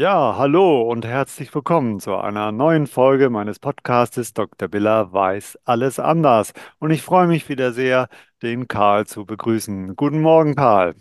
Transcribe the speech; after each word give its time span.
Ja, 0.00 0.36
hallo 0.38 0.82
und 0.82 1.04
herzlich 1.04 1.52
willkommen 1.54 1.98
zu 1.98 2.14
einer 2.16 2.52
neuen 2.52 2.86
Folge 2.86 3.30
meines 3.30 3.58
Podcastes 3.58 4.32
Dr. 4.32 4.68
Biller 4.68 5.12
weiß 5.12 5.58
alles 5.64 5.98
anders. 5.98 6.52
Und 6.78 6.90
ich 6.92 7.02
freue 7.02 7.26
mich 7.26 7.48
wieder 7.48 7.72
sehr, 7.72 8.08
den 8.40 8.68
Karl 8.68 9.06
zu 9.06 9.26
begrüßen. 9.26 9.96
Guten 9.96 10.20
Morgen, 10.22 10.54
Karl. 10.54 10.94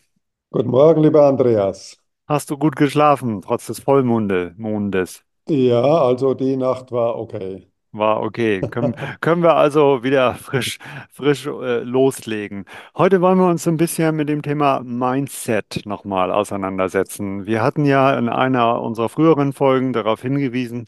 Guten 0.51 0.69
Morgen, 0.69 1.03
lieber 1.03 1.25
Andreas. 1.27 1.97
Hast 2.27 2.49
du 2.51 2.57
gut 2.57 2.75
geschlafen, 2.75 3.41
trotz 3.41 3.67
des 3.67 3.79
Vollmonde- 3.79 4.53
Mondes? 4.57 5.23
Ja, 5.49 5.81
also 6.03 6.33
die 6.33 6.55
Nacht 6.57 6.91
war 6.91 7.17
okay. 7.17 7.67
War 7.93 8.21
okay. 8.21 8.61
Können, 8.69 8.95
können 9.21 9.41
wir 9.41 9.55
also 9.55 10.03
wieder 10.03 10.35
frisch, 10.35 10.77
frisch 11.11 11.47
äh, 11.47 11.79
loslegen. 11.79 12.65
Heute 12.95 13.21
wollen 13.21 13.39
wir 13.39 13.47
uns 13.47 13.67
ein 13.67 13.77
bisschen 13.77 14.15
mit 14.15 14.29
dem 14.29 14.41
Thema 14.41 14.81
Mindset 14.83 15.81
nochmal 15.85 16.31
auseinandersetzen. 16.31 17.45
Wir 17.45 17.63
hatten 17.63 17.85
ja 17.85 18.17
in 18.17 18.29
einer 18.29 18.81
unserer 18.81 19.09
früheren 19.09 19.53
Folgen 19.53 19.93
darauf 19.93 20.21
hingewiesen, 20.21 20.87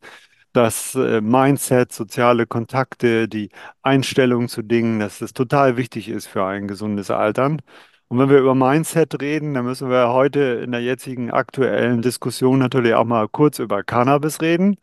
das 0.53 0.95
äh, 0.95 1.21
Mindset, 1.21 1.93
soziale 1.93 2.45
Kontakte, 2.47 3.27
die 3.27 3.49
Einstellung 3.81 4.47
zu 4.49 4.61
Dingen, 4.61 4.99
dass 4.99 5.21
es 5.21 5.33
total 5.33 5.77
wichtig 5.77 6.09
ist 6.09 6.27
für 6.27 6.45
ein 6.45 6.67
gesundes 6.67 7.11
Altern. 7.11 7.61
Und 8.07 8.17
wenn 8.19 8.29
wir 8.29 8.39
über 8.39 8.55
Mindset 8.55 9.21
reden, 9.21 9.53
dann 9.53 9.65
müssen 9.65 9.89
wir 9.89 10.09
heute 10.09 10.39
in 10.63 10.71
der 10.71 10.81
jetzigen 10.81 11.31
aktuellen 11.31 12.01
Diskussion 12.01 12.59
natürlich 12.59 12.93
auch 12.95 13.05
mal 13.05 13.27
kurz 13.29 13.59
über 13.59 13.83
Cannabis 13.83 14.41
reden. 14.41 14.77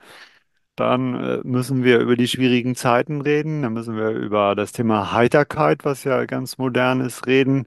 Dann 0.76 1.14
äh, 1.14 1.40
müssen 1.44 1.84
wir 1.84 2.00
über 2.00 2.16
die 2.16 2.28
schwierigen 2.28 2.74
Zeiten 2.76 3.20
reden. 3.22 3.62
Dann 3.62 3.72
müssen 3.72 3.96
wir 3.96 4.10
über 4.10 4.54
das 4.54 4.72
Thema 4.72 5.12
Heiterkeit, 5.12 5.84
was 5.84 6.04
ja 6.04 6.24
ganz 6.26 6.58
modern 6.58 7.00
ist, 7.00 7.26
reden. 7.26 7.66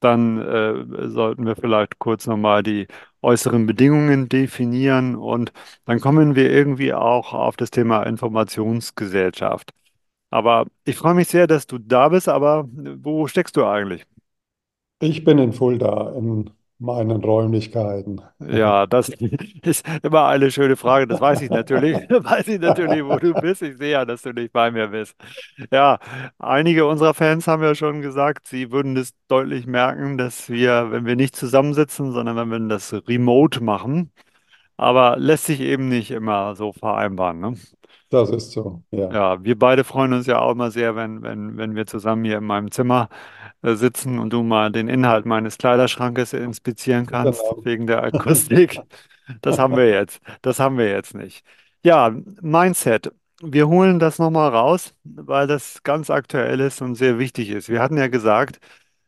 Dann 0.00 0.40
äh, 0.40 1.08
sollten 1.10 1.46
wir 1.46 1.56
vielleicht 1.56 1.98
kurz 2.00 2.26
nochmal 2.26 2.62
die 2.64 2.88
äußeren 3.22 3.66
Bedingungen 3.66 4.28
definieren 4.28 5.14
und 5.16 5.52
dann 5.84 6.00
kommen 6.00 6.34
wir 6.34 6.50
irgendwie 6.50 6.92
auch 6.94 7.32
auf 7.34 7.56
das 7.56 7.70
Thema 7.70 8.02
Informationsgesellschaft. 8.04 9.70
Aber 10.30 10.66
ich 10.84 10.96
freue 10.96 11.14
mich 11.14 11.28
sehr, 11.28 11.46
dass 11.46 11.66
du 11.66 11.78
da 11.78 12.08
bist, 12.08 12.28
aber 12.28 12.68
äh, 12.78 12.96
wo 13.02 13.26
steckst 13.28 13.56
du 13.56 13.64
eigentlich? 13.66 14.04
Ich 15.00 15.22
bin 15.24 15.36
in 15.38 15.52
Fulda 15.52 16.12
in 16.16 16.50
meinen 16.82 17.22
Räumlichkeiten. 17.22 18.20
Ja, 18.40 18.86
das 18.86 19.08
ist 19.62 19.86
immer 20.02 20.26
eine 20.26 20.50
schöne 20.50 20.76
Frage. 20.76 21.06
Das 21.06 21.20
weiß 21.20 21.40
ich 21.42 21.50
natürlich. 21.50 21.96
Weiß 22.10 22.48
ich 22.48 22.60
natürlich, 22.60 23.04
wo 23.04 23.16
du 23.18 23.32
bist. 23.34 23.62
Ich 23.62 23.76
sehe 23.78 23.92
ja, 23.92 24.04
dass 24.04 24.22
du 24.22 24.32
nicht 24.32 24.52
bei 24.52 24.70
mir 24.70 24.88
bist. 24.88 25.16
Ja, 25.70 25.98
einige 26.38 26.86
unserer 26.86 27.14
Fans 27.14 27.46
haben 27.46 27.62
ja 27.62 27.74
schon 27.74 28.02
gesagt, 28.02 28.46
sie 28.46 28.70
würden 28.72 28.96
es 28.96 29.14
deutlich 29.28 29.66
merken, 29.66 30.18
dass 30.18 30.48
wir, 30.50 30.90
wenn 30.90 31.06
wir 31.06 31.16
nicht 31.16 31.36
zusammensitzen, 31.36 32.12
sondern 32.12 32.36
wenn 32.36 32.48
wir 32.50 32.68
das 32.68 32.92
remote 33.08 33.62
machen, 33.62 34.12
aber 34.76 35.16
lässt 35.18 35.46
sich 35.46 35.60
eben 35.60 35.88
nicht 35.88 36.10
immer 36.10 36.56
so 36.56 36.72
vereinbaren, 36.72 37.40
ne? 37.40 37.54
Das 38.12 38.30
ist 38.30 38.52
so, 38.52 38.82
ja. 38.90 39.08
Ja, 39.10 39.44
wir 39.44 39.58
beide 39.58 39.84
freuen 39.84 40.12
uns 40.14 40.26
ja 40.26 40.38
auch 40.38 40.52
immer 40.52 40.70
sehr, 40.70 40.96
wenn, 40.96 41.22
wenn, 41.22 41.58
wenn 41.58 41.74
wir 41.74 41.86
zusammen 41.86 42.24
hier 42.24 42.38
in 42.38 42.44
meinem 42.44 42.70
Zimmer 42.70 43.08
äh, 43.62 43.74
sitzen 43.74 44.18
und 44.18 44.32
du 44.32 44.42
mal 44.42 44.72
den 44.72 44.88
Inhalt 44.88 45.26
meines 45.26 45.58
Kleiderschrankes 45.58 46.32
inspizieren 46.32 47.06
kannst, 47.06 47.40
Genau. 47.42 47.64
wegen 47.64 47.86
der 47.86 48.02
Akustik. 48.04 48.82
Das 49.42 49.58
haben 49.58 49.76
wir 49.76 49.88
jetzt. 49.90 50.20
Das 50.42 50.60
haben 50.60 50.78
wir 50.78 50.88
jetzt 50.90 51.14
nicht. 51.14 51.44
Ja, 51.84 52.10
Mindset. 52.42 53.12
Wir 53.42 53.68
holen 53.68 53.98
das 53.98 54.18
nochmal 54.18 54.50
raus, 54.50 54.94
weil 55.04 55.46
das 55.46 55.82
ganz 55.82 56.10
aktuell 56.10 56.60
ist 56.60 56.80
und 56.82 56.94
sehr 56.94 57.18
wichtig 57.18 57.50
ist. 57.50 57.68
Wir 57.68 57.80
hatten 57.82 57.98
ja 57.98 58.08
gesagt, 58.08 58.60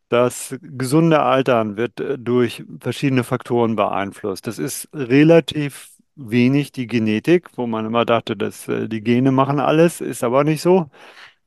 das 0.09 0.57
gesunde 0.63 1.21
Altern 1.23 1.77
wird 1.77 2.01
äh, 2.01 2.19
durch 2.19 2.65
verschiedene 2.81 3.25
Faktoren 3.25 3.77
beeinflusst. 3.77 4.47
Das 4.47 4.59
ist 4.59 4.89
relativ 4.95 5.91
wenig 6.17 6.73
die 6.73 6.87
Genetik, 6.87 7.51
wo 7.57 7.67
man 7.67 7.87
immer 7.87 8.05
dachte, 8.05 8.37
dass 8.37 8.69
äh, 8.69 8.89
die 8.89 9.03
Gene 9.03 9.33
machen 9.33 9.61
alles, 9.61 10.01
ist 10.01 10.25
aber 10.25 10.45
nicht 10.45 10.63
so. 10.63 10.91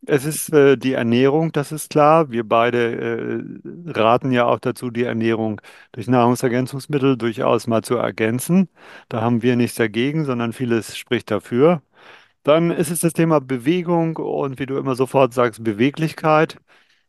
Es 0.06 0.26
ist 0.26 0.54
äh, 0.54 0.78
die 0.78 0.94
Ernährung, 0.94 1.52
das 1.52 1.72
ist 1.72 1.90
klar. 1.92 2.32
Wir 2.32 2.48
beide 2.48 3.42
äh, 3.88 3.92
raten 3.92 4.32
ja 4.32 4.46
auch 4.46 4.60
dazu, 4.60 4.92
die 4.92 5.04
Ernährung 5.04 5.62
durch 5.92 6.08
Nahrungsergänzungsmittel 6.08 7.18
durchaus 7.18 7.68
mal 7.68 7.84
zu 7.84 7.96
ergänzen. 7.98 8.70
Da 9.10 9.22
haben 9.22 9.42
wir 9.44 9.56
nichts 9.56 9.76
dagegen, 9.78 10.26
sondern 10.26 10.54
vieles 10.54 10.98
spricht 10.98 11.32
dafür. 11.32 11.82
Dann 12.44 12.72
ist 12.72 12.92
es 12.92 13.02
das 13.02 13.14
Thema 13.14 13.42
Bewegung 13.42 14.18
und 14.18 14.60
wie 14.60 14.66
du 14.66 14.78
immer 14.78 14.96
sofort 14.96 15.34
sagst, 15.34 15.64
Beweglichkeit. 15.64 16.58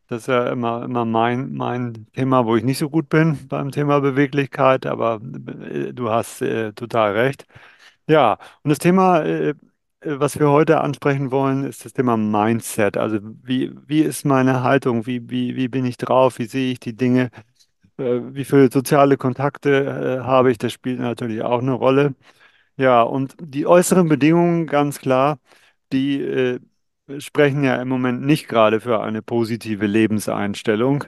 Das 0.09 0.21
ist 0.23 0.27
ja 0.27 0.51
immer, 0.51 0.83
immer 0.83 1.05
mein, 1.05 1.53
mein 1.53 2.07
Thema, 2.13 2.45
wo 2.45 2.55
ich 2.55 2.63
nicht 2.63 2.79
so 2.79 2.89
gut 2.89 3.09
bin 3.09 3.47
beim 3.47 3.69
Thema 3.71 3.99
Beweglichkeit, 4.01 4.87
aber 4.87 5.21
äh, 5.69 5.93
du 5.93 6.09
hast 6.09 6.41
äh, 6.41 6.73
total 6.73 7.13
recht. 7.13 7.45
Ja, 8.07 8.39
und 8.63 8.69
das 8.71 8.79
Thema, 8.79 9.21
äh, 9.23 9.49
äh, 9.51 9.55
was 10.01 10.39
wir 10.39 10.49
heute 10.49 10.81
ansprechen 10.81 11.31
wollen, 11.31 11.63
ist 11.65 11.85
das 11.85 11.93
Thema 11.93 12.17
Mindset. 12.17 12.97
Also 12.97 13.19
wie, 13.43 13.71
wie 13.87 14.01
ist 14.01 14.25
meine 14.25 14.63
Haltung? 14.63 15.05
Wie, 15.07 15.29
wie, 15.29 15.55
wie 15.55 15.67
bin 15.69 15.85
ich 15.85 15.97
drauf? 15.97 16.39
Wie 16.39 16.45
sehe 16.45 16.71
ich 16.73 16.79
die 16.79 16.95
Dinge? 16.95 17.29
Äh, 17.97 18.21
wie 18.35 18.45
viele 18.45 18.71
soziale 18.71 19.17
Kontakte 19.17 20.19
äh, 20.21 20.25
habe 20.25 20.51
ich? 20.51 20.57
Das 20.59 20.73
spielt 20.73 20.99
natürlich 20.99 21.43
auch 21.43 21.59
eine 21.61 21.73
Rolle. 21.73 22.15
Ja, 22.77 23.01
und 23.03 23.35
die 23.41 23.67
äußeren 23.67 24.07
Bedingungen, 24.09 24.67
ganz 24.67 24.99
klar, 24.99 25.39
die 25.93 26.21
äh, 26.21 26.59
sprechen 27.19 27.63
ja 27.63 27.75
im 27.81 27.87
Moment 27.89 28.21
nicht 28.21 28.47
gerade 28.47 28.79
für 28.81 29.01
eine 29.01 29.21
positive 29.21 29.85
Lebenseinstellung. 29.87 31.05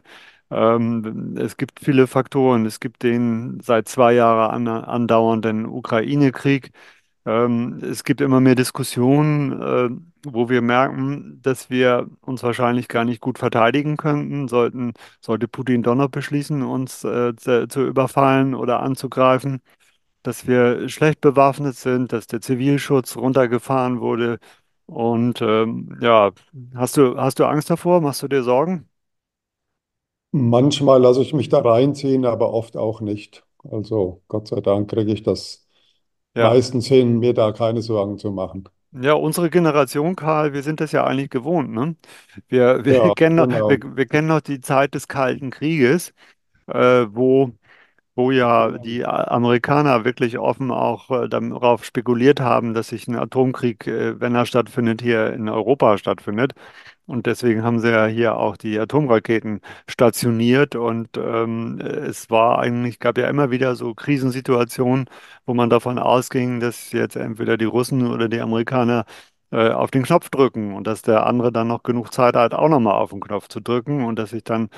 Ähm, 0.50 1.36
es 1.38 1.58
gibt 1.58 1.80
viele 1.80 2.08
Faktoren. 2.08 2.66
Es 2.66 2.80
gibt 2.80 3.04
den 3.04 3.60
seit 3.62 3.88
zwei 3.88 4.14
Jahren 4.14 4.68
an, 4.68 4.84
andauernden 4.84 5.66
Ukraine-Krieg. 5.66 6.72
Ähm, 7.26 7.80
es 7.84 8.04
gibt 8.04 8.22
immer 8.22 8.42
mehr 8.42 8.56
Diskussionen, 8.56 9.52
äh, 9.62 9.90
wo 10.26 10.50
wir 10.50 10.62
merken, 10.62 11.40
dass 11.44 11.70
wir 11.70 12.08
uns 12.22 12.44
wahrscheinlich 12.44 12.88
gar 12.88 13.06
nicht 13.06 13.22
gut 13.22 13.38
verteidigen 13.40 13.98
könnten, 13.98 14.48
sollten, 14.48 14.94
sollte 15.22 15.48
Putin 15.48 15.84
doch 15.84 15.96
noch 15.96 16.10
beschließen, 16.10 16.64
uns 16.64 17.04
äh, 17.04 17.36
zu, 17.36 17.68
zu 17.68 17.86
überfallen 17.86 18.56
oder 18.56 18.82
anzugreifen 18.82 19.62
dass 20.24 20.48
wir 20.48 20.88
schlecht 20.90 21.22
bewaffnet 21.22 21.76
sind, 21.76 22.14
dass 22.14 22.28
der 22.28 22.42
Zivilschutz 22.42 23.18
runtergefahren 23.18 24.00
wurde. 24.02 24.40
Und 24.92 25.42
ähm, 25.42 25.98
ja, 26.02 26.32
hast 26.76 26.98
du, 26.98 27.18
hast 27.18 27.40
du 27.40 27.46
Angst 27.46 27.70
davor? 27.70 28.02
Machst 28.02 28.22
du 28.24 28.28
dir 28.28 28.44
Sorgen? 28.44 28.90
Manchmal 30.34 31.02
lasse 31.02 31.22
ich 31.22 31.34
mich 31.34 31.48
da 31.50 31.60
reinziehen, 31.60 32.26
aber 32.26 32.52
oft 32.54 32.76
auch 32.78 33.00
nicht. 33.02 33.46
Also 33.64 34.22
Gott 34.28 34.48
sei 34.50 34.60
Dank 34.62 34.90
kriege 34.90 35.12
ich 35.14 35.24
das 35.24 35.68
Ja. 36.36 36.56
meistens 36.56 36.88
hin, 36.88 37.20
mir 37.20 37.34
da 37.36 37.52
keine 37.54 37.82
Sorgen 37.84 38.18
zu 38.20 38.32
machen. 38.32 38.70
Ja, 38.94 39.14
unsere 39.14 39.50
Generation, 39.50 40.16
Karl, 40.18 40.52
wir 40.54 40.64
sind 40.64 40.82
das 40.82 40.92
ja 40.92 41.06
eigentlich 41.06 41.30
gewohnt, 41.30 41.72
ne? 41.72 41.96
Wir, 42.50 42.84
wir 42.86 43.00
Ja, 43.00 43.14
kennen 43.14 43.38
noch, 43.38 43.48
wir, 43.50 43.62
genau. 43.62 43.82
wir 43.84 44.06
kennen 44.06 44.28
noch 44.28 44.42
die 44.42 44.60
Zeit 44.62 44.96
des 44.96 45.08
Kalten 45.08 45.50
Krieges, 45.52 46.14
äh, 46.68 47.08
wo 47.10 47.54
wo 48.22 48.32
ja 48.32 48.78
die 48.78 49.04
Amerikaner 49.06 50.06
wirklich 50.06 50.38
offen 50.38 50.70
auch 50.72 51.10
äh, 51.10 51.28
darauf 51.28 51.84
spekuliert 51.86 52.40
haben, 52.40 52.74
dass 52.76 52.90
sich 52.90 53.08
ein 53.08 53.16
Atomkrieg, 53.16 53.88
äh, 53.88 54.20
wenn 54.20 54.36
er 54.36 54.46
stattfindet, 54.46 55.02
hier 55.02 55.34
in 55.34 55.50
Europa 55.50 55.98
stattfindet. 55.98 56.54
Und 57.08 57.26
deswegen 57.26 57.64
haben 57.64 57.80
sie 57.80 57.92
ja 57.92 58.06
hier 58.06 58.38
auch 58.38 58.58
die 58.58 58.80
Atomraketen 58.80 59.62
stationiert. 59.88 60.76
Und 60.76 61.18
ähm, 61.18 61.80
es 61.82 62.30
war 62.30 62.60
eigentlich, 62.60 63.00
gab 63.00 63.18
ja 63.18 63.28
immer 63.28 63.52
wieder 63.52 63.76
so 63.76 63.94
Krisensituationen, 63.96 65.06
wo 65.46 65.54
man 65.54 65.70
davon 65.70 65.98
ausging, 66.00 66.60
dass 66.60 66.92
jetzt 66.92 67.16
entweder 67.16 67.58
die 67.58 67.66
Russen 67.66 68.08
oder 68.08 68.30
die 68.30 68.40
Amerikaner 68.40 69.06
auf 69.58 69.92
den 69.92 70.04
Knopf 70.04 70.30
drücken 70.30 70.74
und 70.74 70.88
dass 70.88 71.02
der 71.02 71.26
andere 71.26 71.52
dann 71.52 71.68
noch 71.68 71.84
genug 71.84 72.14
Zeit 72.14 72.36
hat, 72.36 72.54
auch 72.54 72.70
nochmal 72.70 72.96
auf 72.96 73.12
den 73.12 73.20
Knopf 73.22 73.48
zu 73.50 73.60
drücken 73.62 74.06
und 74.06 74.18
dass 74.18 74.32
sich 74.32 74.44
dann 74.44 74.70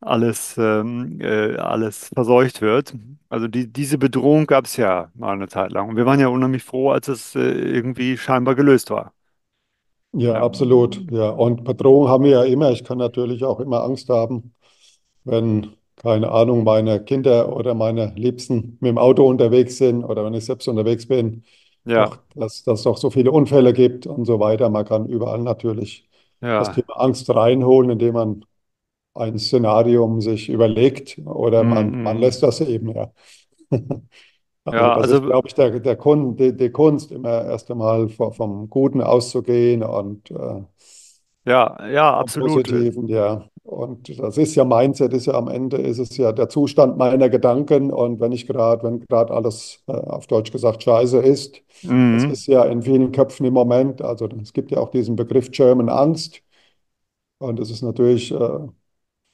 alles, 0.00 0.56
ähm, 0.58 1.20
äh, 1.20 1.56
alles 1.58 2.10
verseucht 2.14 2.62
wird. 2.62 2.94
Also 3.30 3.48
die, 3.48 3.72
diese 3.72 3.98
Bedrohung 3.98 4.46
gab 4.46 4.66
es 4.66 4.76
ja 4.76 5.10
mal 5.14 5.32
eine 5.34 5.48
Zeit 5.48 5.72
lang. 5.72 5.88
Und 5.90 5.96
wir 5.96 6.06
waren 6.06 6.20
ja 6.20 6.28
unheimlich 6.28 6.64
froh, 6.64 6.90
als 6.92 7.08
es 7.08 7.34
äh, 7.36 7.40
irgendwie 7.40 8.18
scheinbar 8.18 8.54
gelöst 8.56 8.90
war. 8.90 9.14
Ja, 10.12 10.40
Ja. 10.40 10.42
absolut. 10.42 11.06
Ja, 11.10 11.30
und 11.30 11.62
Bedrohung 11.64 12.08
haben 12.08 12.24
wir 12.24 12.30
ja 12.32 12.44
immer. 12.44 12.70
Ich 12.72 12.82
kann 12.84 12.98
natürlich 12.98 13.44
auch 13.44 13.60
immer 13.60 13.84
Angst 13.84 14.08
haben, 14.08 14.54
wenn, 15.24 15.76
keine 15.96 16.30
Ahnung, 16.32 16.64
meine 16.64 17.04
Kinder 17.04 17.56
oder 17.56 17.74
meine 17.74 18.12
Liebsten 18.16 18.78
mit 18.80 18.90
dem 18.90 18.98
Auto 18.98 19.26
unterwegs 19.28 19.78
sind 19.78 20.04
oder 20.04 20.24
wenn 20.24 20.34
ich 20.34 20.44
selbst 20.46 20.68
unterwegs 20.68 21.06
bin, 21.08 21.44
Ja, 21.90 22.10
dass 22.34 22.62
dass 22.64 22.80
es 22.80 22.84
doch 22.84 22.96
so 22.96 23.10
viele 23.10 23.32
Unfälle 23.32 23.72
gibt 23.72 24.06
und 24.06 24.24
so 24.24 24.40
weiter. 24.40 24.70
Man 24.70 24.84
kann 24.84 25.06
überall 25.08 25.40
natürlich 25.42 26.08
das 26.54 26.68
ja. 26.68 26.74
Thema 26.74 27.00
Angst 27.00 27.28
reinholen, 27.30 27.90
indem 27.90 28.14
man 28.14 28.44
ein 29.14 29.38
Szenarium 29.38 30.20
sich 30.20 30.48
überlegt 30.48 31.18
oder 31.24 31.64
Mm, 31.64 31.68
man, 31.68 32.02
man 32.02 32.18
mm. 32.18 32.20
lässt 32.20 32.42
das 32.42 32.60
eben, 32.60 32.90
ja. 32.94 33.12
Also 34.64 34.78
Ja, 34.78 34.94
das 34.94 35.06
ist, 35.12 35.12
also 35.14 35.26
glaube 35.26 35.48
ich, 35.48 35.54
der, 35.54 35.80
der 35.80 35.96
Kun, 35.96 36.36
die, 36.36 36.56
die 36.56 36.70
Kunst, 36.70 37.12
immer 37.12 37.44
erst 37.46 37.70
einmal 37.70 38.08
vom, 38.10 38.32
vom 38.34 38.70
Guten 38.70 39.00
auszugehen 39.00 39.82
und 39.82 40.30
äh, 40.30 40.64
ja, 41.44 41.88
ja, 41.88 42.18
vom 42.18 42.20
absolut. 42.20 42.64
Positiven, 42.64 43.08
ja. 43.08 43.49
Und 43.62 44.18
das 44.18 44.38
ist 44.38 44.54
ja 44.56 44.64
Mindset, 44.64 45.12
ist 45.12 45.26
ja 45.26 45.34
am 45.34 45.48
Ende 45.48 45.76
ist 45.76 45.98
es 45.98 46.16
ja 46.16 46.32
der 46.32 46.48
Zustand 46.48 46.96
meiner 46.98 47.28
Gedanken. 47.28 47.92
Und 47.92 48.18
wenn 48.20 48.32
ich 48.32 48.46
gerade, 48.46 48.82
wenn 48.84 49.00
gerade 49.00 49.32
alles 49.34 49.82
äh, 49.86 49.92
auf 49.92 50.26
Deutsch 50.26 50.50
gesagt 50.50 50.82
scheiße 50.82 51.18
ist, 51.18 51.62
das 52.10 52.24
Mhm. 52.24 52.26
ist 52.26 52.46
ja 52.46 52.64
in 52.64 52.82
vielen 52.82 53.12
Köpfen 53.12 53.46
im 53.46 53.54
Moment. 53.54 54.02
Also 54.02 54.26
es 54.42 54.52
gibt 54.52 54.70
ja 54.72 54.78
auch 54.78 54.90
diesen 54.90 55.14
Begriff 55.16 55.50
German 55.50 55.88
Angst. 55.88 56.42
Und 57.38 57.60
es 57.60 57.70
ist 57.70 57.82
natürlich, 57.82 58.32
äh, 58.32 58.68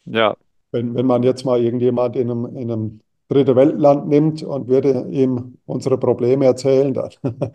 Ja, 0.04 0.36
wenn, 0.72 0.94
wenn 0.94 1.06
man 1.06 1.22
jetzt 1.22 1.44
mal 1.44 1.60
irgendjemand 1.62 2.16
in 2.16 2.30
einem, 2.30 2.46
in 2.56 2.70
einem 2.70 3.00
dritte 3.28 3.56
Weltland 3.56 4.08
nimmt 4.08 4.42
und 4.42 4.68
würde 4.68 5.06
ihm 5.10 5.58
unsere 5.66 5.98
Probleme 5.98 6.44
erzählen, 6.46 6.94
dann, 6.94 7.10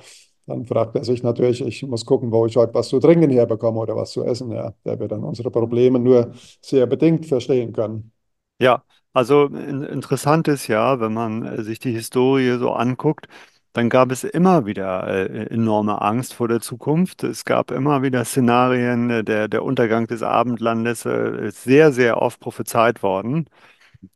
dann 0.52 0.66
fragt 0.66 0.96
er 0.96 1.04
sich 1.04 1.24
natürlich, 1.24 1.62
ich 1.62 1.84
muss 1.84 2.06
gucken, 2.06 2.32
wo 2.32 2.46
ich 2.46 2.56
heute 2.58 2.74
was 2.74 2.90
zu 2.90 3.00
trinken 3.00 3.30
herbekomme 3.32 3.80
oder 3.80 3.96
was 3.96 4.12
zu 4.12 4.24
essen. 4.24 4.52
Ja, 4.52 4.74
der 4.86 5.00
wird 5.00 5.12
dann 5.12 5.24
unsere 5.24 5.52
Probleme 5.52 6.00
nur 6.00 6.32
sehr 6.62 6.86
bedingt 6.88 7.26
verstehen 7.26 7.74
können. 7.74 8.12
ja. 8.60 8.84
Also 9.14 9.46
in, 9.48 9.84
interessant 9.84 10.48
ist 10.48 10.68
ja, 10.68 11.00
wenn 11.02 11.14
man 11.14 11.44
äh, 11.46 11.64
sich 11.64 11.80
die 11.80 11.92
Historie 11.92 12.58
so 12.58 12.72
anguckt, 12.72 13.28
dann 13.74 13.90
gab 13.90 14.10
es 14.12 14.24
immer 14.24 14.66
wieder 14.66 15.06
äh, 15.08 15.48
enorme 15.48 16.02
Angst 16.02 16.34
vor 16.34 16.48
der 16.48 16.62
Zukunft. 16.62 17.24
Es 17.24 17.44
gab 17.44 17.72
immer 17.72 18.04
wieder 18.04 18.24
Szenarien, 18.26 19.10
äh, 19.10 19.24
der, 19.26 19.48
der 19.50 19.64
Untergang 19.64 20.08
des 20.08 20.24
Abendlandes 20.24 21.06
äh, 21.06 21.48
ist 21.48 21.64
sehr, 21.64 21.92
sehr 21.92 22.22
oft 22.22 22.40
prophezeit 22.40 23.04
worden. 23.04 23.48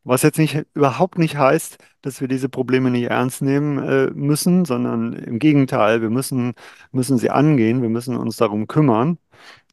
Was 0.04 0.24
jetzt 0.24 0.40
nicht, 0.40 0.66
überhaupt 0.74 1.18
nicht 1.20 1.38
heißt, 1.38 1.78
dass 2.02 2.22
wir 2.22 2.28
diese 2.28 2.50
Probleme 2.50 2.90
nicht 2.90 3.10
ernst 3.10 3.42
nehmen 3.42 3.78
äh, 3.80 4.12
müssen, 4.12 4.66
sondern 4.66 5.14
im 5.14 5.40
Gegenteil, 5.40 6.02
wir 6.02 6.10
müssen, 6.10 6.54
müssen 6.92 7.18
sie 7.18 7.30
angehen, 7.30 7.82
wir 7.82 7.90
müssen 7.90 8.18
uns 8.18 8.38
darum 8.38 8.68
kümmern. 8.68 9.18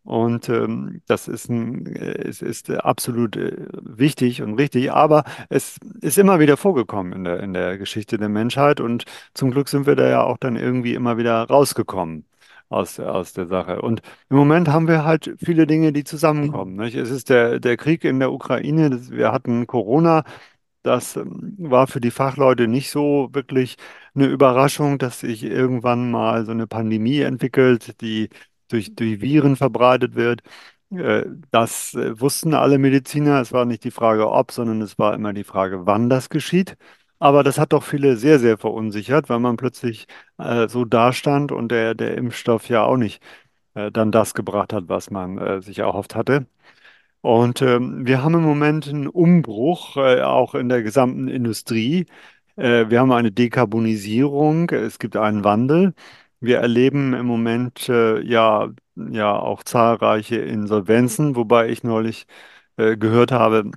Und 0.05 0.49
ähm, 0.49 1.01
das 1.07 1.29
ist, 1.29 1.49
ein, 1.49 1.87
äh, 1.87 2.29
es 2.29 2.43
ist 2.43 2.69
äh, 2.69 2.79
absolut 2.79 3.37
äh, 3.37 3.57
wichtig 3.83 4.43
und 4.43 4.55
richtig, 4.55 4.93
aber 4.93 5.25
es 5.49 5.79
ist 6.01 6.19
immer 6.19 6.41
wieder 6.41 6.57
vorgekommen 6.57 7.13
in 7.13 7.25
der, 7.25 7.41
in 7.41 7.53
der 7.53 7.79
Geschichte 7.79 8.19
der 8.19 8.29
Menschheit 8.29 8.81
und 8.81 9.05
zum 9.35 9.53
Glück 9.53 9.69
sind 9.69 9.87
wir 9.87 9.95
da 9.95 10.09
ja 10.09 10.23
auch 10.25 10.39
dann 10.39 10.57
irgendwie 10.57 10.95
immer 10.95 11.19
wieder 11.19 11.45
rausgekommen 11.45 12.25
aus, 12.73 12.99
aus 13.01 13.33
der 13.33 13.47
Sache. 13.47 13.83
Und 13.83 14.03
im 14.31 14.37
Moment 14.37 14.69
haben 14.69 14.89
wir 14.89 15.05
halt 15.05 15.35
viele 15.39 15.67
Dinge, 15.67 15.93
die 15.93 16.05
zusammenkommen. 16.05 16.77
Nicht? 16.77 16.95
Es 16.97 17.11
ist 17.11 17.31
der, 17.31 17.61
der 17.61 17.77
Krieg 17.77 18.05
in 18.05 18.19
der 18.21 18.33
Ukraine, 18.33 18.91
das, 18.91 19.11
wir 19.11 19.33
hatten 19.33 19.67
Corona, 19.67 20.25
das 20.83 21.17
ähm, 21.17 21.55
war 21.59 21.87
für 21.87 22.01
die 22.01 22.11
Fachleute 22.11 22.69
nicht 22.69 22.91
so 22.91 23.29
wirklich 23.33 23.77
eine 24.15 24.27
Überraschung, 24.27 24.99
dass 24.99 25.21
sich 25.21 25.45
irgendwann 25.45 26.11
mal 26.11 26.45
so 26.45 26.53
eine 26.53 26.67
Pandemie 26.67 27.21
entwickelt, 27.21 28.01
die 28.01 28.29
durch, 28.69 28.95
durch 28.95 29.21
Viren 29.21 29.57
verbreitet 29.57 30.15
wird. 30.15 30.43
Äh, 30.91 31.25
Das 31.51 31.95
äh, 31.95 32.21
wussten 32.21 32.55
alle 32.55 32.79
Mediziner. 32.79 33.41
Es 33.41 33.53
war 33.53 33.65
nicht 33.65 33.85
die 33.85 33.91
Frage, 33.91 34.31
ob, 34.31 34.53
sondern 34.53 34.83
es 34.83 34.99
war 34.99 35.15
immer 35.15 35.33
die 35.33 35.45
Frage, 35.45 35.87
wann 35.87 36.09
das 36.11 36.29
geschieht. 36.31 36.77
Aber 37.23 37.45
das 37.45 37.57
hat 37.59 37.73
doch 37.73 37.85
viele 37.85 38.17
sehr, 38.17 38.41
sehr 38.41 38.59
verunsichert, 38.59 39.29
weil 39.29 39.39
man 39.39 39.57
plötzlich 39.57 40.07
äh, 40.39 40.67
so 40.69 40.85
dastand 40.85 41.53
und 41.53 41.71
der, 41.71 41.95
der 41.95 42.17
Impfstoff 42.17 42.69
ja 42.69 42.83
auch 42.85 42.97
nicht 42.97 43.23
äh, 43.75 43.93
dann 43.93 44.13
das 44.13 44.35
gebracht 44.35 44.73
hat, 44.73 44.89
was 44.89 45.11
man 45.11 45.39
äh, 45.39 45.63
sich 45.63 45.79
erhofft 45.81 46.15
hatte. 46.17 46.47
Und 47.23 47.63
ähm, 47.63 48.07
wir 48.07 48.25
haben 48.25 48.35
im 48.35 48.43
Moment 48.43 48.89
einen 48.89 49.09
Umbruch, 49.09 49.97
äh, 49.99 50.23
auch 50.23 50.55
in 50.57 50.69
der 50.69 50.83
gesamten 50.83 51.29
Industrie. 51.29 52.07
Äh, 52.57 52.91
wir 52.91 53.01
haben 53.01 53.13
eine 53.13 53.33
Dekarbonisierung, 53.33 54.71
es 54.71 54.99
gibt 54.99 55.17
einen 55.17 55.45
Wandel. 55.45 55.95
Wir 56.41 56.59
erleben 56.61 57.15
im 57.15 57.27
Moment 57.27 57.89
äh, 57.89 58.21
ja, 58.23 58.71
ja 58.97 59.39
auch 59.39 59.63
zahlreiche 59.65 60.37
Insolvenzen, 60.39 61.37
wobei 61.37 61.69
ich 61.71 61.85
neulich 61.85 62.27
gehört 62.77 63.33
habe, 63.33 63.71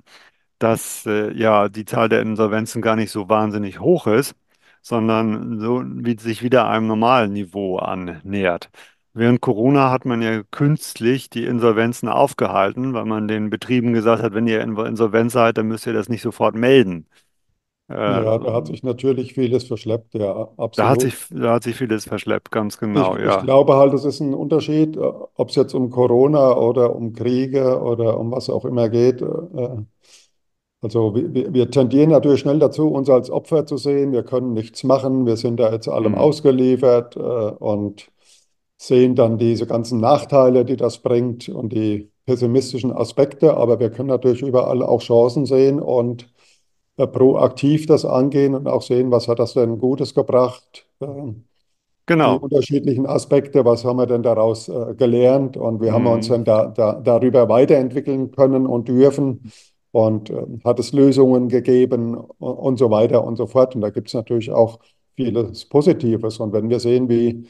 dass 0.58 1.06
äh, 1.06 1.32
ja 1.36 1.68
die 1.68 1.84
Zahl 1.84 2.08
der 2.08 2.22
Insolvenzen 2.22 2.82
gar 2.82 2.96
nicht 2.96 3.10
so 3.10 3.28
wahnsinnig 3.28 3.80
hoch 3.80 4.06
ist, 4.06 4.34
sondern 4.82 5.60
so 5.60 5.82
wie 5.84 6.18
sich 6.18 6.42
wieder 6.42 6.68
einem 6.68 6.86
normalen 6.86 7.32
Niveau 7.32 7.78
annähert. 7.78 8.70
Während 9.14 9.40
Corona 9.40 9.90
hat 9.90 10.04
man 10.04 10.20
ja 10.22 10.42
künstlich 10.50 11.30
die 11.30 11.44
Insolvenzen 11.46 12.08
aufgehalten, 12.08 12.92
weil 12.94 13.06
man 13.06 13.28
den 13.28 13.50
Betrieben 13.50 13.92
gesagt 13.94 14.22
hat, 14.22 14.34
wenn 14.34 14.46
ihr 14.46 14.60
in- 14.60 14.76
insolvent 14.76 15.32
seid, 15.32 15.56
dann 15.58 15.68
müsst 15.68 15.86
ihr 15.86 15.92
das 15.94 16.08
nicht 16.08 16.22
sofort 16.22 16.54
melden. 16.54 17.06
Äh, 17.88 17.94
Ja, 18.06 18.38
da 18.38 18.52
hat 18.54 18.66
sich 18.68 18.82
natürlich 18.82 19.34
vieles 19.34 19.64
verschleppt, 19.64 20.14
ja, 20.14 20.52
da 20.74 20.88
hat 20.90 21.00
absolut. 21.00 21.02
sich, 21.02 21.14
da 21.30 21.54
hat 21.54 21.64
sich 21.64 21.76
vieles 21.76 22.04
verschleppt, 22.04 22.50
ganz 22.50 22.78
genau, 22.78 23.16
Ich, 23.16 23.22
ich 23.22 23.38
ja. 23.38 23.40
glaube 23.40 23.74
halt, 23.74 23.92
es 23.94 24.04
ist 24.04 24.20
ein 24.20 24.32
Unterschied, 24.34 24.96
äh, 24.96 25.00
ob 25.00 25.50
es 25.50 25.54
jetzt 25.56 25.74
um 25.74 25.90
Corona 25.90 26.56
oder 26.56 26.94
um 26.96 27.12
Kriege 27.12 27.80
oder 27.82 28.18
um 28.18 28.30
was 28.32 28.48
auch 28.50 28.64
immer 28.64 28.88
geht. 28.88 29.20
äh, 29.22 29.26
Also 30.86 31.14
wir, 31.16 31.52
wir 31.52 31.68
tendieren 31.70 32.10
natürlich 32.10 32.40
schnell 32.40 32.60
dazu, 32.60 32.88
uns 32.88 33.10
als 33.10 33.28
Opfer 33.30 33.66
zu 33.66 33.76
sehen. 33.76 34.12
Wir 34.12 34.22
können 34.22 34.52
nichts 34.52 34.84
machen, 34.84 35.26
wir 35.26 35.36
sind 35.36 35.58
da 35.58 35.72
jetzt 35.72 35.88
allem 35.88 36.14
Hm. 36.14 36.16
ausgeliefert 36.16 37.16
äh, 37.16 37.20
und 37.20 38.08
sehen 38.78 39.16
dann 39.16 39.38
diese 39.38 39.66
ganzen 39.66 39.98
Nachteile, 40.00 40.64
die 40.64 40.76
das 40.76 40.98
bringt 40.98 41.48
und 41.48 41.72
die 41.72 42.12
pessimistischen 42.26 42.92
Aspekte. 42.92 43.56
Aber 43.56 43.80
wir 43.80 43.90
können 43.90 44.08
natürlich 44.10 44.42
überall 44.42 44.82
auch 44.82 45.02
Chancen 45.02 45.44
sehen 45.46 45.80
und 45.80 46.32
äh, 46.98 47.06
proaktiv 47.08 47.86
das 47.86 48.04
angehen 48.04 48.54
und 48.54 48.68
auch 48.68 48.82
sehen, 48.82 49.10
was 49.10 49.28
hat 49.28 49.40
das 49.40 49.54
denn 49.54 49.78
Gutes 49.80 50.14
gebracht. 50.14 50.86
Äh, 51.00 51.06
die 52.24 52.30
Genau. 52.30 52.38
unterschiedlichen 52.38 53.06
Aspekte, 53.06 53.64
was 53.64 53.84
haben 53.84 53.98
wir 53.98 54.06
denn 54.06 54.22
daraus 54.22 54.68
äh, 54.68 54.94
gelernt 54.96 55.56
und 55.56 55.80
wie 55.80 55.90
haben 55.92 56.04
wir 56.04 56.12
uns 56.12 56.26
Hm. 56.26 56.34
denn 56.34 56.44
da, 56.44 56.66
da, 56.66 56.94
darüber 57.00 57.48
weiterentwickeln 57.48 58.32
können 58.32 58.66
und 58.66 58.88
dürfen 58.88 59.42
und 59.96 60.28
äh, 60.28 60.46
hat 60.62 60.78
es 60.78 60.92
Lösungen 60.92 61.48
gegeben 61.48 62.16
und, 62.16 62.36
und 62.38 62.78
so 62.78 62.90
weiter 62.90 63.24
und 63.24 63.36
so 63.36 63.46
fort. 63.46 63.74
Und 63.74 63.80
da 63.80 63.88
gibt 63.88 64.08
es 64.08 64.14
natürlich 64.14 64.52
auch 64.52 64.78
vieles 65.16 65.64
Positives. 65.64 66.38
Und 66.38 66.52
wenn 66.52 66.68
wir 66.68 66.80
sehen, 66.80 67.08
wie, 67.08 67.48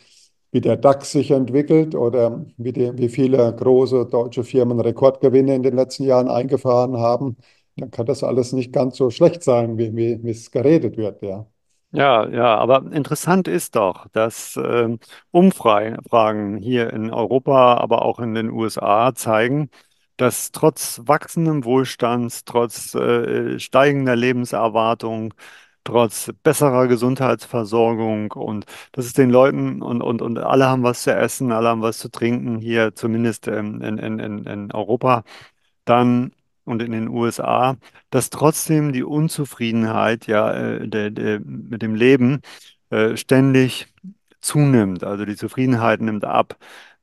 wie 0.52 0.60
der 0.60 0.76
DAX 0.76 1.10
sich 1.10 1.32
entwickelt 1.32 1.96
oder 1.96 2.46
wie, 2.56 2.72
die, 2.72 2.96
wie 2.96 3.08
viele 3.08 3.52
große 3.52 4.06
deutsche 4.06 4.44
Firmen 4.44 4.78
Rekordgewinne 4.78 5.56
in 5.56 5.64
den 5.64 5.74
letzten 5.74 6.04
Jahren 6.04 6.28
eingefahren 6.28 6.98
haben, 6.98 7.36
dann 7.76 7.90
kann 7.90 8.06
das 8.06 8.22
alles 8.22 8.52
nicht 8.52 8.72
ganz 8.72 8.96
so 8.96 9.10
schlecht 9.10 9.42
sein, 9.42 9.76
wie, 9.76 9.96
wie, 9.96 10.30
es 10.30 10.50
geredet 10.52 10.96
wird, 10.96 11.22
ja. 11.22 11.46
Ja, 11.92 12.28
ja, 12.28 12.56
aber 12.58 12.92
interessant 12.92 13.48
ist 13.48 13.74
doch, 13.74 14.06
dass 14.08 14.58
ähm, 14.62 14.98
Umfragen 15.30 16.58
hier 16.58 16.92
in 16.92 17.12
Europa, 17.12 17.76
aber 17.78 18.02
auch 18.02 18.20
in 18.20 18.34
den 18.34 18.50
USA 18.50 19.14
zeigen, 19.14 19.70
dass 20.16 20.52
trotz 20.52 21.02
wachsendem 21.04 21.64
Wohlstands, 21.64 22.44
trotz 22.44 22.94
äh, 22.94 23.58
steigender 23.58 24.16
Lebenserwartung, 24.16 25.34
trotz 25.84 26.32
besserer 26.42 26.88
Gesundheitsversorgung 26.88 28.32
und 28.32 28.66
dass 28.92 29.06
es 29.06 29.12
den 29.12 29.30
Leuten 29.30 29.82
und, 29.82 30.02
und, 30.02 30.20
und 30.22 30.38
alle 30.38 30.66
haben 30.66 30.82
was 30.82 31.02
zu 31.04 31.14
essen, 31.14 31.52
alle 31.52 31.68
haben 31.68 31.82
was 31.82 31.98
zu 31.98 32.10
trinken, 32.10 32.58
hier 32.58 32.94
zumindest 32.94 33.46
in, 33.48 33.80
in, 33.82 33.98
in, 33.98 34.44
in 34.46 34.72
Europa 34.72 35.22
dann 35.84 36.32
und 36.64 36.82
in 36.82 36.92
den 36.92 37.08
USA, 37.08 37.76
dass 38.10 38.30
trotzdem 38.30 38.92
die 38.92 39.04
Unzufriedenheit 39.04 40.26
ja 40.26 40.52
äh, 40.52 40.88
der, 40.88 41.40
mit 41.40 41.82
dem 41.82 41.94
Leben 41.94 42.40
äh, 42.90 43.16
ständig 43.16 43.86
zunimmt. 44.40 45.04
Also 45.04 45.24
die 45.24 45.36
Zufriedenheit 45.36 46.00
nimmt 46.00 46.24
ab. 46.24 46.56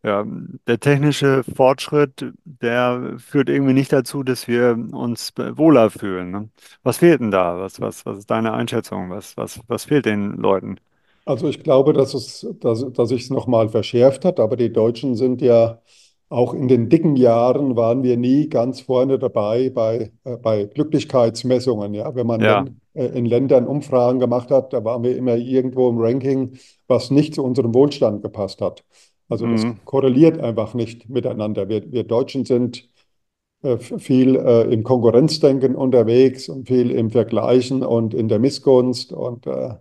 Ja, 0.06 0.26
der 0.68 0.80
technische 0.82 1.44
Fortschritt, 1.46 2.26
der 2.44 3.16
führt 3.20 3.48
irgendwie 3.48 3.72
nicht 3.74 3.94
dazu, 3.94 4.24
dass 4.24 4.50
wir 4.50 4.72
uns 4.92 5.32
wohler 5.38 5.90
fühlen. 5.90 6.32
Ne? 6.32 6.50
Was 6.84 6.98
fehlt 6.98 7.22
denn 7.22 7.32
da? 7.32 7.58
Was, 7.60 7.80
was, 7.80 8.06
was 8.06 8.18
ist 8.20 8.30
deine 8.30 8.52
Einschätzung? 8.54 9.10
Was, 9.10 9.38
was, 9.38 9.62
was 9.68 9.86
fehlt 9.86 10.06
den 10.06 10.34
Leuten? 10.36 10.78
Also 11.26 11.48
ich 11.48 11.64
glaube, 11.64 11.94
dass 11.94 12.14
es, 12.14 12.46
dass, 12.60 12.86
dass 12.94 13.10
sich 13.10 13.24
es 13.24 13.30
nochmal 13.30 13.70
verschärft 13.70 14.26
hat, 14.26 14.40
aber 14.40 14.58
die 14.58 14.72
Deutschen 14.74 15.16
sind 15.16 15.42
ja 15.42 15.82
auch 16.30 16.54
in 16.54 16.68
den 16.68 16.90
dicken 16.90 17.16
Jahren 17.16 17.76
waren 17.76 18.02
wir 18.04 18.18
nie 18.18 18.50
ganz 18.50 18.82
vorne 18.82 19.20
dabei 19.20 19.70
bei, 19.70 20.12
äh, 20.24 20.38
bei 20.38 20.66
Glücklichkeitsmessungen. 20.66 21.94
Ja, 21.94 22.14
wenn 22.16 22.28
man 22.28 22.42
Ja. 22.42 22.66
Län- 22.66 22.82
äh, 22.94 23.06
in 23.18 23.26
Ländern 23.26 23.68
Umfragen 23.68 24.20
gemacht 24.20 24.50
hat, 24.52 24.74
da 24.74 24.84
waren 24.84 25.04
wir 25.04 25.16
immer 25.16 25.36
irgendwo 25.36 25.90
im 25.90 25.98
Ranking, 26.00 26.58
was 26.88 27.12
nicht 27.12 27.36
zu 27.36 27.44
unserem 27.44 27.74
Wohlstand 27.74 28.22
gepasst 28.24 28.62
hat. 28.62 28.84
Also 29.30 29.48
das 29.48 29.68
Mhm. 29.68 29.80
korreliert 29.86 30.40
einfach 30.40 30.74
nicht 30.74 31.10
miteinander. 31.10 31.70
Wir, 31.70 31.92
wir 31.92 32.04
Deutschen 32.04 32.46
sind 32.46 32.90
äh, 33.64 33.78
viel 33.78 34.36
äh, 34.38 34.64
im 34.74 34.84
Konkurrenzdenken 34.84 35.76
unterwegs 35.76 36.50
und 36.50 36.68
viel 36.68 36.92
im 36.92 37.12
Vergleichen 37.12 37.84
und 37.84 38.14
in 38.14 38.28
der 38.30 38.40
Missgunst 38.40 39.14
und 39.14 39.48
äh, 39.48 39.76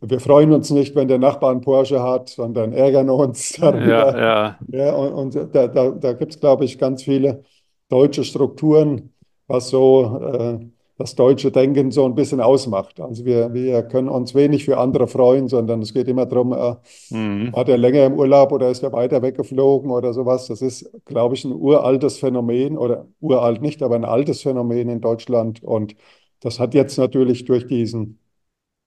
wir 0.00 0.20
freuen 0.20 0.52
uns 0.52 0.70
nicht, 0.70 0.94
wenn 0.96 1.08
der 1.08 1.18
Nachbar 1.18 1.50
einen 1.50 1.60
Porsche 1.60 2.02
hat, 2.02 2.30
sondern 2.30 2.72
ärgern 2.72 3.10
uns 3.10 3.50
Ja, 3.60 3.60
darüber. 3.60 4.16
ja. 4.16 4.60
Ja, 4.68 4.94
und, 4.94 5.34
und 5.34 5.54
da, 5.54 5.68
da, 5.68 5.90
da 5.90 6.12
gibt 6.12 6.32
es, 6.34 6.40
glaube 6.40 6.64
ich, 6.64 6.78
ganz 6.78 7.02
viele 7.02 7.44
deutsche 7.88 8.24
Strukturen, 8.24 9.14
was 9.46 9.68
so 9.70 10.18
äh, 10.22 10.58
das 11.00 11.14
deutsche 11.16 11.52
Denken 11.52 11.90
so 11.92 12.04
ein 12.06 12.14
bisschen 12.14 12.40
ausmacht. 12.42 13.00
Also 13.00 13.24
wir, 13.24 13.52
wir 13.54 13.82
können 13.84 14.08
uns 14.10 14.34
wenig 14.34 14.64
für 14.66 14.78
andere 14.78 15.08
freuen, 15.08 15.48
sondern 15.48 15.82
es 15.82 15.94
geht 15.94 16.08
immer 16.08 16.26
darum, 16.26 16.52
äh, 16.54 16.76
Mhm. 17.10 17.52
war 17.52 17.64
der 17.64 17.78
länger 17.78 18.06
im 18.06 18.14
Urlaub 18.18 18.52
oder 18.52 18.70
ist 18.70 18.82
er 18.82 18.92
weiter 18.92 19.22
weggeflogen 19.22 19.90
oder 19.90 20.12
sowas. 20.14 20.46
Das 20.46 20.62
ist, 20.62 20.90
glaube 21.04 21.34
ich, 21.34 21.44
ein 21.44 21.52
uraltes 21.52 22.18
Phänomen 22.18 22.78
oder 22.78 23.08
uralt 23.20 23.60
nicht, 23.62 23.82
aber 23.82 23.96
ein 23.96 24.04
altes 24.04 24.42
Phänomen 24.42 24.88
in 24.88 25.00
Deutschland. 25.00 25.62
Und 25.62 25.96
das 26.40 26.60
hat 26.60 26.74
jetzt 26.74 26.98
natürlich 26.98 27.44
durch 27.46 27.66
diesen 27.66 28.20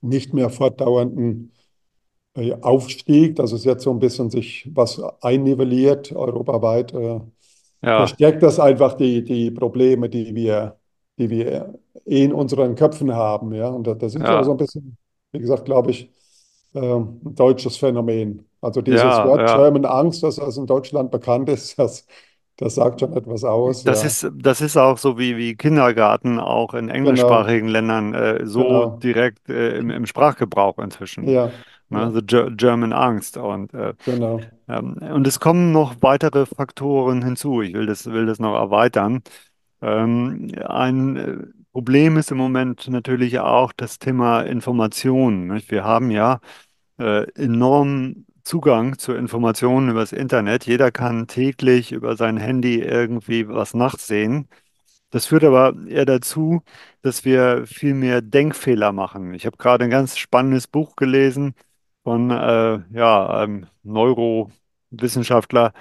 nicht 0.01 0.33
mehr 0.33 0.49
fortdauernden 0.49 1.53
äh, 2.35 2.53
Aufstieg, 2.61 3.35
dass 3.35 3.51
es 3.51 3.63
jetzt 3.65 3.83
so 3.83 3.91
ein 3.91 3.99
bisschen 3.99 4.29
sich 4.29 4.69
was 4.73 5.01
einnivelliert 5.21 6.11
europaweit, 6.13 6.93
äh, 6.93 7.19
Ja, 7.81 7.91
verstärkt 7.95 8.43
das 8.43 8.59
einfach 8.59 8.95
die, 8.95 9.23
die 9.23 9.51
Probleme, 9.51 10.09
die 10.09 10.35
wir, 10.35 10.79
die 11.17 11.29
wir 11.29 11.79
eh 12.05 12.23
in 12.25 12.33
unseren 12.33 12.75
Köpfen 12.75 13.13
haben. 13.13 13.53
Ja? 13.53 13.67
Und 13.69 13.85
das 13.87 14.15
ist 14.15 14.29
auch 14.29 14.43
so 14.43 14.51
ja, 14.51 14.51
ein 14.51 14.57
bisschen, 14.57 14.97
wie 15.31 15.39
gesagt, 15.39 15.65
glaube 15.65 15.91
ich, 15.91 16.09
ähm, 16.73 17.21
ein 17.25 17.35
deutsches 17.35 17.77
Phänomen. 17.77 18.45
Also 18.61 18.81
dieses 18.81 19.01
ja, 19.01 19.25
Wort 19.25 19.41
ja. 19.41 19.57
German 19.57 19.85
Angst, 19.85 20.23
das 20.23 20.37
das 20.37 20.57
in 20.57 20.65
Deutschland 20.67 21.11
bekannt 21.11 21.49
ist, 21.49 21.77
das, 21.79 22.07
das 22.57 22.75
sagt 22.75 22.99
schon 23.01 23.13
etwas 23.13 23.43
aus. 23.43 23.83
Das 23.83 24.01
Ja, 24.01 24.07
ist, 24.07 24.31
das 24.35 24.61
ist 24.61 24.77
auch 24.77 24.97
so 24.97 25.17
wie, 25.19 25.37
wie 25.37 25.55
Kindergarten 25.55 26.39
auch 26.39 26.73
in 26.73 26.87
genau, 26.87 26.95
englischsprachigen 26.97 27.67
Ländern 27.67 28.13
äh, 28.13 28.45
so 28.45 28.63
genau. 28.63 28.97
direkt 29.03 29.49
äh, 29.49 29.77
im, 29.77 29.89
im 29.89 30.05
Sprachgebrauch 30.05 30.77
inzwischen. 30.79 31.25
Ja, 31.25 31.51
ja, 31.89 32.11
The 32.11 32.21
Ger 32.25 32.51
German 32.51 32.93
Angst. 32.93 33.37
Und, 33.37 33.73
äh, 33.73 33.93
genau. 34.05 34.39
ähm, 34.67 34.97
und 34.97 35.27
es 35.27 35.39
kommen 35.39 35.71
noch 35.71 35.95
weitere 36.01 36.45
Faktoren 36.45 37.23
hinzu. 37.23 37.61
Ich 37.61 37.73
will 37.73 37.85
das, 37.85 38.05
will 38.07 38.25
das 38.25 38.39
noch 38.39 38.55
erweitern. 38.55 39.21
Ähm, 39.83 40.49
ein 40.65 41.17
äh, 41.17 41.37
Problem 41.73 42.17
ist 42.17 42.31
im 42.31 42.37
Moment 42.37 42.87
natürlich 42.87 43.39
auch 43.39 43.73
das 43.73 43.99
Thema 43.99 44.41
Informationen. 44.43 45.47
Nicht? 45.47 45.71
Wir 45.71 45.83
haben 45.83 46.11
ja 46.11 46.39
äh, 46.99 47.25
enormen 47.33 48.27
Zugang 48.43 48.97
zu 48.99 49.13
Informationen 49.13 49.89
über 49.89 50.01
das 50.01 50.13
Internet. 50.13 50.65
Jeder 50.65 50.91
kann 50.91 51.27
täglich 51.27 51.91
über 51.91 52.15
sein 52.17 52.37
Handy 52.37 52.79
irgendwie 52.81 53.47
was 53.49 53.73
nachsehen. 53.73 54.47
Das 55.11 55.27
führt 55.27 55.43
aber 55.43 55.75
eher 55.87 56.05
dazu, 56.05 56.63
dass 57.01 57.25
wir 57.25 57.67
viel 57.67 57.93
mehr 57.93 58.21
Denkfehler 58.21 58.91
machen. 58.93 59.33
Ich 59.33 59.45
habe 59.45 59.57
gerade 59.57 59.85
ein 59.85 59.91
ganz 59.91 60.17
spannendes 60.17 60.67
Buch 60.67 60.95
gelesen 60.95 61.55
von 62.03 62.31
äh, 62.31 62.79
ja, 62.93 63.27
einem 63.29 63.67
Neurowissenschaftler. 63.83 65.73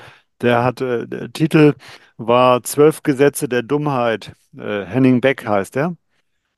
Der 0.43 0.65
hat, 0.65 0.81
äh, 0.81 1.07
der 1.07 1.33
Titel 1.33 1.75
war 2.17 2.63
Zwölf 2.63 3.03
Gesetze 3.03 3.49
der 3.49 3.63
Dummheit. 3.63 4.33
Äh, 4.57 4.85
Henning 4.85 5.21
Beck 5.21 5.47
heißt 5.47 5.77
er. 5.77 5.97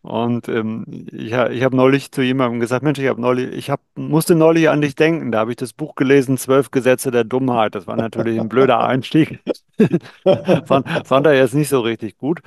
Und 0.03 0.49
ähm, 0.51 0.85
ich, 1.13 1.33
ich 1.33 1.63
habe 1.65 1.77
neulich 1.77 2.13
zu 2.13 2.21
jemandem 2.21 2.61
gesagt, 2.61 2.83
Mensch, 2.83 2.99
ich 2.99 3.09
habe 3.09 3.21
neulich, 3.21 3.53
ich 3.55 3.71
hab, 3.71 3.81
musste 3.95 4.35
neulich 4.35 4.69
an 4.69 4.83
dich 4.83 4.97
denken. 4.97 5.33
Da 5.33 5.39
habe 5.41 5.53
ich 5.53 5.57
das 5.57 5.73
Buch 5.73 5.95
gelesen, 5.95 6.37
Zwölf 6.37 6.71
Gesetze 6.71 7.11
der 7.11 7.25
Dummheit. 7.25 7.75
Das 7.75 7.87
war 7.87 7.97
natürlich 7.97 8.39
ein 8.39 8.51
blöder 8.51 8.81
Einstieg. 8.85 9.41
Fand, 10.67 10.89
fand 11.07 11.27
er 11.27 11.35
jetzt 11.35 11.55
nicht 11.55 11.71
so 11.71 11.81
richtig 11.81 12.19
gut. 12.19 12.41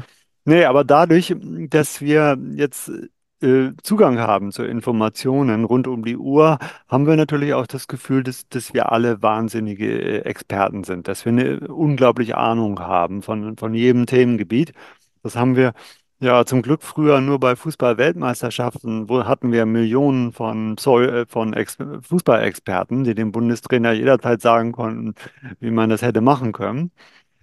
Nee, 0.46 0.65
aber 0.65 0.84
dadurch, 0.84 1.36
dass 1.70 2.00
wir 2.00 2.38
jetzt 2.56 2.91
Zugang 3.39 4.17
haben 4.17 4.51
zu 4.51 4.63
Informationen 4.63 5.63
rund 5.63 5.88
um 5.88 6.03
die 6.03 6.17
Uhr, 6.17 6.58
haben 6.88 7.06
wir 7.06 7.15
natürlich 7.15 7.53
auch 7.53 7.67
das 7.67 7.88
Gefühl, 7.88 8.24
dass, 8.24 8.50
dass 8.50 8.74
wir 8.74 8.91
alle 8.91 9.22
wahnsinnige 9.22 9.86
äh, 9.86 10.20
Experten 10.22 10.84
sind, 10.84 11.08
dass 11.08 11.24
wir 11.24 11.32
eine 11.34 11.60
unglaubliche 11.67 12.36
Ahnung 12.38 12.79
haben 12.79 13.22
von, 13.22 13.56
von 13.56 13.75
jedem 13.75 14.08
Themengebiet. 14.08 14.74
Das 15.22 15.36
haben 15.36 15.56
wir 15.56 15.74
ja 16.20 16.46
zum 16.46 16.63
Glück 16.63 16.82
früher 16.82 17.22
nur 17.22 17.39
bei 17.39 17.56
Fußball-Weltmeisterschaften, 17.56 19.08
wo 19.08 19.25
hatten 19.25 19.51
wir 19.51 19.67
Millionen 19.67 20.32
von, 20.32 20.75
Pseu 20.75 21.06
äh, 21.06 21.25
von 21.27 21.53
Ex 21.53 21.77
Fußballexperten, 22.01 23.03
die 23.03 23.13
dem 23.13 23.32
Bundestrainer 23.32 23.91
jederzeit 23.91 24.41
sagen 24.41 24.72
konnten, 24.72 25.13
wie 25.60 25.72
man 25.72 25.91
das 25.91 26.01
hätte 26.01 26.22
machen 26.22 26.53
können. 26.53 26.91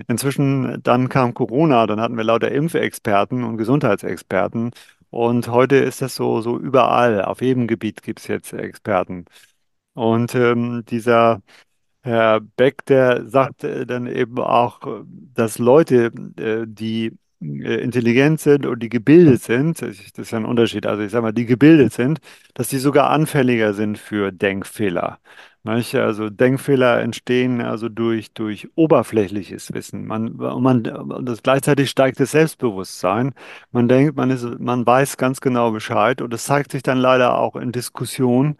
Inzwischen, 0.08 0.82
dann 0.82 1.08
kam 1.08 1.34
Corona, 1.34 1.86
dann 1.86 2.00
hatten 2.00 2.16
wir 2.16 2.24
lauter 2.24 2.50
Impfexperten 2.50 3.44
und 3.44 3.58
Gesundheitsexperten. 3.58 4.72
Und 5.14 5.46
heute 5.48 5.76
ist 5.76 6.02
das 6.02 6.16
so, 6.16 6.40
so 6.40 6.58
überall. 6.58 7.22
Auf 7.24 7.40
jedem 7.40 7.68
Gebiet 7.68 8.02
gibt 8.02 8.18
es 8.18 8.26
jetzt 8.26 8.52
Experten. 8.52 9.26
Und 9.94 10.34
ähm, 10.34 10.84
dieser 10.88 11.42
Herr 12.02 12.40
Beck, 12.40 12.86
der 12.86 13.28
sagt 13.28 13.64
äh, 13.64 13.86
dann 13.86 14.06
eben 14.08 14.38
auch, 14.40 14.82
äh, 14.86 15.04
dass 15.34 15.58
Leute, 15.58 16.06
äh, 16.38 16.66
die 16.68 17.12
äh, 17.42 17.82
intelligent 17.82 18.40
sind 18.40 18.66
und 18.66 18.80
die 18.82 18.88
gebildet 18.90 19.42
sind, 19.42 19.82
das 19.82 20.00
ist 20.00 20.32
ja 20.32 20.38
ein 20.38 20.46
Unterschied, 20.46 20.86
also 20.86 21.02
ich 21.02 21.12
sage 21.12 21.22
mal, 21.22 21.32
die 21.32 21.46
gebildet 21.46 21.92
sind, 21.92 22.20
dass 22.54 22.68
die 22.68 22.78
sogar 22.78 23.10
anfälliger 23.10 23.74
sind 23.74 23.98
für 23.98 24.32
Denkfehler. 24.32 25.20
Manche, 25.66 26.02
also 26.04 26.28
Denkfehler 26.28 27.00
entstehen 27.00 27.62
also 27.62 27.88
durch, 27.88 28.32
durch 28.34 28.68
oberflächliches 28.74 29.72
Wissen. 29.72 30.06
Man, 30.06 30.36
man, 30.36 30.84
das 31.24 31.42
gleichzeitig 31.42 31.88
steigt 31.88 32.20
das 32.20 32.32
Selbstbewusstsein. 32.32 33.32
Man 33.72 33.88
denkt, 33.88 34.14
man 34.14 34.28
ist, 34.28 34.44
man 34.60 34.86
weiß 34.86 35.16
ganz 35.16 35.40
genau 35.40 35.70
Bescheid 35.70 36.20
und 36.20 36.34
es 36.34 36.44
zeigt 36.44 36.72
sich 36.72 36.82
dann 36.82 36.98
leider 36.98 37.38
auch 37.38 37.56
in 37.56 37.72
Diskussionen 37.72 38.58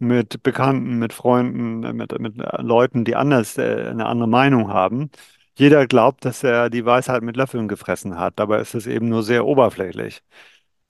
mit 0.00 0.42
Bekannten, 0.42 0.98
mit 0.98 1.12
Freunden, 1.12 1.80
mit, 1.96 2.18
mit 2.18 2.34
Leuten, 2.58 3.04
die 3.04 3.16
anders, 3.16 3.56
äh, 3.58 3.88
eine 3.90 4.06
andere 4.06 4.28
Meinung 4.28 4.68
haben. 4.68 5.10
Jeder 5.56 5.86
glaubt, 5.86 6.24
dass 6.24 6.42
er 6.44 6.70
die 6.70 6.84
Weisheit 6.86 7.22
mit 7.22 7.36
Löffeln 7.36 7.68
gefressen 7.68 8.18
hat. 8.18 8.34
Dabei 8.40 8.60
ist 8.60 8.74
es 8.74 8.86
eben 8.88 9.08
nur 9.08 9.22
sehr 9.22 9.46
oberflächlich. 9.46 10.22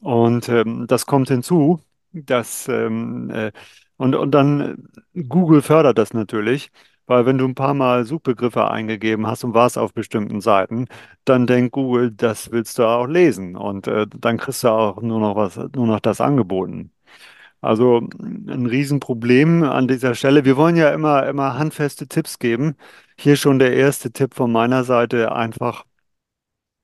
Und 0.01 0.49
ähm, 0.49 0.87
das 0.89 1.07
kommt 1.07 1.29
hinzu, 1.29 1.81
dass 2.13 2.69
ähm, 2.69 3.31
äh, 3.31 3.53
und, 3.97 4.15
und 4.15 4.31
dann 4.33 4.89
äh, 5.15 5.23
Google 5.25 5.63
fördert 5.63 5.99
das 5.99 6.15
natürlich, 6.15 6.71
weil 7.07 7.27
wenn 7.27 7.39
du 7.39 7.47
ein 7.47 7.55
paar 7.55 7.75
Mal 7.75 8.05
Suchbegriffe 8.05 8.71
eingegeben 8.71 9.27
hast 9.27 9.45
und 9.45 9.55
warst 9.55 9.79
auf 9.79 9.93
bestimmten 9.95 10.41
Seiten, 10.41 10.87
dann 11.25 11.47
denkt 11.47 11.73
Google, 11.73 12.11
das 12.13 12.51
willst 12.53 12.79
du 12.79 12.85
auch 12.85 13.07
lesen 13.07 13.57
und 13.57 13.87
äh, 13.87 14.07
dann 14.09 14.39
kriegst 14.39 14.65
du 14.65 14.69
auch 14.69 15.03
nur 15.03 15.21
noch 15.21 15.37
was, 15.37 15.57
nur 15.75 15.87
noch 15.87 16.01
das 16.01 16.21
angeboten. 16.21 16.93
Also 17.61 17.99
ein 18.21 18.67
Riesenproblem 18.67 19.63
an 19.65 19.87
dieser 19.89 20.15
Stelle. 20.15 20.45
Wir 20.45 20.57
wollen 20.57 20.77
ja 20.77 20.91
immer, 20.91 21.27
immer 21.29 21.59
handfeste 21.59 22.09
Tipps 22.09 22.39
geben. 22.39 22.77
Hier 23.19 23.37
schon 23.37 23.59
der 23.61 23.75
erste 23.75 24.13
Tipp 24.13 24.35
von 24.35 24.51
meiner 24.53 24.85
Seite, 24.85 25.33
einfach, 25.33 25.85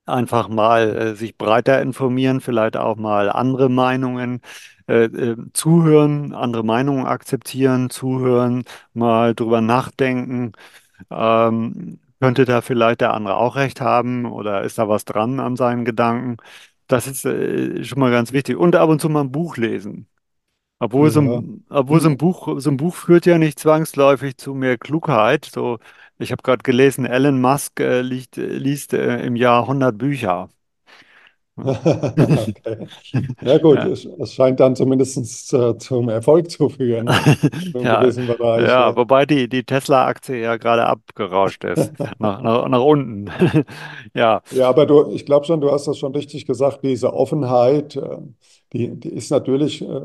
einfach 0.09 0.49
mal 0.49 0.95
äh, 0.95 1.15
sich 1.15 1.37
breiter 1.37 1.81
informieren, 1.81 2.41
vielleicht 2.41 2.77
auch 2.77 2.95
mal 2.97 3.29
andere 3.31 3.69
Meinungen 3.69 4.41
äh, 4.87 5.05
äh, 5.05 5.37
zuhören, 5.53 6.33
andere 6.33 6.63
Meinungen 6.63 7.05
akzeptieren, 7.05 7.89
zuhören, 7.89 8.63
mal 8.93 9.35
drüber 9.35 9.61
nachdenken. 9.61 10.53
Ähm, 11.09 11.99
könnte 12.21 12.45
da 12.45 12.61
vielleicht 12.61 13.01
der 13.01 13.13
andere 13.13 13.35
auch 13.37 13.55
recht 13.55 13.81
haben 13.81 14.25
oder 14.25 14.63
ist 14.63 14.77
da 14.77 14.89
was 14.89 15.05
dran 15.05 15.39
an 15.39 15.55
seinen 15.55 15.85
Gedanken? 15.85 16.37
Das 16.87 17.07
ist 17.07 17.25
äh, 17.25 17.83
schon 17.83 17.99
mal 17.99 18.11
ganz 18.11 18.33
wichtig. 18.33 18.57
Und 18.57 18.75
ab 18.75 18.89
und 18.89 18.99
zu 19.01 19.09
mal 19.09 19.21
ein 19.21 19.31
Buch 19.31 19.57
lesen. 19.57 20.07
Obwohl 20.79 21.09
so 21.11 21.21
Ja. 21.21 21.37
ein, 21.39 21.65
obwohl 21.69 21.99
so 22.01 22.09
ein 22.09 22.17
Buch, 22.17 22.59
so 22.59 22.69
ein 22.71 22.77
Buch 22.77 22.95
führt 22.95 23.25
ja 23.25 23.37
nicht 23.37 23.59
zwangsläufig 23.59 24.37
zu 24.37 24.53
mehr 24.53 24.77
Klugheit. 24.77 25.45
So, 25.45 25.79
ich 26.19 26.31
habe 26.31 26.43
gerade 26.43 26.63
gelesen, 26.63 27.05
Elon 27.05 27.41
Musk 27.41 27.79
äh, 27.79 28.01
liest, 28.01 28.35
liest 28.37 28.93
äh, 28.93 29.25
im 29.25 29.35
Jahr 29.35 29.67
100 29.67 29.97
Bücher. 29.97 30.49
Okay. 32.17 32.87
Ja 33.41 33.57
gut, 33.57 33.83
Ja. 33.83 33.85
es, 33.85 34.05
es 34.05 34.33
scheint 34.33 34.59
dann 34.59 34.75
zumindest 34.75 35.53
äh, 35.53 35.77
zum 35.77 36.09
Erfolg 36.09 36.49
zu 36.51 36.69
führen, 36.69 37.07
Ja, 37.81 38.11
Bereich. 38.27 38.77
ja, 38.77 38.77
Ja. 38.77 38.95
wobei 38.95 39.25
die, 39.25 39.47
die 39.49 39.63
Tesla-Aktie 39.63 40.37
ja 40.41 40.57
gerade 40.57 40.85
abgerauscht 40.85 41.63
ist, 41.63 41.93
nach, 42.19 42.41
nach, 42.41 42.67
nach 42.67 42.81
unten. 42.81 43.29
Ja, 44.13 44.41
Ja, 44.51 44.67
aber 44.69 44.85
du, 44.87 45.11
ich 45.11 45.25
glaube 45.25 45.45
schon, 45.45 45.61
du 45.61 45.71
hast 45.71 45.85
das 45.87 45.99
schon 45.99 46.13
richtig 46.15 46.45
gesagt, 46.47 46.83
diese 46.83 47.13
Offenheit, 47.13 47.95
äh, 47.95 48.17
die, 48.73 48.99
die 48.99 49.09
ist 49.09 49.29
natürlich, 49.29 49.81
äh, 49.83 50.01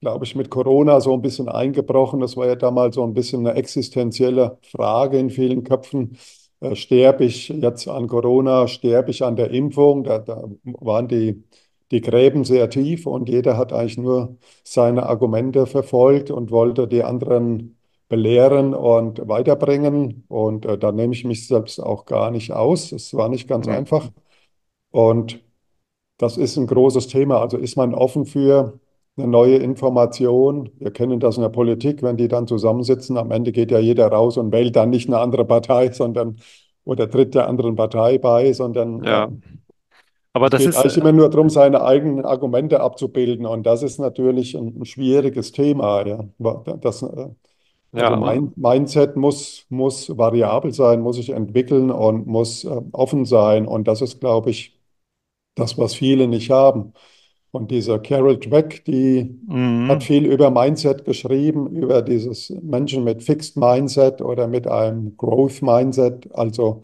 glaube 0.00 0.24
ich, 0.24 0.34
mit 0.36 0.50
Corona 0.50 1.00
so 1.00 1.14
ein 1.14 1.22
bisschen 1.22 1.48
eingebrochen. 1.48 2.20
Das 2.20 2.36
war 2.36 2.46
ja 2.46 2.56
damals 2.56 2.96
so 2.96 3.04
ein 3.04 3.14
bisschen 3.14 3.46
eine 3.46 3.56
existenzielle 3.56 4.58
Frage 4.62 5.18
in 5.18 5.30
vielen 5.30 5.64
Köpfen. 5.64 6.18
Äh, 6.60 6.74
sterbe 6.76 7.24
ich 7.24 7.48
jetzt 7.48 7.88
an 7.88 8.06
Corona, 8.08 8.68
sterbe 8.68 9.10
ich 9.10 9.24
an 9.24 9.36
der 9.36 9.50
Impfung? 9.50 10.04
Da, 10.04 10.18
da 10.18 10.44
waren 10.64 11.08
die, 11.08 11.44
die 11.90 12.00
Gräben 12.00 12.44
sehr 12.44 12.68
tief 12.70 13.06
und 13.06 13.28
jeder 13.28 13.56
hat 13.56 13.72
eigentlich 13.72 13.98
nur 13.98 14.36
seine 14.64 15.06
Argumente 15.06 15.66
verfolgt 15.66 16.30
und 16.30 16.50
wollte 16.50 16.88
die 16.88 17.02
anderen 17.04 17.78
belehren 18.08 18.74
und 18.74 19.26
weiterbringen. 19.28 20.24
Und 20.28 20.66
äh, 20.66 20.78
da 20.78 20.92
nehme 20.92 21.14
ich 21.14 21.24
mich 21.24 21.46
selbst 21.46 21.80
auch 21.80 22.04
gar 22.06 22.30
nicht 22.30 22.52
aus. 22.52 22.92
Es 22.92 23.14
war 23.14 23.28
nicht 23.28 23.48
ganz 23.48 23.66
hm, 23.66 23.74
einfach. 23.74 24.10
Und 24.90 25.40
das 26.18 26.36
ist 26.38 26.56
ein 26.56 26.66
großes 26.66 27.08
Thema. 27.08 27.40
Also 27.40 27.58
ist 27.58 27.76
man 27.76 27.94
offen 27.94 28.26
für 28.26 28.80
eine 29.16 29.26
neue 29.26 29.56
Information? 29.56 30.70
Wir 30.78 30.90
kennen 30.90 31.20
das 31.20 31.36
in 31.36 31.42
der 31.42 31.48
Politik, 31.50 32.02
wenn 32.02 32.16
die 32.16 32.28
dann 32.28 32.46
zusammensitzen. 32.46 33.16
Am 33.16 33.30
Ende 33.30 33.52
geht 33.52 33.70
ja 33.70 33.78
jeder 33.78 34.08
raus 34.08 34.36
und 34.36 34.52
wählt 34.52 34.76
dann 34.76 34.90
nicht 34.90 35.08
eine 35.08 35.18
andere 35.18 35.44
Partei, 35.44 35.90
sondern 35.92 36.38
oder 36.84 37.10
tritt 37.10 37.34
der 37.34 37.48
anderen 37.48 37.76
Partei 37.76 38.18
bei, 38.18 38.52
sondern 38.52 39.02
ja. 39.04 39.28
Aber 40.36 40.46
Es 40.46 40.50
das 40.50 40.60
geht 40.60 40.68
ist, 40.68 40.76
eigentlich 40.76 40.96
immer 40.98 41.12
nur 41.12 41.30
darum, 41.30 41.48
seine 41.48 41.82
eigenen 41.82 42.26
Argumente 42.26 42.80
abzubilden. 42.80 43.46
Und 43.46 43.64
das 43.64 43.82
ist 43.82 43.98
natürlich 43.98 44.54
ein, 44.54 44.80
ein 44.80 44.84
schwieriges 44.84 45.50
Thema. 45.50 46.06
Ja. 46.06 46.24
Das, 46.82 47.00
äh, 47.02 47.06
also 47.06 47.34
ja, 47.92 48.16
mein 48.16 48.52
Mindset 48.54 49.16
muss, 49.16 49.64
muss 49.70 50.14
variabel 50.18 50.74
sein, 50.74 51.00
muss 51.00 51.16
sich 51.16 51.30
entwickeln 51.30 51.90
und 51.90 52.26
muss 52.26 52.64
äh, 52.64 52.80
offen 52.92 53.24
sein. 53.24 53.66
Und 53.66 53.88
das 53.88 54.02
ist, 54.02 54.20
glaube 54.20 54.50
ich, 54.50 54.78
das, 55.54 55.78
was 55.78 55.94
viele 55.94 56.28
nicht 56.28 56.50
haben. 56.50 56.92
Und 57.56 57.70
diese 57.70 57.98
Carol 58.00 58.36
Dweck, 58.38 58.84
die 58.84 59.40
hat 59.88 59.98
mhm, 59.98 60.00
viel 60.02 60.26
über 60.26 60.50
Mindset 60.50 61.06
geschrieben, 61.06 61.68
über 61.74 62.02
dieses 62.02 62.50
Menschen 62.62 63.02
mit 63.02 63.22
Fixed 63.22 63.56
Mindset 63.56 64.20
oder 64.20 64.46
mit 64.46 64.66
einem 64.66 65.16
Growth 65.16 65.62
Mindset. 65.62 66.28
Also 66.34 66.82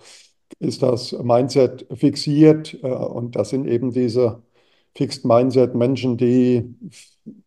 ist 0.61 0.83
das 0.83 1.13
Mindset 1.13 1.87
fixiert 1.95 2.79
äh, 2.83 2.87
und 2.89 3.37
das 3.37 3.51
sind 3.51 3.67
eben 3.67 3.93
diese 3.93 4.43
Fixed 4.97 5.27
Mindset 5.27 5.75
Menschen, 5.75 6.17
die 6.17 6.75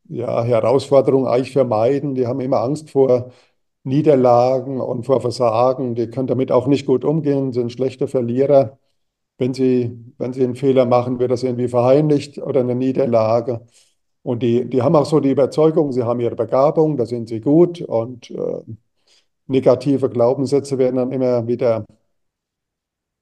ja, 0.08 0.44
Herausforderungen 0.44 1.28
eigentlich 1.28 1.52
vermeiden. 1.52 2.14
Die 2.14 2.28
haben 2.28 2.42
immer 2.42 2.62
Angst 2.62 2.92
vor 2.92 3.32
Niederlagen 3.84 4.82
und 4.82 5.06
vor 5.06 5.22
Versagen. 5.22 5.96
Die 5.96 6.08
können 6.12 6.28
damit 6.28 6.52
auch 6.52 6.68
nicht 6.68 6.86
gut 6.86 7.04
umgehen, 7.04 7.54
sind 7.54 7.72
schlechte 7.72 8.08
Verlierer. 8.08 8.78
Wenn 9.38 9.54
sie, 9.54 9.92
wenn 10.18 10.34
sie 10.34 10.44
einen 10.44 10.56
Fehler 10.56 10.86
machen, 10.86 11.20
wird 11.20 11.32
das 11.32 11.44
irgendwie 11.44 11.68
verheimlicht 11.68 12.38
oder 12.40 12.62
eine 12.62 12.76
Niederlage. 12.76 13.66
Und 14.24 14.42
die, 14.44 14.66
die 14.70 14.82
haben 14.82 14.96
auch 14.96 15.06
so 15.06 15.20
die 15.20 15.32
Überzeugung, 15.32 15.92
sie 15.92 16.04
haben 16.04 16.20
ihre 16.22 16.36
Begabung, 16.36 16.98
da 16.98 17.06
sind 17.06 17.30
sie 17.30 17.42
gut 17.42 17.82
und 17.82 18.32
äh, 18.32 18.62
negative 19.48 20.10
Glaubenssätze 20.10 20.78
werden 20.78 20.98
dann 20.98 21.12
immer 21.12 21.48
wieder 21.48 21.86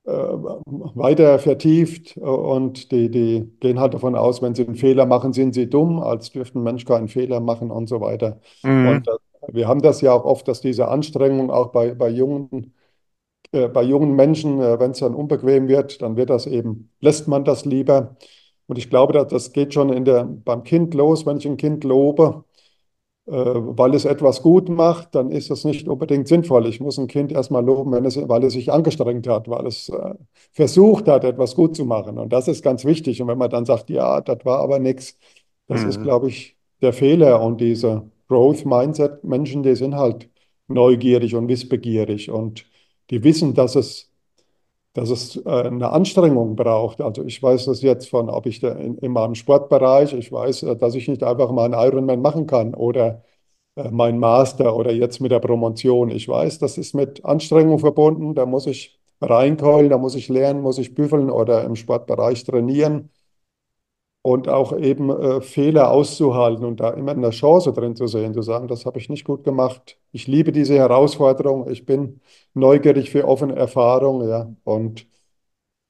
äh, 0.06 0.12
weiter 0.12 1.40
vertieft 1.40 2.18
und 2.18 2.92
die, 2.92 3.10
die 3.10 3.50
gehen 3.60 3.80
halt 3.80 3.94
davon 3.94 4.16
aus, 4.16 4.42
wenn 4.42 4.54
sie 4.56 4.66
einen 4.66 4.76
Fehler 4.76 5.06
machen, 5.06 5.34
sind 5.34 5.54
sie 5.54 5.70
dumm, 5.70 6.00
als 6.00 6.32
dürfte 6.32 6.60
ein 6.60 6.64
Mensch 6.64 6.86
keinen 6.86 7.08
Fehler 7.08 7.40
machen 7.40 7.72
und 7.72 7.88
so 7.88 8.02
weiter. 8.02 8.40
mhm, 8.64 8.70
Und 8.82 9.08
äh, 9.08 9.12
wir 9.54 9.68
haben 9.68 9.82
das 9.82 10.02
ja 10.02 10.14
auch 10.14 10.26
oft, 10.26 10.48
dass 10.48 10.62
diese 10.62 10.88
Anstrengung 10.90 11.52
auch 11.52 11.72
bei, 11.72 11.94
bei 11.96 12.10
jungen, 12.10 12.74
äh, 13.54 13.68
bei 13.70 13.84
jungen 13.84 14.16
Menschen, 14.16 14.60
äh, 14.62 14.80
wenn 14.80 14.92
es 14.92 15.00
dann 15.00 15.16
unbequem 15.16 15.68
wird, 15.68 16.02
dann 16.02 16.18
wird 16.18 16.30
das 16.30 16.48
eben, 16.48 16.92
lässt 17.00 17.28
man 17.28 17.46
das 17.46 17.66
lieber. 17.66 18.18
Und 18.68 18.78
ich 18.78 18.90
glaube, 18.90 19.14
dass 19.14 19.28
das 19.28 19.54
geht 19.54 19.74
schon 19.74 19.92
in 19.94 20.06
der, 20.06 20.26
beim 20.26 20.64
Kind 20.64 20.94
los, 20.94 21.26
wenn 21.26 21.38
ich 21.38 21.48
ein 21.48 21.58
Kind 21.58 21.84
lobe 21.84 22.46
äh, 23.26 23.32
weil 23.32 23.94
es 23.96 24.04
etwas 24.06 24.42
gut 24.42 24.68
macht, 24.68 25.16
dann 25.16 25.32
ist 25.32 25.50
das 25.50 25.64
nicht 25.64 25.88
unbedingt 25.88 26.28
sinnvoll. 26.28 26.68
Ich 26.68 26.82
muss 26.82 26.98
ein 26.98 27.08
Kind 27.08 27.32
erstmal 27.32 27.64
loben, 27.64 27.92
wenn 27.94 28.04
es, 28.06 28.18
weil 28.28 28.44
es 28.44 28.54
sich 28.54 28.72
angestrengt 28.72 29.28
hat, 29.28 29.48
weil 29.48 29.66
es 29.66 29.88
äh, 29.90 30.16
versucht 30.52 31.08
hat, 31.08 31.24
etwas 31.24 31.56
gut 31.56 31.76
zu 31.76 31.86
machen. 31.86 32.18
Und 32.18 32.34
das 32.34 32.50
ist 32.50 32.64
ganz 32.64 32.84
wichtig. 32.84 33.22
Und 33.22 33.30
wenn 33.30 33.38
man 33.38 33.50
dann 33.50 33.66
sagt, 33.66 33.90
ja, 33.90 34.20
das 34.20 34.44
war 34.44 34.60
aber 34.60 34.80
nichts, 34.80 35.18
das 35.68 35.84
ist, 35.84 36.00
mhm, 36.00 36.04
glaube 36.04 36.28
ich, 36.30 36.58
der 36.82 36.92
Fehler. 36.92 37.42
Und 37.42 37.62
diese 37.62 38.12
Growth 38.28 38.66
Mindset 38.66 39.24
Menschen, 39.24 39.64
die 39.64 39.76
sind 39.76 39.96
halt 39.96 40.30
neugierig 40.68 41.34
und 41.36 41.48
wissbegierig 41.48 42.30
und 42.30 42.66
die 43.14 43.24
wissen, 43.24 43.54
dass 43.54 43.76
es 43.76 44.10
dass 44.94 45.10
es 45.10 45.38
äh, 45.38 45.50
eine 45.50 45.90
Anstrengung 45.92 46.56
braucht. 46.56 47.02
Also 47.02 47.24
ich 47.26 47.42
weiß 47.42 47.66
das 47.66 47.82
jetzt 47.82 48.10
von, 48.10 48.30
ob 48.30 48.46
ich 48.46 48.60
da 48.60 48.74
in, 48.74 48.98
in 49.00 49.12
meinem 49.12 49.36
Sportbereich, 49.36 50.14
ich 50.14 50.32
weiß, 50.32 50.64
äh, 50.64 50.76
dass 50.76 50.96
ich 50.96 51.08
nicht 51.08 51.24
einfach 51.24 51.52
mal 51.52 51.66
einen 51.66 51.74
Ironman 51.74 52.22
machen 52.22 52.46
kann 52.48 52.76
oder 52.76 53.24
äh, 53.76 53.90
mein 53.92 54.20
Master 54.20 54.76
oder 54.76 54.92
jetzt 54.94 55.20
mit 55.20 55.32
der 55.32 55.40
Promotion. 55.40 56.12
Ich 56.12 56.28
weiß, 56.28 56.60
das 56.60 56.78
ist 56.78 56.94
mit 56.96 57.26
Anstrengung 57.26 57.80
verbunden. 57.80 58.36
Da 58.36 58.46
muss 58.46 58.68
ich 58.68 59.00
reinkeulen, 59.22 59.90
da 59.90 59.98
muss 59.98 60.16
ich 60.16 60.30
lernen, 60.30 60.62
muss 60.62 60.78
ich 60.78 60.94
büffeln 60.96 61.30
oder 61.32 61.64
im 61.64 61.76
Sportbereich 61.76 62.44
trainieren 62.44 63.10
und 64.24 64.50
auch 64.50 64.78
eben 64.78 65.12
äh, 65.12 65.42
Fehler 65.42 65.92
auszuhalten 65.92 66.66
und 66.66 66.80
da 66.82 66.92
immer 66.92 67.14
eine 67.14 67.32
Chance 67.32 67.74
drin 67.74 67.96
zu 67.98 68.08
sehen, 68.08 68.34
zu 68.36 68.44
sagen, 68.44 68.70
das 68.70 68.86
habe 68.88 69.00
ich 69.00 69.10
nicht 69.10 69.26
gut 69.26 69.46
gemacht. 69.46 70.00
Ich 70.14 70.28
liebe 70.28 70.54
diese 70.54 70.76
Herausforderung. 70.78 71.70
Ich 71.72 71.86
bin 71.88 72.22
neugierig 72.56 73.12
für 73.12 73.28
offene 73.28 73.56
Erfahrung, 73.56 74.28
ja, 74.30 74.54
und 74.66 75.08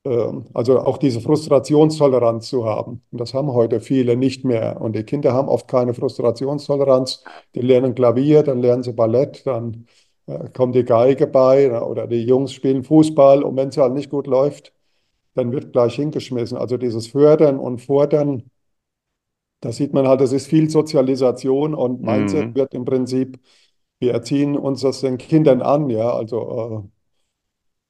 ähm, 0.05 0.45
Also 0.53 0.79
auch 0.79 0.97
diese 0.97 1.21
Frustrationstoleranz 1.21 2.49
zu 2.49 2.65
haben. 2.65 3.03
Und 3.11 3.21
das 3.21 3.33
haben 3.33 3.53
heute 3.53 3.79
viele 3.81 4.17
nicht 4.17 4.43
mehr. 4.45 4.81
Und 4.81 4.95
die 4.95 5.03
Kinder 5.03 5.33
haben 5.33 5.47
oft 5.49 5.67
keine 5.67 5.93
Frustrationstoleranz. 5.93 7.23
Die 7.55 7.61
lernen 7.61 7.95
Klavier, 7.95 8.43
dann 8.43 8.61
lernen 8.61 8.83
sie 8.83 8.93
Ballett, 8.93 9.45
dann 9.45 9.87
äh, 10.27 10.49
kommt 10.49 10.75
die 10.75 10.83
Geige 10.83 11.27
bei 11.27 11.81
oder 11.81 12.07
die 12.07 12.23
Jungs 12.25 12.53
spielen 12.53 12.83
Fußball. 12.83 13.43
Und 13.43 13.55
wenn 13.57 13.69
es 13.69 13.77
halt 13.77 13.93
nicht 13.93 14.09
gut 14.09 14.27
läuft, 14.27 14.73
dann 15.35 15.51
wird 15.51 15.73
gleich 15.73 15.95
hingeschmissen. 15.95 16.57
Also 16.57 16.77
dieses 16.77 17.07
Fördern 17.07 17.59
und 17.59 17.79
Fordern, 17.81 18.49
da 19.61 19.71
sieht 19.71 19.93
man 19.93 20.07
halt, 20.07 20.21
das 20.21 20.31
ist 20.33 20.47
viel 20.47 20.69
Sozialisation 20.69 21.73
und 21.73 22.01
Mindset 22.01 22.49
mhm. 22.49 22.55
wird 22.55 22.73
im 22.73 22.85
Prinzip, 22.85 23.39
wir 23.99 24.13
erziehen 24.13 24.57
uns 24.57 24.81
das 24.81 25.01
den 25.01 25.17
Kindern 25.17 25.61
an, 25.61 25.89
ja, 25.89 26.13
also 26.13 26.83
äh, 26.85 26.93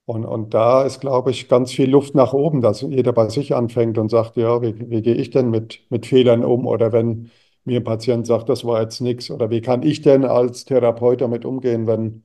und, 0.06 0.26
und 0.26 0.54
da 0.54 0.84
ist, 0.84 1.00
glaube 1.00 1.32
ich, 1.32 1.48
ganz 1.48 1.72
viel 1.72 1.90
Luft 1.90 2.14
nach 2.14 2.34
oben, 2.34 2.62
dass 2.62 2.82
jeder 2.82 3.14
bei 3.14 3.30
sich 3.30 3.56
anfängt 3.56 3.98
und 3.98 4.10
sagt, 4.10 4.36
ja, 4.36 4.62
wie, 4.62 4.90
wie 4.90 5.02
gehe 5.02 5.16
ich 5.16 5.30
denn 5.30 5.50
mit, 5.50 5.80
mit 5.90 6.06
Fehlern 6.06 6.44
um? 6.44 6.68
Oder 6.68 6.92
wenn 6.92 7.32
mir 7.64 7.80
ein 7.80 7.84
Patient 7.86 8.28
sagt, 8.28 8.50
das 8.50 8.66
war 8.66 8.82
jetzt 8.82 9.00
nichts. 9.02 9.32
Oder 9.32 9.50
wie 9.50 9.62
kann 9.62 9.84
ich 9.84 10.02
denn 10.02 10.26
als 10.26 10.66
Therapeut 10.66 11.22
damit 11.22 11.46
umgehen, 11.46 11.88
wenn 11.88 12.24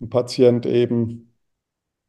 ein 0.00 0.10
Patient 0.10 0.66
eben 0.66 1.32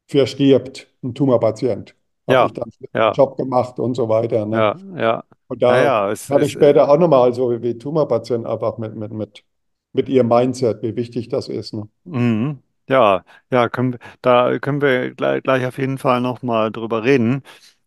verstirbt, 0.08 0.88
ein 1.02 1.14
Tumorpatient? 1.14 1.94
Habe 2.28 2.44
Ja, 2.44 2.46
ich 2.46 2.52
dann 2.54 2.64
einen 2.64 2.88
ja, 2.94 3.14
Job 3.14 3.36
gemacht 3.36 3.78
und 3.78 3.94
so 3.94 4.08
weiter. 4.08 4.46
Ne? 4.46 4.66
ja, 4.66 4.80
ja. 4.96 5.22
Und 5.48 5.62
da 5.62 5.84
ja, 5.84 6.10
es 6.10 6.30
habe 6.30 6.46
ich 6.46 6.52
äh, 6.56 6.66
später 6.68 6.88
auch 6.90 6.98
nochmal 6.98 7.34
so 7.34 7.62
wie 7.62 7.78
Tumorpatienten 7.78 8.46
einfach 8.50 8.78
mit, 8.78 8.94
mit, 8.96 9.12
mit, 9.12 9.44
mit 9.92 10.08
ihrem 10.08 10.28
Mindset, 10.28 10.82
wie 10.82 10.96
wichtig 10.96 11.28
das 11.28 11.48
ist. 11.48 11.74
Ne? 11.74 11.88
Mhm. 12.04 12.62
Ja, 12.88 13.24
ja, 13.50 13.68
können, 13.70 13.98
da 14.20 14.58
können 14.58 14.82
wir 14.82 15.14
gleich, 15.14 15.42
gleich 15.42 15.64
auf 15.66 15.78
jeden 15.78 15.96
Fall 15.98 16.20
nochmal 16.20 16.70
drüber 16.70 17.02
reden. 17.02 17.42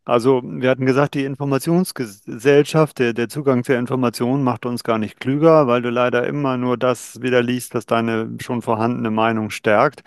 Also, 0.05 0.41
wir 0.43 0.69
hatten 0.71 0.85
gesagt, 0.85 1.13
die 1.15 1.25
Informationsgesellschaft, 1.25 2.97
der, 2.99 3.13
der 3.13 3.29
Zugang 3.29 3.63
zur 3.63 3.75
Information 3.77 4.43
macht 4.43 4.65
uns 4.65 4.83
gar 4.83 4.97
nicht 4.97 5.19
klüger, 5.19 5.67
weil 5.67 5.81
du 5.81 5.89
leider 5.89 6.25
immer 6.25 6.57
nur 6.57 6.77
das 6.77 7.21
wieder 7.21 7.43
liest, 7.43 7.75
was 7.75 7.85
deine 7.85 8.37
schon 8.41 8.61
vorhandene 8.61 9.11
Meinung 9.11 9.49
stärkt. 9.51 10.03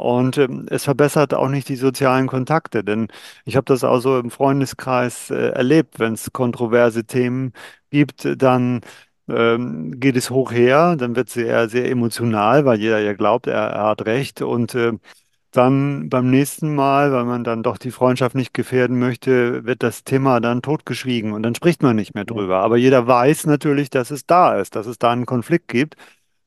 Und 0.00 0.38
ähm, 0.38 0.66
es 0.70 0.84
verbessert 0.84 1.34
auch 1.34 1.48
nicht 1.48 1.68
die 1.68 1.76
sozialen 1.76 2.26
Kontakte, 2.26 2.82
denn 2.84 3.08
ich 3.44 3.56
habe 3.56 3.64
das 3.66 3.84
auch 3.84 4.00
so 4.00 4.18
im 4.18 4.30
Freundeskreis 4.30 5.30
äh, 5.30 5.50
erlebt, 5.50 5.98
wenn 5.98 6.14
es 6.14 6.32
kontroverse 6.32 7.04
Themen 7.04 7.52
gibt, 7.90 8.26
dann 8.42 8.80
ähm, 9.28 10.00
geht 10.00 10.16
es 10.16 10.30
hoch 10.30 10.52
her, 10.52 10.96
dann 10.96 11.16
wird 11.16 11.28
sie 11.30 11.42
eher 11.44 11.68
sehr 11.68 11.90
emotional, 11.90 12.64
weil 12.64 12.80
jeder 12.80 13.00
ja 13.00 13.12
glaubt, 13.14 13.46
er, 13.46 13.54
er 13.60 13.84
hat 13.88 14.06
recht. 14.06 14.42
Und 14.42 14.74
äh, 14.74 14.92
dann 15.50 16.08
beim 16.08 16.30
nächsten 16.30 16.74
Mal, 16.74 17.12
weil 17.12 17.24
man 17.24 17.44
dann 17.44 17.62
doch 17.62 17.76
die 17.78 17.90
Freundschaft 17.90 18.34
nicht 18.36 18.54
gefährden 18.54 18.98
möchte, 18.98 19.64
wird 19.64 19.82
das 19.82 20.04
Thema 20.04 20.40
dann 20.40 20.62
totgeschwiegen 20.62 21.32
und 21.32 21.42
dann 21.42 21.54
spricht 21.54 21.82
man 21.82 21.96
nicht 21.96 22.14
mehr 22.14 22.24
drüber. 22.24 22.58
Aber 22.60 22.76
jeder 22.76 23.06
weiß 23.06 23.46
natürlich, 23.46 23.90
dass 23.90 24.10
es 24.10 24.26
da 24.26 24.58
ist, 24.60 24.76
dass 24.76 24.86
es 24.86 24.98
da 24.98 25.10
einen 25.12 25.26
Konflikt 25.26 25.68
gibt. 25.68 25.96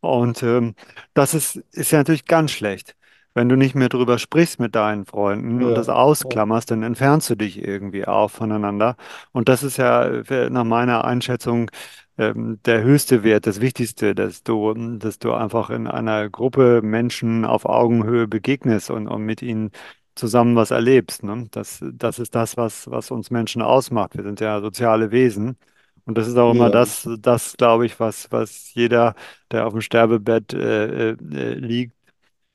Und 0.02 0.44
ähm, 0.44 0.76
das 1.13 1.34
ist, 1.34 1.58
ist 1.72 1.92
ja 1.92 2.00
natürlich 2.00 2.26
ganz 2.26 2.52
schlecht. 2.52 2.96
Wenn 3.36 3.50
du 3.50 3.56
nicht 3.56 3.76
mehr 3.76 3.89
drüber 3.89 4.19
sprichst 4.19 4.60
mit 4.60 4.76
deinen 4.76 5.06
Freunden 5.06 5.63
und 5.63 5.74
das 5.76 5.88
ja, 5.88 5.93
ja, 5.93 6.00
ausklammerst, 6.00 6.69
dann 6.72 6.84
entfernst 6.84 7.30
du 7.32 7.36
dich 7.36 7.58
irgendwie 7.63 8.06
auch 8.08 8.30
voneinander. 8.30 8.96
Und 9.32 9.50
das 9.50 9.63
ist 9.63 9.78
ja 9.78 10.06
äh, 10.06 10.50
nach 10.50 10.63
meiner 10.63 11.04
Einschätzung 11.06 11.72
ähm, 12.17 12.60
der 12.65 12.84
höchste 12.84 13.24
Wert, 13.24 13.48
das 13.48 13.60
Wichtigste, 13.62 14.13
dass 14.15 14.43
du, 14.43 14.74
dass 14.98 15.19
du 15.19 15.34
einfach 15.34 15.69
in 15.69 15.88
einer 15.88 16.30
Gruppe 16.30 16.82
Menschen 16.84 17.46
auf 17.46 17.65
Augenhöhe 17.65 18.28
begegnest 18.28 18.91
und, 18.91 19.08
und 19.08 19.24
mit 19.24 19.41
ihnen 19.41 19.72
zusammen 20.15 20.56
was 20.56 20.72
erlebst. 20.72 21.24
Ne? 21.24 21.48
Das, 21.52 21.84
das 21.93 22.19
ist 22.19 22.36
das, 22.36 22.58
was, 22.58 22.89
was 22.89 23.12
uns 23.12 23.32
Menschen 23.32 23.62
ausmacht. 23.62 24.15
Wir 24.15 24.24
sind 24.24 24.39
ja 24.39 24.62
soziale 24.62 25.12
Wesen. 25.12 25.58
Und 26.06 26.17
das 26.17 26.28
ist 26.28 26.38
auch 26.38 26.52
immer 26.52 26.65
ja. 26.65 26.69
das, 26.69 27.10
das, 27.19 27.56
glaube 27.58 27.86
ich, 27.86 28.00
was, 28.00 28.32
was 28.32 28.74
jeder, 28.74 29.15
der 29.52 29.65
auf 29.67 29.74
dem 29.74 29.82
Sterbebett 29.82 30.54
äh, 30.54 31.12
äh, 31.12 31.17
äh, 31.34 31.54
liegt, 31.56 31.96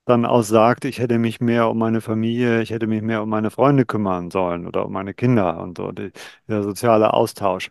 dann 0.08 0.26
auch 0.26 0.42
sagt, 0.42 0.84
ich 0.84 0.98
hätte 0.98 1.18
mich 1.18 1.40
mehr 1.40 1.68
um 1.70 1.78
meine 1.78 2.00
Familie, 2.00 2.62
ich 2.62 2.70
hätte 2.70 2.86
mich 2.86 3.02
mehr 3.02 3.22
um 3.22 3.28
meine 3.28 3.50
Freunde 3.50 3.86
kümmern 3.86 4.30
sollen 4.30 4.66
oder 4.66 4.86
um 4.86 4.92
meine 4.92 5.14
Kinder 5.14 5.60
und 5.62 5.78
so, 5.78 5.92
die, 5.92 6.12
der 6.48 6.62
soziale 6.62 7.12
Austausch. 7.14 7.70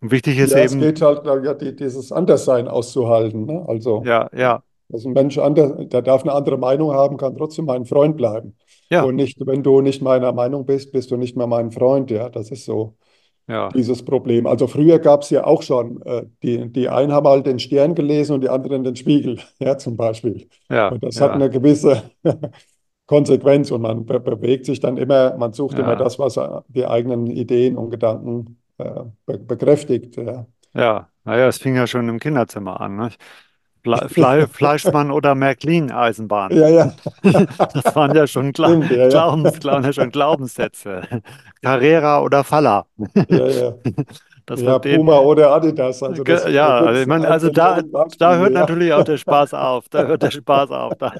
Und 0.00 0.10
wichtig 0.12 0.38
ist 0.38 0.54
Ja, 0.54 0.64
es 0.64 0.76
eben, 0.76 0.78
geht 0.78 1.02
halt, 1.02 1.24
ja, 1.26 1.54
die, 1.54 1.76
dieses 1.76 2.12
Anderssein 2.12 2.66
auszuhalten. 2.68 3.44
Ne? 3.46 3.64
Also, 3.68 4.12
ja, 4.12 4.28
ja, 4.32 4.62
dass 4.88 5.04
ein 5.06 5.12
Mensch 5.14 5.38
anders, 5.38 5.72
der 5.88 6.02
darf 6.02 6.22
eine 6.22 6.32
andere 6.34 6.58
Meinung 6.58 6.92
haben, 6.92 7.16
kann 7.18 7.36
trotzdem 7.36 7.66
mein 7.66 7.86
Freund 7.86 8.16
bleiben. 8.16 8.56
ja, 8.90 9.08
Und 9.08 9.16
nicht, 9.16 9.38
wenn 9.46 9.62
du 9.62 9.80
nicht 9.82 10.02
meiner 10.02 10.32
Meinung 10.32 10.66
bist, 10.66 10.92
bist 10.92 11.10
du 11.10 11.16
nicht 11.16 11.36
mehr 11.36 11.46
mein 11.48 11.72
Freund. 11.72 12.10
Ja, 12.10 12.28
das 12.30 12.50
ist 12.50 12.64
so 12.66 12.96
ja, 13.50 13.70
dieses 13.74 14.04
Problem. 14.04 14.46
Also 14.46 14.66
früher 14.66 14.98
gab 14.98 15.22
es 15.22 15.30
ja 15.30 15.44
auch 15.44 15.62
schon, 15.62 16.02
äh, 16.02 16.26
die, 16.42 16.68
die 16.72 16.88
einen 16.88 17.12
haben 17.12 17.26
halt 17.28 17.46
den 17.46 17.58
Stern 17.58 17.94
gelesen 17.94 18.34
und 18.34 18.42
die 18.42 18.48
anderen 18.48 18.84
den 18.84 18.96
Spiegel, 18.96 19.38
ja, 19.60 19.78
zum 19.78 19.96
Beispiel. 19.96 20.48
ja, 20.70 20.88
Und 20.88 21.04
das 21.04 21.20
hat 21.20 21.32
ja, 21.32 21.34
eine 21.34 21.50
gewisse 21.50 22.02
Konsequenz 23.06 23.70
und 23.70 23.82
man 23.82 24.06
be 24.06 24.20
bewegt 24.20 24.66
sich 24.66 24.80
dann 24.80 24.96
immer, 24.96 25.36
man 25.36 25.52
sucht 25.52 25.78
immer 25.78 25.96
Ja, 25.96 25.96
das, 25.96 26.18
was 26.18 26.36
äh, 26.36 26.60
die 26.68 26.86
eigenen 26.86 27.26
Ideen 27.28 27.76
und 27.76 27.90
Gedanken 27.90 28.60
äh, 28.78 29.02
be 29.26 29.38
bekräftigt. 29.38 30.16
Ja. 30.16 30.46
ja. 30.74 31.08
Naja, 31.24 31.48
es 31.48 31.58
fing 31.58 31.76
ja 31.76 31.86
schon 31.86 32.08
im 32.08 32.18
Kinderzimmer 32.18 32.80
an, 32.80 32.96
ne? 32.96 33.10
Fle 33.82 34.08
Fle 34.08 34.48
Fleischmann 34.48 35.10
oder 35.10 35.34
Märklin-Eisenbahn. 35.34 36.52
Ja, 36.52 36.68
ja. 36.68 36.92
Das 37.22 37.94
waren 37.94 38.14
ja 38.14 38.26
schon 38.26 38.52
Gla 38.52 38.68
Stimmt, 38.68 38.90
ja. 38.90 39.08
Glaubens, 39.08 39.58
ja 39.64 39.92
schon 39.92 40.10
Glaubenssätze. 40.10 41.02
Carrera 41.62 42.20
oder 42.22 42.44
Falla. 42.44 42.86
Ja, 43.28 43.46
ja. 43.48 43.74
Das 44.46 44.62
Ja, 44.62 44.80
den, 44.80 44.96
Puma 44.96 45.18
oder 45.18 45.52
Adidas, 45.52 46.02
also 46.02 46.24
das, 46.24 46.44
ja, 46.50 46.68
also 46.80 47.00
ich 47.02 47.06
meine, 47.06 47.28
also 47.28 47.50
da, 47.50 47.80
da 48.18 48.36
hört 48.36 48.52
ja. 48.52 48.60
natürlich 48.60 48.92
auch 48.92 49.04
der 49.04 49.16
Spaß 49.16 49.54
auf. 49.54 49.88
Da 49.90 50.06
hört 50.06 50.22
der 50.24 50.32
Spaß 50.32 50.70
auf. 50.72 50.94
Da, 50.98 51.12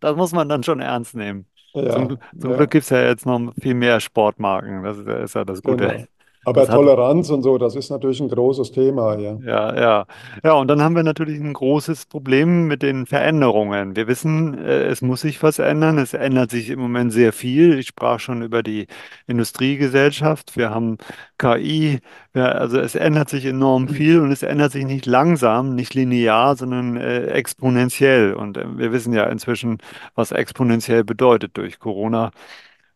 das 0.00 0.16
muss 0.16 0.32
man 0.32 0.48
dann 0.48 0.64
schon 0.64 0.80
ernst 0.80 1.14
nehmen. 1.14 1.46
Zum, 1.72 1.84
Ja, 1.84 2.18
zum 2.40 2.54
Glück 2.56 2.60
ja. 2.60 2.66
gibt 2.66 2.84
es 2.84 2.90
ja 2.90 3.02
jetzt 3.02 3.24
noch 3.26 3.52
viel 3.60 3.74
mehr 3.74 4.00
Sportmarken. 4.00 4.82
Das 4.82 4.98
ist, 4.98 5.06
ja- 5.06 5.16
ist 5.18 5.34
ja 5.34 5.44
das 5.44 5.62
Gute. 5.62 5.86
Genau. 5.86 6.04
Aber 6.48 6.60
Das 6.60 6.70
hat, 6.70 6.76
Toleranz 6.76 7.30
und 7.30 7.42
so, 7.42 7.58
das 7.58 7.76
ist 7.76 7.90
natürlich 7.90 8.20
ein 8.20 8.28
großes 8.28 8.72
Thema, 8.72 9.16
ja. 9.18 9.38
Ja, 9.44 9.74
ja. 9.74 10.06
Ja, 10.42 10.52
und 10.54 10.68
dann 10.68 10.82
haben 10.82 10.96
wir 10.96 11.02
natürlich 11.02 11.40
ein 11.40 11.52
großes 11.52 12.06
Problem 12.06 12.66
mit 12.66 12.82
den 12.82 13.06
Veränderungen. 13.06 13.96
Wir 13.96 14.06
wissen, 14.08 14.54
äh, 14.58 14.84
es 14.84 15.02
muss 15.02 15.20
sich 15.22 15.42
was 15.42 15.58
ändern. 15.58 15.98
Es 15.98 16.14
ändert 16.14 16.50
sich 16.50 16.70
im 16.70 16.80
Moment 16.80 17.12
sehr 17.12 17.32
viel. 17.32 17.78
Ich 17.78 17.88
sprach 17.88 18.20
schon 18.20 18.42
über 18.42 18.62
die 18.62 18.86
Industriegesellschaft. 19.26 20.56
Wir 20.56 20.70
haben 20.70 20.98
KI. 21.38 22.00
Wir, 22.32 22.60
also 22.60 22.78
es 22.80 22.94
ändert 22.94 23.28
sich 23.28 23.44
enorm 23.44 23.88
viel 23.88 24.20
und 24.20 24.30
es 24.32 24.42
ändert 24.42 24.72
sich 24.72 24.84
nicht 24.84 25.06
langsam, 25.06 25.74
nicht 25.74 25.94
linear, 25.94 26.56
sondern 26.56 26.96
äh, 26.96 27.26
exponentiell. 27.26 28.34
Und 28.34 28.56
äh, 28.56 28.78
wir 28.78 28.92
wissen 28.92 29.12
ja 29.12 29.24
inzwischen, 29.24 29.78
was 30.14 30.32
exponentiell 30.32 31.04
bedeutet 31.04 31.56
durch 31.56 31.78
Corona, 31.78 32.30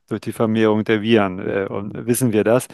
durch 0.09 0.21
die 0.23 0.33
Vermehrung 0.33 0.85
der 0.85 1.03
Viren. 1.03 1.39
Äh, 1.39 1.67
und 1.69 2.07
wissen 2.07 2.33
wir 2.33 2.45
das. 2.45 2.69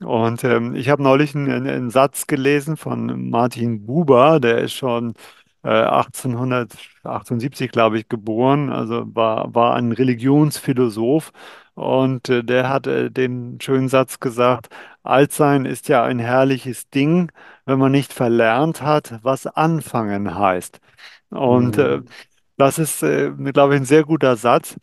Und 0.00 0.44
ähm, 0.44 0.74
ich 0.74 0.88
habe 0.88 1.02
neulich 1.02 1.34
einen, 1.34 1.66
einen 1.68 1.90
Satz 1.90 2.26
gelesen 2.26 2.76
von 2.76 3.28
Martin 3.30 3.84
Buber, 3.86 4.40
der 4.40 4.58
ist 4.58 4.72
schon 4.72 5.14
äh, 5.62 5.68
1878, 5.68 7.70
glaube 7.70 7.98
ich, 7.98 8.08
geboren, 8.08 8.70
also 8.70 9.04
war, 9.14 9.54
war 9.54 9.74
ein 9.76 9.92
Religionsphilosoph 9.92 11.32
und 11.74 12.28
äh, 12.30 12.42
der 12.42 12.68
hat 12.70 12.86
äh, 12.86 13.10
den 13.10 13.58
schönen 13.60 13.88
Satz 13.90 14.20
gesagt, 14.20 14.68
Altsein 15.02 15.66
ist 15.66 15.88
ja 15.88 16.02
ein 16.04 16.18
herrliches 16.18 16.88
Ding, 16.90 17.30
wenn 17.66 17.78
man 17.78 17.92
nicht 17.92 18.12
verlernt 18.14 18.80
hat, 18.82 19.18
was 19.22 19.46
anfangen 19.46 20.34
heißt. 20.34 20.80
Und 21.30 21.76
äh, 21.78 21.98
Mhm. 21.98 22.08
das 22.56 22.78
ist, 22.78 23.02
äh, 23.02 23.30
glaube 23.52 23.74
ich, 23.74 23.80
ein 23.82 23.84
sehr 23.86 24.04
guter 24.04 24.36
Satz. 24.36 24.76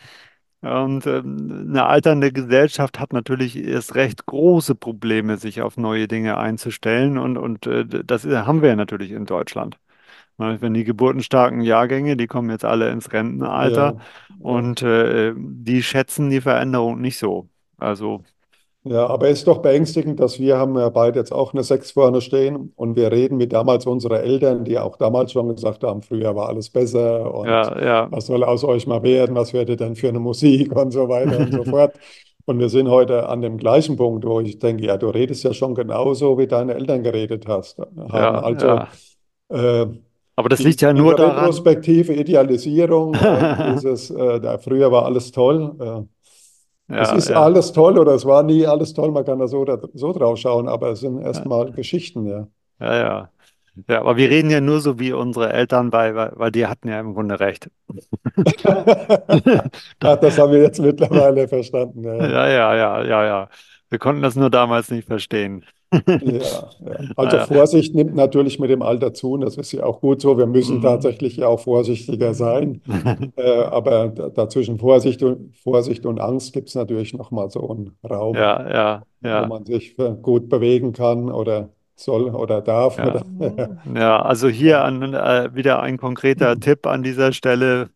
Und 0.61 1.05
ähm, 1.05 1.67
eine 1.69 1.85
alternde 1.85 2.31
Gesellschaft 2.31 2.99
hat 2.99 3.13
natürlich 3.13 3.55
erst 3.57 3.95
recht 3.95 4.25
große 4.25 4.75
Probleme, 4.75 5.37
sich 5.37 5.61
auf 5.61 5.77
neue 5.77 6.07
Dinge 6.07 6.37
einzustellen. 6.37 7.17
Und, 7.17 7.37
und 7.37 7.67
äh, 7.67 7.85
das 7.85 8.25
haben 8.25 8.61
wir 8.61 8.69
ja 8.69 8.75
natürlich 8.75 9.11
in 9.11 9.25
Deutschland. 9.25 9.77
Ne, 10.37 10.61
Wenn 10.61 10.73
die 10.73 10.83
geburtenstarken 10.83 11.61
Jahrgänge, 11.61 12.17
die 12.17 12.27
kommen 12.27 12.49
jetzt 12.49 12.65
alle 12.65 12.89
ins 12.91 13.11
Rentenalter 13.11 13.97
ja. 13.97 14.35
und 14.39 14.81
äh, 14.81 15.33
die 15.37 15.83
schätzen 15.83 16.29
die 16.29 16.41
Veränderung 16.41 17.01
nicht 17.01 17.17
so. 17.17 17.49
Also, 17.77 18.23
Ja, 18.89 19.07
aber 19.07 19.29
es 19.29 19.39
ist 19.39 19.47
doch 19.47 19.59
beängstigend, 19.59 20.19
dass 20.19 20.39
wir 20.39 20.57
haben 20.57 20.77
ja 20.77 20.89
beide 20.89 21.19
jetzt 21.19 21.31
auch 21.31 21.53
eine 21.53 21.63
Sechs 21.63 21.91
vorne 21.91 22.21
stehen 22.21 22.71
und 22.75 22.95
wir 22.95 23.11
reden 23.11 23.37
mit 23.37 23.53
damals 23.53 23.85
unsere 23.85 24.21
Eltern, 24.21 24.63
die 24.63 24.77
auch 24.79 24.97
damals 24.97 25.31
schon 25.31 25.49
gesagt 25.53 25.83
haben, 25.83 26.01
früher 26.01 26.35
war 26.35 26.49
alles 26.49 26.69
besser 26.69 27.33
und 27.33 27.47
ja, 27.47 27.81
ja, 27.83 28.07
was 28.11 28.27
soll 28.27 28.43
aus 28.43 28.63
euch 28.63 28.87
mal 28.87 29.03
werden, 29.03 29.35
was 29.35 29.53
werdet 29.53 29.79
denn 29.79 29.95
für 29.95 30.09
eine 30.09 30.19
Musik 30.19 30.75
und 30.75 30.91
so 30.91 31.09
weiter 31.09 31.39
und 31.39 31.51
so 31.53 31.63
fort. 31.69 31.93
Und 32.45 32.59
wir 32.59 32.69
sind 32.69 32.87
heute 32.89 33.27
an 33.27 33.41
dem 33.41 33.57
gleichen 33.57 33.97
Punkt, 33.97 34.25
wo 34.25 34.39
ich 34.39 34.57
denke, 34.57 34.85
ja, 34.85 34.95
du 34.97 35.09
redest 35.09 35.43
ja 35.43 35.53
schon 35.53 35.75
genauso, 35.75 36.37
wie 36.37 36.47
deine 36.47 36.75
Eltern 36.75 37.03
geredet 37.03 37.45
hast, 37.47 37.77
haben. 37.79 38.07
ja, 38.13 38.39
Also 38.39 38.67
ja. 38.67 38.87
äh, 39.49 39.87
Aber 40.37 40.47
das 40.47 40.59
liegt 40.63 40.79
ja 40.81 40.93
nur 40.93 41.15
daran. 41.15 41.39
retrospektive 41.39 42.13
Idealisierung, 42.13 43.15
äh, 43.15 43.73
dieses, 43.73 44.09
äh, 44.11 44.39
da 44.39 44.57
früher 44.59 44.91
war 44.93 45.03
alles 45.05 45.31
toll. 45.31 46.07
Äh, 46.89 46.95
es 47.01 47.11
Ja, 47.11 47.13
ist 47.13 47.29
ja, 47.29 47.35
alles 47.35 47.71
toll 47.73 47.97
oder 47.99 48.13
es 48.15 48.25
war 48.25 48.43
nie 48.43 48.65
alles 48.67 48.93
toll, 48.93 49.11
man 49.11 49.25
kann 49.25 49.39
da 49.39 49.47
so, 49.47 49.65
da, 49.65 49.79
so 49.93 50.13
drauf 50.13 50.37
schauen, 50.39 50.67
aber 50.67 50.91
es 50.91 50.99
sind 51.01 51.21
ja, 51.31 51.47
erstmal 51.47 51.71
Geschichten, 51.71 52.25
ja. 52.27 52.47
ja, 52.79 52.95
ja. 52.95 53.31
Ja, 53.89 53.99
aber 54.01 54.17
wir 54.17 54.29
reden 54.29 54.51
ja 54.51 54.61
nur 54.61 54.81
so 54.81 54.99
wie 54.99 55.13
unsere 55.13 55.53
Eltern, 55.53 55.91
weil, 55.93 56.15
weil, 56.15 56.33
weil 56.35 56.51
die 56.51 56.67
hatten 56.67 56.89
ja 56.89 56.99
im 56.99 57.13
Grunde 57.15 57.39
recht. 57.39 57.69
Ach, 60.01 60.15
das 60.17 60.37
haben 60.37 60.51
wir 60.51 60.61
jetzt 60.61 60.79
mittlerweile 60.79 61.47
verstanden. 61.47 62.03
Ja, 62.03 62.15
Ja, 62.19 62.47
ja, 62.47 62.75
ja, 62.75 63.03
ja, 63.03 63.25
ja. 63.25 63.49
Wir 63.89 63.99
konnten 63.99 64.21
das 64.21 64.35
nur 64.35 64.49
damals 64.49 64.89
nicht 64.89 65.07
verstehen. 65.07 65.65
Ja, 66.19 66.69
ja. 66.79 67.07
Also 67.15 67.37
Naja. 67.37 67.45
Vorsicht 67.47 67.93
nimmt 67.95 68.15
natürlich 68.15 68.59
mit 68.59 68.69
dem 68.69 68.81
Alter 68.81 69.13
zu 69.13 69.33
und 69.33 69.41
das 69.41 69.57
ist 69.57 69.71
ja 69.71 69.83
auch 69.83 70.01
gut 70.01 70.21
so. 70.21 70.37
Wir 70.37 70.47
müssen 70.47 70.77
Mhm. 70.77 70.81
tatsächlich 70.81 71.37
ja 71.37 71.47
auch 71.47 71.59
vorsichtiger 71.59 72.33
sein. 72.33 72.81
Äh, 73.37 73.61
aber 73.63 74.09
da- 74.09 74.29
dazwischen 74.29 74.79
Vorsicht 74.79 75.23
und, 75.23 75.55
Vorsicht 75.57 76.05
und 76.05 76.19
Angst 76.19 76.53
gibt 76.53 76.69
es 76.69 76.75
natürlich 76.75 77.13
nochmal 77.13 77.49
so 77.51 77.69
einen 77.69 77.97
Raum, 78.09 78.35
Ja, 78.35 78.69
ja, 78.71 79.03
wo 79.21 79.27
ja, 79.29 79.47
man 79.47 79.65
sich 79.65 79.97
äh, 79.99 80.15
gut 80.21 80.49
bewegen 80.49 80.93
kann 80.93 81.31
oder 81.31 81.69
soll 81.95 82.33
oder 82.35 82.61
darf. 82.61 82.97
ja. 82.97 83.05
Oder, 83.05 83.23
Ja, 83.95 84.21
also 84.21 84.47
hier 84.49 84.83
an, 84.83 85.13
äh, 85.13 85.55
wieder 85.55 85.81
ein 85.81 85.97
konkreter 85.97 86.59
Tipp 86.59 86.85
an 86.87 87.03
dieser 87.03 87.31
Stelle. 87.33 87.89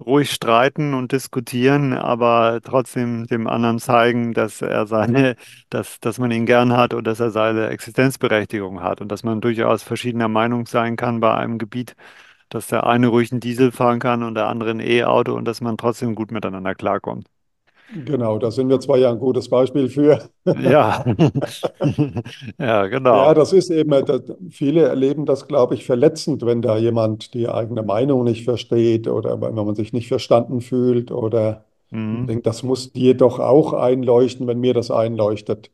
Ruhig 0.00 0.30
streiten 0.32 0.92
und 0.94 1.12
diskutieren, 1.12 1.92
aber 1.92 2.60
trotzdem 2.62 3.26
dem 3.26 3.46
anderen 3.46 3.78
zeigen, 3.78 4.32
dass 4.34 4.60
er 4.60 4.86
seine, 4.86 5.36
dass, 5.70 6.00
dass 6.00 6.18
man 6.18 6.30
ihn 6.30 6.46
gern 6.46 6.72
hat 6.72 6.94
und 6.94 7.04
dass 7.06 7.20
er 7.20 7.30
seine 7.30 7.68
Existenzberechtigung 7.68 8.82
hat 8.82 9.00
und 9.00 9.08
dass 9.10 9.22
man 9.22 9.40
durchaus 9.40 9.82
verschiedener 9.82 10.28
Meinung 10.28 10.66
sein 10.66 10.96
kann 10.96 11.20
bei 11.20 11.34
einem 11.34 11.58
Gebiet, 11.58 11.94
dass 12.48 12.68
der 12.68 12.86
eine 12.86 13.08
ruhig 13.08 13.32
einen 13.32 13.40
Diesel 13.40 13.72
fahren 13.72 14.00
kann 14.00 14.22
und 14.24 14.34
der 14.36 14.48
andere 14.48 14.72
ein 14.72 14.80
E-Auto 14.80 15.34
und 15.34 15.44
dass 15.46 15.60
man 15.60 15.76
trotzdem 15.76 16.14
gut 16.14 16.32
miteinander 16.32 16.74
klarkommt. 16.74 17.28
Genau, 17.88 18.38
da 18.38 18.50
sind 18.50 18.68
wir 18.70 18.80
zwar 18.80 18.98
ja 18.98 19.10
ein 19.10 19.18
gutes 19.18 19.48
Beispiel 19.48 19.88
für. 19.88 20.28
Ja, 20.56 21.04
ja, 21.18 21.26
Ja, 22.58 22.86
genau. 22.86 23.34
das 23.34 23.52
ist 23.52 23.70
eben, 23.70 23.92
äh, 23.92 24.20
viele 24.50 24.82
erleben 24.88 25.26
das, 25.26 25.46
glaube 25.46 25.74
ich, 25.74 25.84
verletzend, 25.84 26.44
wenn 26.44 26.62
da 26.62 26.76
jemand 26.78 27.34
die 27.34 27.48
eigene 27.48 27.82
Meinung 27.82 28.24
nicht 28.24 28.44
versteht 28.44 29.06
oder 29.08 29.40
wenn 29.40 29.54
man 29.54 29.74
sich 29.74 29.92
nicht 29.92 30.08
verstanden 30.08 30.60
fühlt 30.60 31.10
oder 31.12 31.64
Mhm. 31.90 32.26
denkt, 32.28 32.46
das 32.46 32.62
muss 32.62 32.92
dir 32.92 33.14
doch 33.16 33.38
auch 33.40 33.72
einleuchten, 33.74 34.46
wenn 34.46 34.60
mir 34.60 34.74
das 34.74 34.90
einleuchtet. 34.90 35.70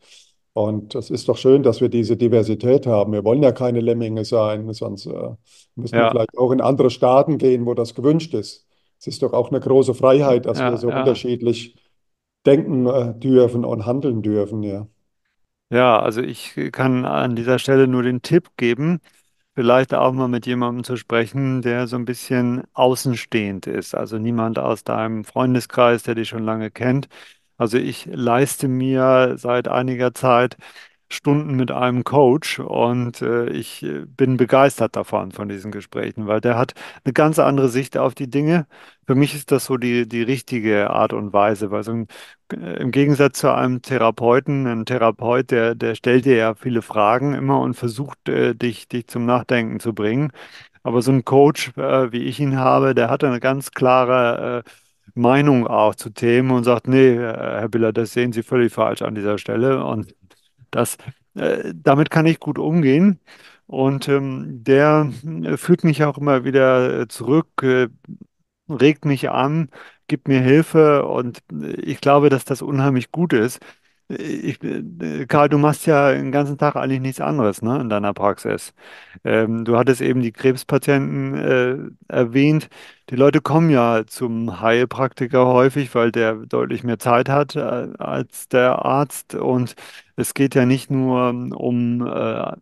Und 0.53 0.95
das 0.95 1.11
ist 1.11 1.29
doch 1.29 1.37
schön, 1.37 1.63
dass 1.63 1.81
wir 1.81 1.89
diese 1.89 2.17
Diversität 2.17 2.87
haben. 2.87 3.13
Wir 3.13 3.25
wollen 3.25 3.43
ja 3.43 3.53
keine 3.53 3.81
Lemminge 3.81 4.25
sein, 4.25 4.73
sonst 4.75 5.07
äh, 5.07 5.31
müssen 5.77 5.99
wir 5.99 6.07
Ja, 6.07 6.09
vielleicht 6.09 6.37
auch 6.37 6.51
in 6.53 6.61
andere 6.61 6.91
Staaten 6.91 7.39
gehen, 7.39 7.67
wo 7.67 7.75
das 7.75 7.95
gewünscht 7.95 8.35
ist. 8.35 8.67
Es 8.99 9.07
ist 9.07 9.23
doch 9.23 9.33
auch 9.33 9.51
eine 9.51 9.61
große 9.61 9.95
Freiheit, 9.95 10.47
dass 10.47 10.65
wir 10.65 10.71
ja, 10.71 10.77
so 10.77 10.89
ja. 10.89 10.93
unterschiedlich 10.93 11.77
denken 12.47 12.87
äh, 12.87 13.15
dürfen 13.19 13.65
und 13.65 13.87
handeln 13.87 14.23
dürfen, 14.23 14.63
ja. 14.63 14.89
Ja, 15.73 16.01
also 16.01 16.21
ich 16.21 16.55
kann 16.73 17.05
an 17.05 17.37
dieser 17.37 17.59
Stelle 17.61 17.87
nur 17.87 18.03
den 18.03 18.23
Tipp 18.23 18.51
geben, 18.57 19.01
vielleicht 19.55 19.95
auch 19.95 20.13
mal 20.13 20.27
mit 20.29 20.47
jemandem 20.47 20.83
zu 20.85 20.97
sprechen, 20.97 21.63
der 21.63 21.87
so 21.87 21.97
ein 21.97 22.05
bisschen 22.05 22.65
außenstehend 22.75 23.67
ist. 23.69 23.95
Also 23.95 24.19
niemand 24.19 24.59
aus 24.59 24.83
deinem 24.85 25.25
Freundeskreis, 25.25 26.03
der 26.03 26.17
dich 26.17 26.29
schon 26.29 26.45
lange 26.45 26.71
kennt. 26.73 27.09
Also 27.57 27.79
ich 27.79 28.07
leiste 28.07 28.67
mir 28.69 29.35
seit 29.39 29.69
einiger 29.69 30.13
Zeit 30.15 30.57
Stunden 31.13 31.57
mit 31.57 31.71
einem 31.73 32.05
Coach 32.05 32.61
und 32.61 33.21
äh, 33.21 33.49
ich 33.51 33.83
äh, 33.83 34.05
bin 34.07 34.37
begeistert 34.37 34.95
davon, 34.97 35.33
von 35.33 35.49
diesen 35.49 35.73
Gesprächen, 35.73 36.27
weil 36.27 36.41
der 36.41 36.57
hat 36.57 36.75
eine 37.05 37.13
ganz 37.13 37.39
andere 37.39 37.69
Sicht 37.69 37.99
auf 37.99 38.15
die 38.15 38.31
Dinge. 38.31 38.67
Für 39.07 39.17
mich 39.17 39.35
ist 39.35 39.51
das 39.51 39.65
so 39.65 39.77
die, 39.77 40.09
die 40.09 40.23
richtige 40.23 40.91
Art 40.91 41.13
und 41.13 41.33
Weise, 41.33 41.71
weil 41.73 41.83
so 41.83 41.93
ein, 41.93 42.07
äh, 42.53 42.81
im 42.81 42.93
Gegensatz 42.93 43.41
zu 43.41 43.53
einem 43.53 43.83
Therapeuten, 43.83 44.67
ein 44.67 44.87
Therapeut, 44.87 45.51
der, 45.51 45.75
der 45.75 45.95
stellt 45.97 46.25
dir 46.27 46.37
ja 46.37 46.55
viele 46.55 46.81
Fragen 46.83 47.35
immer 47.35 47.61
und 47.61 47.75
versucht, 47.75 48.29
äh, 48.29 48.55
dich, 48.55 48.89
dich 48.89 49.09
zum 49.09 49.27
Nachdenken 49.27 49.81
zu 49.81 49.93
bringen. 49.95 50.31
Aber 50.83 51.03
so 51.03 51.13
ein 51.13 51.25
Coach, 51.25 51.77
äh, 51.77 52.13
wie 52.13 52.23
ich 52.25 52.41
ihn 52.41 52.57
habe, 52.59 52.95
der 52.95 53.11
hat 53.11 53.25
eine 53.25 53.41
ganz 53.41 53.73
klare 53.73 54.65
äh, 54.65 54.71
Meinung 55.15 55.67
auch 55.67 55.95
zu 55.97 56.11
Themen 56.11 56.51
und 56.53 56.65
sagt, 56.65 56.87
nee, 56.89 57.17
Herr 57.17 57.69
Biller, 57.69 57.93
das 57.93 58.13
sehen 58.13 58.33
Sie 58.33 58.43
völlig 58.45 58.73
falsch 58.73 59.03
an 59.03 59.15
dieser 59.15 59.39
Stelle. 59.39 59.85
Und 59.85 60.15
das, 60.71 60.97
äh, 61.35 61.73
damit 61.75 62.11
kann 62.11 62.27
ich 62.27 62.41
gut 62.41 62.59
umgehen. 62.59 63.21
Und 63.67 64.09
ähm, 64.09 64.65
der 64.65 65.13
äh, 65.45 65.57
führt 65.57 65.85
mich 65.85 66.03
auch 66.05 66.19
immer 66.19 66.45
wieder 66.45 67.09
zurück, 67.09 67.49
äh, 67.63 67.89
regt 68.69 69.05
mich 69.05 69.31
an, 69.31 69.69
gibt 70.09 70.29
mir 70.29 70.41
Hilfe 70.41 71.07
und 71.07 71.39
äh, 71.53 71.73
ich 71.81 72.01
glaube, 72.01 72.29
dass 72.31 72.45
das 72.45 72.63
unheimlich 72.63 73.11
gut 73.13 73.33
ist. 73.33 73.61
Äh, 74.09 74.15
Ich, 74.17 74.59
Karl, 75.29 75.49
du 75.49 75.59
machst 75.59 75.87
ja 75.87 76.13
den 76.13 76.33
ganzen 76.33 76.59
Tag 76.59 76.77
eigentlich 76.77 77.01
nichts 77.01 77.21
anderes, 77.21 77.63
ne, 77.63 77.81
in 77.81 77.89
deiner 77.89 78.13
Praxis. 78.15 78.73
Ähm, 79.25 79.65
du 79.65 79.77
hattest 79.79 80.01
eben 80.01 80.23
die 80.23 80.33
Krebspatienten 80.33 81.35
äh, 81.35 81.79
erwähnt, 82.15 82.69
die 83.11 83.17
Leute 83.17 83.41
kommen 83.41 83.71
ja 83.71 84.05
zum 84.07 84.61
Heilpraktiker 84.61 85.47
häufig, 85.47 85.95
weil 85.95 86.13
der 86.13 86.35
deutlich 86.35 86.85
mehr 86.85 86.99
Zeit 87.01 87.29
hat 87.29 87.57
äh, 87.57 87.61
als 87.99 88.49
der 88.49 88.85
Arzt. 88.85 89.35
Und 89.35 89.75
es 90.17 90.33
geht 90.35 90.55
ja 90.55 90.65
nicht 90.65 90.91
nur 90.91 91.29
um 91.31 92.07
äh, 92.07 92.53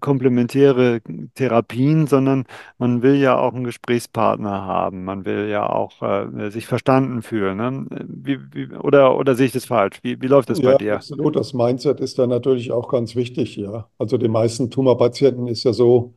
komplementäre 0.00 1.00
Therapien, 1.34 2.06
sondern 2.06 2.44
man 2.78 3.02
will 3.02 3.16
ja 3.16 3.36
auch 3.36 3.52
einen 3.54 3.64
Gesprächspartner 3.64 4.62
haben. 4.62 5.04
Man 5.04 5.24
will 5.26 5.48
ja 5.48 5.66
auch 5.68 6.00
äh, 6.02 6.50
sich 6.50 6.66
verstanden 6.66 7.22
fühlen. 7.22 7.58
Ne? 7.58 7.86
Wie, 8.08 8.38
wie, 8.54 8.74
oder, 8.74 9.16
oder 9.16 9.34
sehe 9.34 9.46
ich 9.46 9.52
das 9.52 9.66
falsch? 9.66 9.98
Wie, 10.02 10.20
wie 10.22 10.26
läuft 10.26 10.48
das 10.50 10.60
bei 10.60 10.74
Ja, 10.74 10.76
dir? 10.76 11.04
absolut. 11.04 11.36
Das 11.36 11.54
Mindset 11.54 12.00
ist 12.00 12.18
da 12.18 12.26
natürlich 12.26 12.72
auch 12.72 12.88
ganz 12.88 13.16
wichtig, 13.16 13.56
ja. 13.56 13.90
Also 13.98 14.18
den 14.18 14.30
meisten 14.32 14.70
Tumorpatienten 14.70 15.46
ist 15.48 15.64
ja 15.64 15.72
so, 15.72 16.14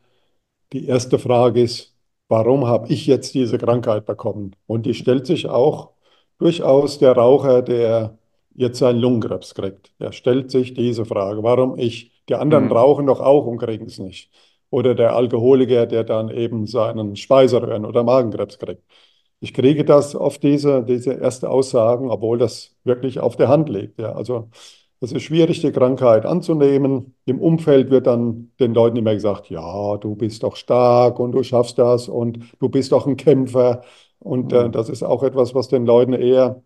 Die 0.74 0.88
erste 0.88 1.20
Frage 1.20 1.62
ist, 1.64 1.95
warum 2.28 2.66
habe 2.68 2.88
ich 2.92 3.06
jetzt 3.08 3.34
diese 3.36 3.58
Krankheit 3.58 4.06
bekommen? 4.06 4.56
Und 4.68 4.86
die 4.86 4.94
stellt 4.94 5.26
sich 5.28 5.48
auch 5.48 5.92
durchaus 6.40 7.00
der 7.00 7.14
Raucher, 7.14 7.62
der 7.62 8.18
jetzt 8.56 8.80
seinen 8.80 9.00
Lungenkrebs 9.00 9.54
kriegt. 9.56 9.94
Der 10.00 10.12
stellt 10.12 10.52
sich 10.52 10.74
diese 10.74 11.06
Frage, 11.06 11.44
warum 11.44 11.78
ich? 11.78 12.12
Die 12.30 12.36
anderen 12.36 12.70
Hm, 12.70 12.72
rauchen 12.72 13.06
doch 13.08 13.20
auch 13.20 13.46
und 13.46 13.58
kriegen 13.58 13.86
es 13.86 14.00
nicht. 14.00 14.32
Oder 14.70 14.96
der 14.96 15.16
Alkoholiker, 15.16 15.86
der 15.86 16.04
dann 16.04 16.30
eben 16.30 16.66
seinen 16.68 17.16
Speiseröhren- 17.16 17.86
oder 17.86 18.04
Magenkrebs 18.04 18.58
kriegt. 18.60 18.84
Ich 19.40 19.54
kriege 19.54 19.86
das 19.86 20.16
auf 20.16 20.40
diese, 20.40 20.84
diese 20.84 21.14
erste 21.14 21.50
Aussagen, 21.50 22.10
obwohl 22.10 22.38
das 22.38 22.76
wirklich 22.84 23.20
auf 23.20 23.36
der 23.36 23.48
Hand 23.50 23.70
liegt. 23.70 24.00
Ja, 24.00 24.14
also 24.14 24.50
es 25.06 25.12
ist 25.12 25.24
schwierig, 25.24 25.62
die 25.62 25.72
Krankheit 25.72 26.26
anzunehmen. 26.26 27.15
Im 27.26 27.39
Umfeld 27.39 27.89
wird 27.91 28.08
dann 28.08 28.52
den 28.60 28.74
Leuten 28.74 28.98
immer 28.98 29.13
gesagt, 29.13 29.50
ja, 29.50 29.98
du 29.98 30.15
bist 30.15 30.44
doch 30.44 30.56
stark 30.56 31.20
und 31.20 31.32
du 31.32 31.44
schaffst 31.44 31.78
das 31.78 32.10
und 32.10 32.39
du 32.60 32.70
bist 32.70 32.91
doch 32.91 33.08
ein 33.08 33.15
Kämpfer. 33.15 33.84
Und 34.20 34.52
äh, 34.52 34.65
hm, 34.65 34.72
das 34.72 34.89
ist 34.89 35.04
auch 35.04 35.24
etwas, 35.24 35.54
was 35.56 35.68
den 35.68 35.86
Leuten 35.86 36.13
eher 36.13 36.63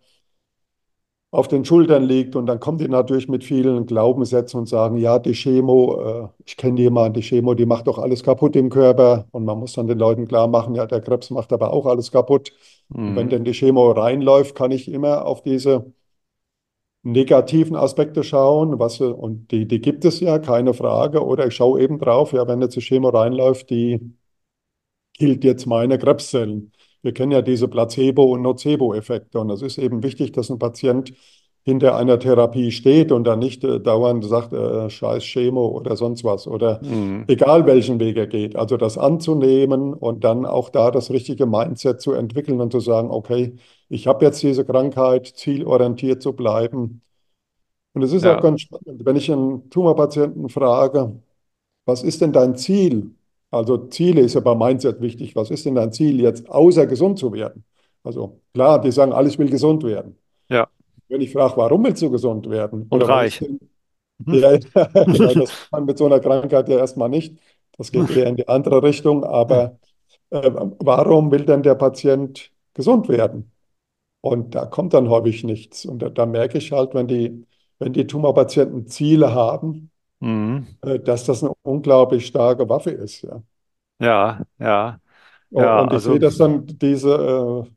auf 1.32 1.48
den 1.48 1.66
Schultern 1.66 2.04
liegt. 2.04 2.36
Und 2.36 2.46
dann 2.46 2.60
kommen 2.60 2.78
die 2.78 2.88
natürlich 2.88 3.28
mit 3.28 3.44
vielen 3.44 3.86
Glaubenssätzen 3.86 4.60
und 4.62 4.68
sagen, 4.70 4.98
ja, 4.98 5.20
die 5.20 5.34
Chemo, 5.34 6.02
äh, 6.02 6.28
ich 6.46 6.58
kenne 6.58 6.80
jemanden, 6.80 7.14
die 7.14 7.22
Chemo, 7.22 7.54
die 7.54 7.66
macht 7.66 7.88
doch 7.88 8.00
alles 8.00 8.24
kaputt 8.24 8.56
im 8.56 8.70
Körper. 8.70 9.28
Und 9.32 9.46
man 9.46 9.60
muss 9.60 9.74
dann 9.74 9.88
den 9.88 10.00
Leuten 10.00 10.28
klar 10.28 10.48
machen, 10.48 10.76
ja, 10.76 10.86
der 10.86 11.02
Krebs 11.02 11.30
macht 11.30 11.54
aber 11.54 11.74
auch 11.74 11.86
alles 11.86 12.12
kaputt. 12.12 12.52
Und 12.92 13.16
wenn 13.16 13.30
denn 13.30 13.44
die 13.44 13.54
Chemo 13.54 13.92
reinläuft, 13.92 14.56
kann 14.56 14.72
ich 14.72 14.92
immer 14.92 15.26
auf 15.26 15.44
diese 15.44 15.94
negativen 17.04 17.76
Aspekte 17.76 18.24
schauen, 18.24 18.80
was, 18.80 19.00
und 19.02 19.52
die, 19.52 19.68
die 19.68 19.80
gibt 19.82 20.06
es 20.06 20.20
ja, 20.20 20.40
keine 20.40 20.74
Frage. 20.74 21.26
Oder 21.26 21.48
ich 21.48 21.56
schaue 21.56 21.82
eben 21.82 22.00
drauf, 22.00 22.34
ja, 22.34 22.48
wenn 22.48 22.62
jetzt 22.62 22.76
die 22.76 22.82
Chemo 22.82 23.10
reinläuft, 23.10 23.70
die 23.70 24.00
killt 25.18 25.44
jetzt 25.44 25.66
meine 25.66 25.98
Krebszellen. 25.98 26.72
Wir 27.02 27.14
kennen 27.14 27.32
ja 27.32 27.42
diese 27.42 27.68
Placebo- 27.68 28.32
und 28.34 28.42
Nocebo-Effekte. 28.42 29.40
Und 29.40 29.50
es 29.52 29.62
ist 29.62 29.78
eben 29.78 30.04
wichtig, 30.04 30.32
dass 30.32 30.50
ein 30.50 30.60
Patient 30.60 31.14
hinter 31.64 31.96
einer 31.96 32.20
Therapie 32.20 32.72
steht 32.72 33.12
und 33.12 33.26
dann 33.26 33.40
nicht 33.40 33.64
äh, 33.64 33.80
dauernd 33.80 34.26
sagt, 34.26 34.54
äh, 34.54 34.90
scheiß 34.90 35.24
Chemo 35.24 35.68
oder 35.68 35.96
sonst 35.96 36.24
was. 36.24 36.48
Oder 36.48 36.82
hm. 36.82 37.28
egal 37.28 37.66
welchen 37.66 38.00
Weg 38.00 38.18
er 38.18 38.28
geht. 38.28 38.56
Also 38.56 38.78
das 38.78 38.98
anzunehmen 38.98 39.94
und 39.94 40.24
dann 40.24 40.46
auch 40.46 40.70
da 40.70 40.92
das 40.92 41.12
richtige 41.12 41.46
Mindset 41.46 42.02
zu 42.02 42.14
entwickeln 42.14 42.62
und 42.62 42.72
zu 42.72 42.80
sagen, 42.80 43.12
okay, 43.12 43.56
ich 43.90 44.08
habe 44.08 44.26
jetzt 44.26 44.42
diese 44.44 44.66
Krankheit, 44.66 45.28
zielorientiert 45.28 46.22
zu 46.22 46.34
bleiben. 46.34 47.02
Und 47.94 48.04
es 48.04 48.14
ist 48.14 48.26
auch 48.26 48.38
Ja, 48.38 48.40
ganz 48.40 48.62
spannend, 48.62 49.06
wenn 49.06 49.16
ich 49.16 49.32
einen 49.32 49.70
Tumorpatienten 49.70 50.50
frage, 50.50 51.22
was 51.86 52.04
ist 52.04 52.22
denn 52.22 52.34
dein 52.34 52.56
Ziel? 52.58 53.16
Also 53.52 53.78
Ziele 53.90 54.22
ist 54.22 54.36
ja 54.36 54.42
bei 54.42 54.56
Mindset 54.56 55.02
wichtig. 55.02 55.36
Was 55.36 55.52
ist 55.52 55.66
denn 55.66 55.76
dein 55.76 55.92
Ziel 55.94 56.22
jetzt, 56.22 56.50
außer 56.50 56.88
gesund 56.88 57.20
zu 57.20 57.34
werden? 57.34 57.66
Also 58.04 58.42
klar, 58.54 58.82
die 58.82 58.92
sagen, 58.92 59.14
alles 59.14 59.38
will 59.40 59.50
gesund 59.50 59.84
werden. 59.84 60.18
ja. 60.50 60.70
Wenn 61.10 61.22
ich 61.22 61.34
frage, 61.34 61.58
warum 61.58 61.84
willst 61.86 62.02
du 62.02 62.12
gesund 62.12 62.50
werden? 62.50 62.88
Und 62.90 63.08
reich. 63.08 63.42
Mhm. 63.42 63.60
ja, 64.32 64.54
ja, 64.54 64.60
das 65.36 65.52
kann 65.60 65.70
man 65.72 65.86
mit 65.86 65.98
so 65.98 66.06
einer 66.06 66.20
Krankheit 66.20 66.70
ja 66.70 66.78
erstmal 66.78 67.10
nicht. 67.10 67.40
Das 67.78 67.92
geht 67.92 68.10
eher 68.10 68.28
in 68.28 68.36
die 68.36 68.48
andere 68.48 68.84
Richtung. 68.84 69.24
Aber 69.24 69.80
äh, 70.32 70.52
warum 70.80 71.32
will 71.32 71.46
denn 71.46 71.64
der 71.64 71.76
Patient 71.76 72.52
gesund 72.74 73.10
werden? 73.10 73.52
Und 74.22 74.56
da 74.56 74.66
kommt 74.68 74.94
dann 74.94 75.10
häufig 75.10 75.44
nichts. 75.44 75.86
Und 75.86 76.02
da, 76.02 76.10
da 76.10 76.26
merke 76.26 76.58
ich 76.60 76.72
halt, 76.74 76.94
wenn 76.96 77.08
die, 77.08 77.46
wenn 77.80 77.94
die 77.94 78.08
Tumorpatienten 78.08 78.88
Ziele 78.88 79.34
haben, 79.34 79.92
Mhm. 80.22 80.68
äh, 80.82 81.00
dass 81.00 81.26
das 81.26 81.44
eine 81.44 81.54
unglaublich 81.64 82.28
starke 82.28 82.70
Waffe 82.70 82.92
ist. 82.92 83.24
Ja. 83.24 83.44
Ja, 84.00 84.42
ja, 84.58 85.00
Oh, 85.52 85.68
ja, 85.68 85.84
Und 85.84 85.94
ich 85.94 86.04
sehe 86.04 86.20
also, 86.20 86.20
das 86.20 86.38
dann, 86.38 86.66
diese, 86.68 87.66
äh, 87.68 87.72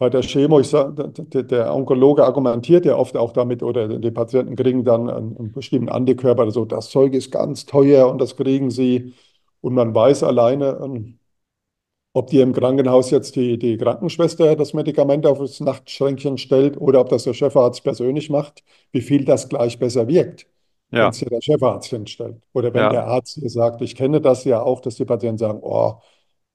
bei 0.00 0.08
der 0.08 0.22
Chemo, 0.22 0.58
ich 0.60 0.68
sag, 0.68 0.96
der, 0.96 1.42
der 1.42 1.74
Onkologe 1.74 2.24
argumentiert 2.24 2.86
ja 2.86 2.96
oft 2.96 3.18
auch 3.18 3.34
damit, 3.34 3.62
oder 3.62 3.86
die 3.86 4.10
Patienten 4.10 4.56
kriegen 4.56 4.82
dann 4.82 5.10
einen, 5.10 5.52
bestimmten 5.52 5.90
Antikörper 5.90 6.44
oder 6.44 6.52
so, 6.52 6.64
das 6.64 6.88
Zeug 6.88 7.12
ist 7.12 7.30
ganz 7.30 7.66
teuer 7.66 8.08
und 8.10 8.18
das 8.18 8.34
kriegen 8.34 8.70
sie. 8.70 9.12
Und 9.60 9.74
man 9.74 9.94
weiß 9.94 10.22
alleine, 10.22 10.80
ähm, 10.82 11.18
ob 12.14 12.28
dir 12.28 12.42
im 12.42 12.54
Krankenhaus 12.54 13.10
jetzt 13.10 13.36
die, 13.36 13.58
die 13.58 13.76
Krankenschwester 13.76 14.56
das 14.56 14.72
Medikament 14.72 15.26
auf 15.26 15.38
das 15.38 15.60
Nachtschränkchen 15.60 16.38
stellt 16.38 16.80
oder 16.80 17.02
ob 17.02 17.10
das 17.10 17.24
der 17.24 17.34
Chefarzt 17.34 17.84
persönlich 17.84 18.30
macht, 18.30 18.64
wie 18.92 19.02
viel 19.02 19.26
das 19.26 19.50
gleich 19.50 19.78
besser 19.78 20.08
wirkt, 20.08 20.46
wenn 20.88 21.00
ja, 21.00 21.08
es 21.10 21.18
dir 21.18 21.28
der 21.28 21.42
Chefarzt 21.42 21.90
hinstellt. 21.90 22.40
Oder 22.54 22.72
wenn 22.72 22.84
ja, 22.84 22.88
der 22.88 23.06
Arzt 23.06 23.36
dir 23.36 23.50
sagt, 23.50 23.82
ich 23.82 23.94
kenne 23.94 24.22
das 24.22 24.44
ja 24.44 24.62
auch, 24.62 24.80
dass 24.80 24.94
die 24.94 25.04
Patienten 25.04 25.36
sagen, 25.36 25.58
oh, 25.62 25.96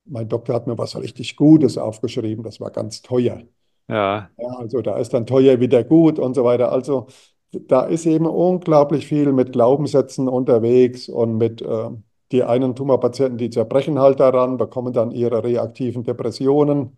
mein 0.05 0.29
Doktor 0.29 0.55
hat 0.55 0.67
mir 0.67 0.77
was 0.77 0.95
richtig 0.97 1.35
Gutes 1.35 1.77
aufgeschrieben, 1.77 2.43
das 2.43 2.59
war 2.59 2.71
ganz 2.71 3.01
teuer. 3.01 3.43
ja, 3.87 4.29
Ja, 4.37 4.47
also 4.57 4.81
da 4.81 4.97
ist 4.97 5.13
dann 5.13 5.25
teuer 5.25 5.59
wieder 5.59 5.83
gut 5.83 6.19
und 6.19 6.33
so 6.35 6.43
weiter. 6.43 6.71
Also 6.71 7.07
da 7.51 7.83
ist 7.83 8.05
eben 8.05 8.25
unglaublich 8.25 9.07
viel 9.07 9.31
mit 9.33 9.53
Glaubenssätzen 9.53 10.27
unterwegs 10.27 11.09
und 11.09 11.37
mit 11.37 11.61
äh, 11.61 11.89
die 12.31 12.43
einen 12.43 12.75
Tumorpatienten, 12.75 13.37
die 13.37 13.49
zerbrechen 13.49 13.99
halt 13.99 14.19
daran, 14.19 14.57
bekommen 14.57 14.93
dann 14.93 15.11
ihre 15.11 15.43
reaktiven 15.43 16.03
Depressionen 16.03 16.97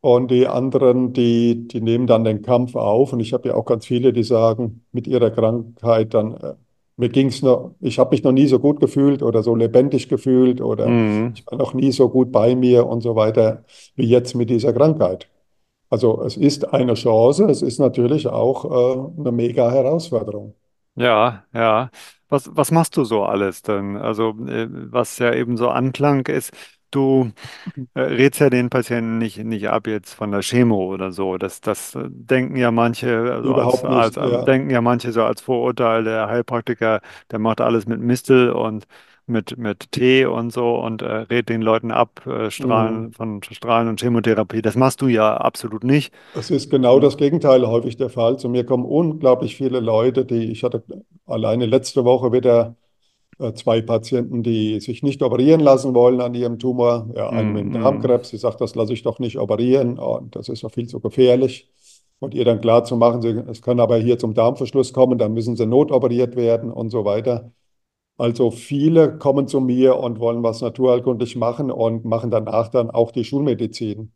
und 0.00 0.30
die 0.30 0.46
anderen, 0.48 1.12
die, 1.12 1.68
die 1.68 1.80
nehmen 1.80 2.06
dann 2.06 2.24
den 2.24 2.42
Kampf 2.42 2.74
auf. 2.76 3.12
Und 3.12 3.20
ich 3.20 3.32
habe 3.32 3.48
ja 3.50 3.54
auch 3.54 3.64
ganz 3.64 3.86
viele, 3.86 4.12
die 4.12 4.24
sagen, 4.24 4.84
mit 4.92 5.06
ihrer 5.06 5.30
Krankheit 5.30 6.14
dann, 6.14 6.34
äh, 6.34 6.54
mir 6.96 7.08
ging 7.08 7.28
es 7.28 7.42
noch, 7.42 7.74
ich 7.80 7.98
habe 7.98 8.10
mich 8.10 8.22
noch 8.22 8.32
nie 8.32 8.46
so 8.46 8.58
gut 8.58 8.80
gefühlt 8.80 9.22
oder 9.22 9.42
so 9.42 9.54
lebendig 9.54 10.08
gefühlt 10.08 10.60
oder 10.60 10.88
mhm. 10.88 11.32
ich 11.34 11.46
war 11.46 11.58
noch 11.58 11.74
nie 11.74 11.92
so 11.92 12.08
gut 12.08 12.32
bei 12.32 12.54
mir 12.54 12.86
und 12.86 13.00
so 13.00 13.16
weiter 13.16 13.64
wie 13.96 14.06
jetzt 14.06 14.34
mit 14.34 14.50
dieser 14.50 14.72
Krankheit. 14.72 15.28
Also 15.88 16.22
es 16.22 16.36
ist 16.36 16.72
eine 16.72 16.94
Chance, 16.94 17.44
es 17.50 17.62
ist 17.62 17.78
natürlich 17.78 18.26
auch 18.26 18.64
äh, 18.64 19.20
eine 19.20 19.32
mega 19.32 19.70
Herausforderung. 19.70 20.54
Ja, 20.94 21.44
ja. 21.52 21.90
Was, 22.28 22.50
was 22.54 22.70
machst 22.70 22.96
du 22.96 23.04
so 23.04 23.24
alles 23.24 23.60
denn? 23.60 23.96
Also, 23.96 24.30
äh, 24.46 24.68
was 24.70 25.18
ja 25.18 25.34
eben 25.34 25.58
so 25.58 25.68
Anklang 25.68 26.26
ist, 26.26 26.52
du 26.94 27.32
äh, 27.94 28.00
rätst 28.02 28.40
ja 28.40 28.50
den 28.50 28.70
Patienten 28.70 29.18
nicht, 29.18 29.38
nicht 29.38 29.68
ab 29.68 29.86
jetzt 29.86 30.14
von 30.14 30.32
der 30.32 30.42
Chemo 30.42 30.86
oder 30.92 31.12
so. 31.12 31.38
Das, 31.38 31.60
das 31.60 31.96
denken 32.08 32.56
ja 32.56 32.70
manche, 32.70 33.32
also 33.32 33.54
als, 33.56 33.82
Überhaupt 33.82 33.84
als, 33.84 34.16
nicht, 34.16 34.20
ja. 34.22 34.46
denken 34.46 34.70
ja 34.70 34.80
manche 34.80 35.12
so 35.12 35.24
als 35.24 35.40
Vorurteil, 35.42 36.04
der 36.04 36.28
Heilpraktiker, 36.28 37.00
der 37.30 37.38
macht 37.38 37.60
alles 37.60 37.86
mit 37.86 38.00
Mistel 38.00 38.50
und 38.50 38.86
mit, 39.26 39.56
mit 39.58 39.92
Tee 39.92 40.26
und 40.26 40.52
so 40.52 40.76
und 40.80 41.02
äh, 41.02 41.06
rät 41.06 41.48
den 41.48 41.62
Leuten 41.62 41.90
ab, 41.92 42.26
äh, 42.26 42.50
Strahlen 42.50 43.10
Mhm. 43.10 43.12
von 43.12 43.42
Strahlen 43.42 43.88
und 43.88 44.00
Chemotherapie. 44.00 44.62
Das 44.62 44.76
machst 44.76 45.00
du 45.02 45.08
ja 45.08 45.36
absolut 45.36 45.84
nicht. 45.84 46.12
Es 46.34 46.50
ist 46.50 46.70
genau 46.70 46.98
das 46.98 47.16
Gegenteil 47.18 47.66
häufig 47.66 47.96
der 47.98 48.08
Fall. 48.08 48.38
Zu 48.38 48.48
mir 48.48 48.64
kommen 48.64 48.84
unglaublich 48.86 49.56
viele 49.56 49.80
Leute, 49.80 50.24
die, 50.24 50.50
ich 50.50 50.62
hatte 50.64 50.82
alleine 51.26 51.66
letzte 51.66 52.04
Woche 52.04 52.32
wieder 52.32 52.76
zwei 53.54 53.82
Patienten, 53.82 54.42
die 54.42 54.80
sich 54.80 55.02
nicht 55.02 55.22
operieren 55.22 55.60
lassen 55.60 55.94
wollen 55.94 56.20
an 56.20 56.34
ihrem 56.34 56.58
Tumor. 56.58 57.10
Ja, 57.16 57.32
eine 57.32 57.50
mit 57.50 57.64
dem 57.64 57.70
Mm, 57.70 57.72
Darmkrebs, 57.72 58.30
sie 58.30 58.36
sagt, 58.38 58.60
das 58.60 58.74
lasse 58.74 58.92
ich 58.92 59.02
doch 59.02 59.18
nicht 59.18 59.38
operieren 59.38 59.98
und 59.98 60.36
das 60.36 60.48
ist 60.48 60.64
doch 60.64 60.70
viel 60.72 60.88
zu 60.88 61.00
gefährlich. 61.00 61.70
Und 62.18 62.34
ihr 62.34 62.44
dann 62.44 62.60
klar 62.60 62.84
zu 62.84 62.96
machen, 62.96 63.20
sie, 63.22 63.30
es 63.30 63.62
kann 63.62 63.80
aber 63.80 63.96
hier 63.98 64.18
zum 64.18 64.34
Darmverschluss 64.34 64.92
kommen, 64.92 65.18
dann 65.18 65.34
müssen 65.34 65.56
sie 65.56 65.66
notoperiert 65.66 66.36
werden 66.36 66.70
und 66.72 66.90
so 66.90 67.04
weiter. 67.04 67.52
Also 68.18 68.50
viele 68.50 69.18
kommen 69.18 69.48
zu 69.48 69.60
mir 69.60 69.96
und 69.98 70.20
wollen 70.20 70.42
was 70.42 70.60
naturheilkundlich 70.60 71.36
machen 71.36 71.70
und 71.70 72.04
machen 72.04 72.30
danach 72.30 72.68
dann 72.68 72.90
auch 72.90 73.10
die 73.10 73.24
Schulmedizin. 73.24 74.12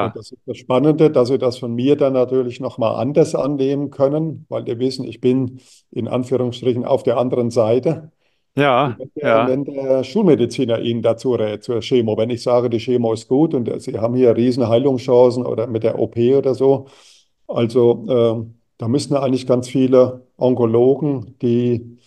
Und 0.00 0.14
ja, 0.14 0.16
das 0.16 0.32
ist 0.32 0.42
das 0.46 0.58
Spannende, 0.58 1.10
dass 1.10 1.28
sie 1.28 1.38
das 1.38 1.58
von 1.58 1.74
mir 1.74 1.96
dann 1.96 2.12
natürlich 2.12 2.60
nochmal 2.60 2.96
anders 3.00 3.34
annehmen 3.34 3.90
können, 3.90 4.46
weil 4.48 4.64
die 4.64 4.78
wissen, 4.78 5.04
ich 5.04 5.20
bin 5.20 5.60
in 5.90 6.08
Anführungsstrichen 6.08 6.84
auf 6.84 7.02
der 7.02 7.18
anderen 7.18 7.50
Seite. 7.50 8.12
Ja, 8.58 8.96
Wenn 8.96 9.10
der, 9.14 9.28
ja, 9.28 9.46
wenn 9.46 9.64
der 9.64 10.02
Schulmediziner 10.04 10.80
Ihnen 10.80 11.02
dazu 11.02 11.34
rät, 11.34 11.62
zur 11.62 11.80
Chemo, 11.80 12.16
wenn 12.16 12.30
ich 12.30 12.42
sage, 12.42 12.68
die 12.70 12.78
Chemo 12.78 13.12
ist 13.12 13.28
gut 13.28 13.54
und 13.54 13.70
Sie 13.80 13.98
haben 13.98 14.14
hier 14.14 14.36
riesen 14.36 14.68
Heilungschancen 14.68 15.46
oder 15.46 15.66
mit 15.68 15.84
der 15.84 15.98
OP 15.98 16.16
oder 16.16 16.54
so, 16.54 16.88
also 17.46 18.04
äh, 18.48 18.54
da 18.78 18.88
müssten 18.88 19.14
eigentlich 19.16 19.46
ganz 19.46 19.68
viele 19.68 20.26
Onkologen, 20.36 21.36
die 21.42 21.97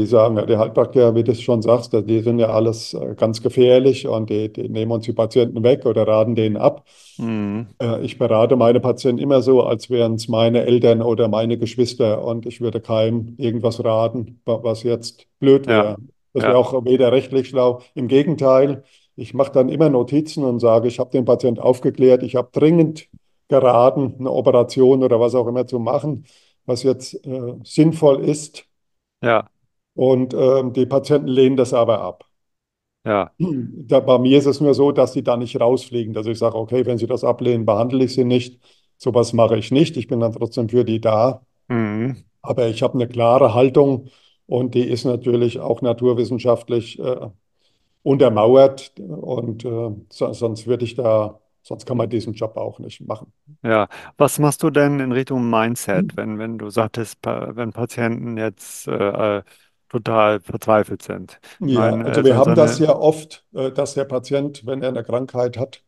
die 0.00 0.06
sagen, 0.06 0.36
ja, 0.36 0.46
die 0.46 0.56
Heilpraktiker, 0.56 1.14
wie 1.14 1.24
du 1.24 1.32
es 1.32 1.40
schon 1.42 1.62
sagst, 1.62 1.92
die 1.92 2.20
sind 2.20 2.38
ja 2.38 2.48
alles 2.50 2.94
äh, 2.94 3.14
ganz 3.16 3.42
gefährlich 3.42 4.06
und 4.08 4.30
die, 4.30 4.52
die 4.52 4.68
nehmen 4.68 4.92
uns 4.92 5.04
die 5.06 5.12
Patienten 5.12 5.62
weg 5.62 5.86
oder 5.86 6.06
raten 6.08 6.34
denen 6.34 6.56
ab. 6.56 6.84
Mhm. 7.18 7.74
Äh, 7.80 8.04
Ich 8.04 8.18
berate 8.18 8.56
meine 8.56 8.80
Patienten 8.80 9.22
immer 9.22 9.42
so, 9.42 9.62
als 9.62 9.90
wären 9.90 10.14
es 10.14 10.28
meine 10.28 10.64
Eltern 10.66 11.02
oder 11.02 11.28
meine 11.28 11.58
Geschwister 11.58 12.24
und 12.24 12.46
ich 12.46 12.60
würde 12.60 12.80
keinem 12.80 13.34
irgendwas 13.38 13.82
raten, 13.84 14.40
wa- 14.44 14.60
was 14.62 14.82
jetzt 14.82 15.26
blöd 15.40 15.66
Ja, 15.66 15.74
wäre. 15.74 15.96
Das 16.32 16.46
wäre 16.46 16.56
ja, 16.56 16.58
auch 16.58 16.84
weder 16.84 17.12
rechtlich 17.12 17.48
schlau. 17.48 17.80
Im 17.94 18.08
Gegenteil, 18.08 18.84
ich 19.16 19.34
mache 19.34 19.52
dann 19.52 19.68
immer 19.68 19.88
Notizen 19.90 20.44
und 20.44 20.60
sage, 20.60 20.88
ich 20.88 20.98
habe 20.98 21.10
den 21.10 21.24
Patienten 21.24 21.60
aufgeklärt, 21.60 22.22
ich 22.22 22.36
habe 22.36 22.48
dringend 22.52 23.08
geraten, 23.48 24.14
eine 24.18 24.30
Operation 24.32 25.02
oder 25.04 25.20
was 25.20 25.34
auch 25.34 25.46
immer 25.46 25.66
zu 25.66 25.78
machen, 25.78 26.26
was 26.66 26.82
jetzt 26.82 27.14
äh, 27.26 27.54
sinnvoll 27.62 28.24
ist. 28.24 28.66
ja, 29.22 29.48
Und 29.94 30.34
ähm, 30.34 30.72
die 30.72 30.86
Patienten 30.86 31.28
lehnen 31.28 31.56
das 31.56 31.72
aber 31.72 32.00
ab. 32.00 32.24
ja. 33.04 33.32
Da, 33.38 34.00
bei 34.00 34.18
mir 34.18 34.38
ist 34.38 34.46
es 34.46 34.60
nur 34.60 34.74
so, 34.74 34.92
dass 34.92 35.12
sie 35.12 35.22
da 35.22 35.36
nicht 35.36 35.60
rausfliegen. 35.60 36.14
Dass 36.14 36.26
ich 36.26 36.38
sage, 36.38 36.56
okay, 36.56 36.86
wenn 36.86 36.98
sie 36.98 37.06
das 37.06 37.24
ablehnen, 37.24 37.66
behandle 37.66 38.04
ich 38.04 38.14
sie 38.14 38.24
nicht. 38.24 38.60
Sowas 38.96 39.32
mache 39.32 39.56
ich 39.58 39.70
nicht. 39.70 39.96
Ich 39.96 40.06
bin 40.08 40.20
dann 40.20 40.32
trotzdem 40.32 40.68
für 40.68 40.84
die 40.84 41.00
da. 41.00 41.44
Mhm. 41.68 42.24
Aber 42.42 42.68
ich 42.68 42.82
habe 42.82 42.94
eine 42.94 43.08
klare 43.08 43.54
Haltung 43.54 44.08
und 44.46 44.74
die 44.74 44.88
ist 44.88 45.04
natürlich 45.04 45.60
auch 45.60 45.82
naturwissenschaftlich 45.82 46.98
äh, 46.98 47.28
untermauert. 48.02 48.92
Und 48.98 49.64
äh, 49.64 49.90
so, 50.10 50.32
sonst 50.32 50.66
würde 50.66 50.84
ich 50.84 50.94
da, 50.94 51.40
sonst 51.62 51.86
kann 51.86 51.96
man 51.96 52.10
diesen 52.10 52.34
Job 52.34 52.56
auch 52.56 52.78
nicht 52.78 53.00
machen. 53.06 53.32
Ja, 53.62 53.88
was 54.18 54.38
machst 54.38 54.62
du 54.62 54.70
denn 54.70 55.00
in 55.00 55.12
Richtung 55.12 55.48
Mindset, 55.48 56.16
wenn, 56.16 56.38
wenn 56.38 56.58
du 56.58 56.68
sagtest, 56.70 57.18
wenn 57.24 57.72
Patienten 57.72 58.36
jetzt 58.36 58.86
äh, 58.88 59.38
äh, 59.38 59.42
total 59.94 60.40
verzweifelt 60.40 61.02
sind? 61.02 61.40
Ja, 61.60 61.96
meine, 61.96 62.04
also 62.04 62.24
wir 62.24 62.36
haben 62.36 62.54
das 62.54 62.78
ja 62.78 62.94
oft, 62.96 63.46
äh, 63.54 63.70
dass 63.72 63.94
der 63.94 64.04
Patient, 64.04 64.66
wenn 64.66 64.82
er 64.82 64.88
eine 64.90 65.04
Krankheit 65.04 65.56
hat, 65.56 65.82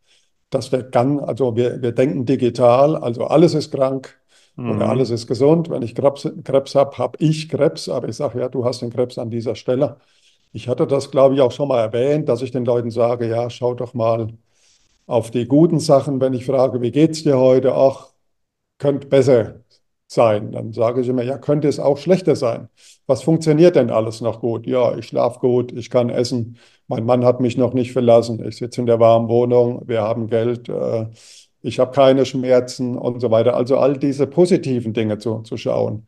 dass 0.50 0.72
wir 0.72 0.84
kann, 0.90 1.20
also 1.20 1.56
wir, 1.56 1.82
wir 1.82 1.92
denken 1.92 2.26
digital, 2.26 2.96
also 2.96 3.26
alles 3.26 3.54
ist 3.54 3.72
krank 3.72 4.20
oder 4.64 4.88
mhm, 4.88 4.88
alles 4.88 5.10
ist 5.10 5.26
gesund. 5.26 5.70
Wenn 5.70 5.82
ich 5.82 5.94
Krebs, 5.94 6.28
Krebs 6.44 6.74
habe, 6.74 6.98
habe 6.98 7.18
ich 7.20 7.48
Krebs, 7.48 7.88
aber 7.88 8.08
ich 8.08 8.16
sage, 8.16 8.40
ja, 8.40 8.48
du 8.48 8.64
hast 8.64 8.82
den 8.82 8.90
Krebs 8.90 9.18
an 9.18 9.30
dieser 9.30 9.54
Stelle. 9.56 9.98
Ich 10.52 10.68
hatte 10.68 10.86
das, 10.86 11.10
glaube 11.10 11.34
ich, 11.34 11.40
auch 11.42 11.52
schon 11.52 11.68
mal 11.68 11.80
erwähnt, 11.80 12.28
dass 12.28 12.42
ich 12.42 12.52
den 12.52 12.64
Leuten 12.64 12.90
sage, 12.90 13.28
ja, 13.28 13.50
schau 13.50 13.74
doch 13.74 13.94
mal 13.94 14.28
auf 15.06 15.30
die 15.30 15.46
guten 15.46 15.80
Sachen, 15.80 16.20
wenn 16.20 16.34
ich 16.34 16.46
frage, 16.46 16.80
wie 16.82 16.90
geht's 16.92 17.22
dir 17.24 17.38
heute? 17.38 17.74
Ach, 17.74 18.08
könnte 18.78 19.06
besser 19.08 19.64
sein. 20.06 20.52
Dann 20.52 20.72
sage 20.72 21.00
ich 21.00 21.08
immer, 21.08 21.22
ja, 21.22 21.38
könnte 21.38 21.68
es 21.68 21.80
auch 21.80 21.98
schlechter 21.98 22.36
sein. 22.36 22.68
Was 23.06 23.22
funktioniert 23.22 23.76
denn 23.76 23.90
alles 23.90 24.20
noch 24.20 24.40
gut? 24.40 24.66
Ja, 24.66 24.96
ich 24.96 25.06
schlafe 25.06 25.40
gut, 25.40 25.72
ich 25.72 25.90
kann 25.90 26.10
essen, 26.10 26.58
mein 26.88 27.04
Mann 27.04 27.24
hat 27.24 27.40
mich 27.40 27.56
noch 27.56 27.74
nicht 27.74 27.92
verlassen, 27.92 28.44
ich 28.46 28.56
sitze 28.56 28.80
in 28.80 28.86
der 28.86 29.00
warmen 29.00 29.28
Wohnung, 29.28 29.82
wir 29.86 30.02
haben 30.02 30.28
Geld, 30.28 30.68
äh, 30.68 31.06
ich 31.62 31.78
habe 31.80 31.92
keine 31.92 32.24
Schmerzen 32.26 32.96
und 32.96 33.20
so 33.20 33.30
weiter. 33.30 33.56
Also 33.56 33.78
all 33.78 33.98
diese 33.98 34.26
positiven 34.26 34.92
Dinge 34.92 35.18
zu, 35.18 35.40
zu 35.42 35.56
schauen. 35.56 36.06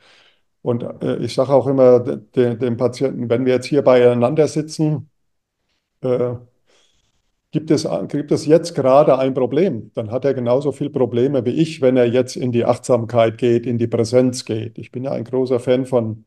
Und 0.62 0.82
äh, 1.02 1.16
ich 1.18 1.34
sage 1.34 1.52
auch 1.54 1.66
immer 1.66 2.00
de, 2.00 2.18
de, 2.34 2.56
dem 2.56 2.76
Patienten, 2.76 3.30
wenn 3.30 3.46
wir 3.46 3.54
jetzt 3.54 3.66
hier 3.66 3.82
beieinander 3.82 4.48
sitzen, 4.48 5.10
äh, 6.02 6.34
Gibt 7.50 7.70
es, 7.70 7.88
gibt 8.08 8.30
es 8.30 8.44
jetzt 8.44 8.74
gerade 8.74 9.18
ein 9.18 9.32
Problem, 9.32 9.90
dann 9.94 10.10
hat 10.10 10.26
er 10.26 10.34
genauso 10.34 10.70
viele 10.70 10.90
Probleme 10.90 11.46
wie 11.46 11.50
ich, 11.52 11.80
wenn 11.80 11.96
er 11.96 12.04
jetzt 12.06 12.36
in 12.36 12.52
die 12.52 12.66
Achtsamkeit 12.66 13.38
geht, 13.38 13.66
in 13.66 13.78
die 13.78 13.86
Präsenz 13.86 14.44
geht. 14.44 14.76
Ich 14.78 14.92
bin 14.92 15.04
ja 15.04 15.12
ein 15.12 15.24
großer 15.24 15.58
Fan 15.58 15.86
von 15.86 16.26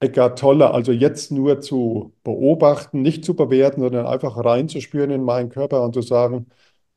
Eckhart 0.00 0.38
Tolle, 0.38 0.72
also 0.72 0.92
jetzt 0.92 1.32
nur 1.32 1.60
zu 1.60 2.14
beobachten, 2.24 3.02
nicht 3.02 3.24
zu 3.24 3.34
bewerten, 3.34 3.80
sondern 3.80 4.06
einfach 4.06 4.36
reinzuspüren 4.44 5.10
in 5.10 5.22
meinen 5.24 5.48
Körper 5.48 5.82
und 5.82 5.94
zu 5.94 6.02
sagen, 6.02 6.46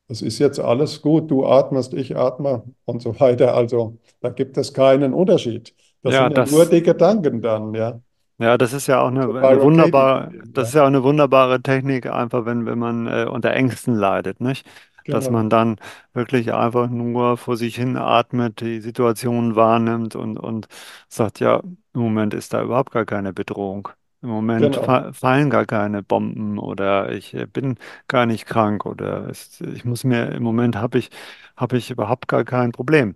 es 0.10 0.21
ist 0.21 0.39
jetzt 0.39 0.60
alles 0.60 1.02
gut, 1.02 1.32
du 1.32 1.45
atmest, 1.45 1.93
ich 1.93 2.17
atme 2.17 2.63
und 2.86 3.02
so 3.02 3.19
weiter. 3.19 3.56
Also 3.56 3.99
da 4.21 4.30
gibt 4.30 4.58
es 4.58 4.73
keinen 4.73 5.13
Unterschied. 5.13 5.75
Das 6.04 6.13
ja, 6.13 6.25
sind 6.25 6.38
ja 6.38 6.45
nur 6.45 6.62
das, 6.62 6.69
die 6.71 6.84
Gedanken 6.84 7.41
dann, 7.41 7.73
ja. 7.73 8.02
Ja, 8.39 8.58
das 8.58 8.73
ist 8.73 8.88
ja 8.88 9.02
auch 9.02 9.08
eine, 9.10 9.36
eine 9.36 9.62
wunderbare, 9.62 10.32
das 10.54 10.69
ist 10.69 10.75
ja, 10.75 10.84
auch 10.84 10.88
eine 10.88 11.04
wunderbare 11.04 11.62
Technik, 11.62 12.08
einfach 12.08 12.45
wenn, 12.45 12.65
wenn 12.65 12.80
man 12.80 13.08
äh, 13.08 13.25
unter 13.30 13.52
Ängsten 13.54 13.95
leidet, 13.95 14.41
nicht? 14.41 14.67
Dass 15.10 15.30
man 15.30 15.49
genau, 15.49 15.52
dann 15.52 15.78
wirklich 16.13 16.54
einfach 16.54 16.89
nur 16.89 17.38
vor 17.38 17.58
sich 17.58 17.75
hin 17.75 17.97
atmet, 17.97 18.62
die 18.62 18.80
Situation 18.82 19.56
wahrnimmt 19.56 20.15
und, 20.15 20.38
und 20.39 20.67
sagt, 21.10 21.39
ja, 21.39 21.60
im 21.93 22.02
Moment 22.02 22.34
ist 22.36 22.54
da 22.54 22.62
überhaupt 22.63 22.91
gar 22.91 23.06
keine 23.06 23.34
Bedrohung. 23.34 23.89
Im 24.21 24.30
Moment 24.30 24.75
genau, 24.75 24.78
fa 24.78 25.12
fallen 25.13 25.49
gar 25.49 25.65
keine 25.65 26.04
Bomben 26.04 26.60
oder 26.60 27.12
ich 27.12 27.34
äh, 27.34 27.45
bin 27.47 27.78
gar 28.08 28.25
nicht 28.25 28.45
krank 28.45 28.86
oder 28.86 29.30
es, 29.30 29.62
ich 29.62 29.86
muss 29.86 30.04
mir, 30.04 30.28
im 30.34 30.43
Moment 30.43 30.75
habe 30.75 30.99
ich, 30.99 31.10
habe 31.58 31.78
ich 31.78 31.89
überhaupt 31.91 32.28
gar 32.28 32.43
kein 32.45 32.71
Problem. 32.71 33.15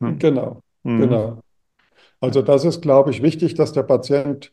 Hm. 0.00 0.20
genau, 0.20 0.60
Mhm. 0.84 1.18
genau. 1.18 1.42
Also 2.24 2.42
das 2.42 2.64
ist, 2.64 2.80
glaube 2.82 3.10
ich, 3.10 3.22
wichtig, 3.22 3.54
dass 3.54 3.72
der 3.72 3.82
Patient 3.82 4.52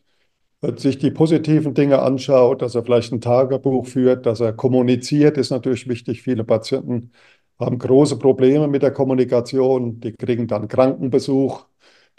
äh, 0.62 0.76
sich 0.78 0.98
die 0.98 1.10
positiven 1.10 1.74
Dinge 1.74 2.00
anschaut, 2.02 2.62
dass 2.62 2.74
er 2.74 2.84
vielleicht 2.84 3.12
ein 3.12 3.20
Tagebuch 3.22 3.86
führt, 3.86 4.26
dass 4.26 4.40
er 4.40 4.52
kommuniziert, 4.54 5.38
ist 5.38 5.50
natürlich 5.50 5.88
wichtig. 5.88 6.22
Viele 6.22 6.44
Patienten 6.44 7.12
haben 7.60 7.78
große 7.78 8.18
Probleme 8.18 8.68
mit 8.68 8.82
der 8.82 8.92
Kommunikation, 8.92 10.00
die 10.00 10.12
kriegen 10.14 10.48
dann 10.48 10.68
Krankenbesuch. 10.68 11.66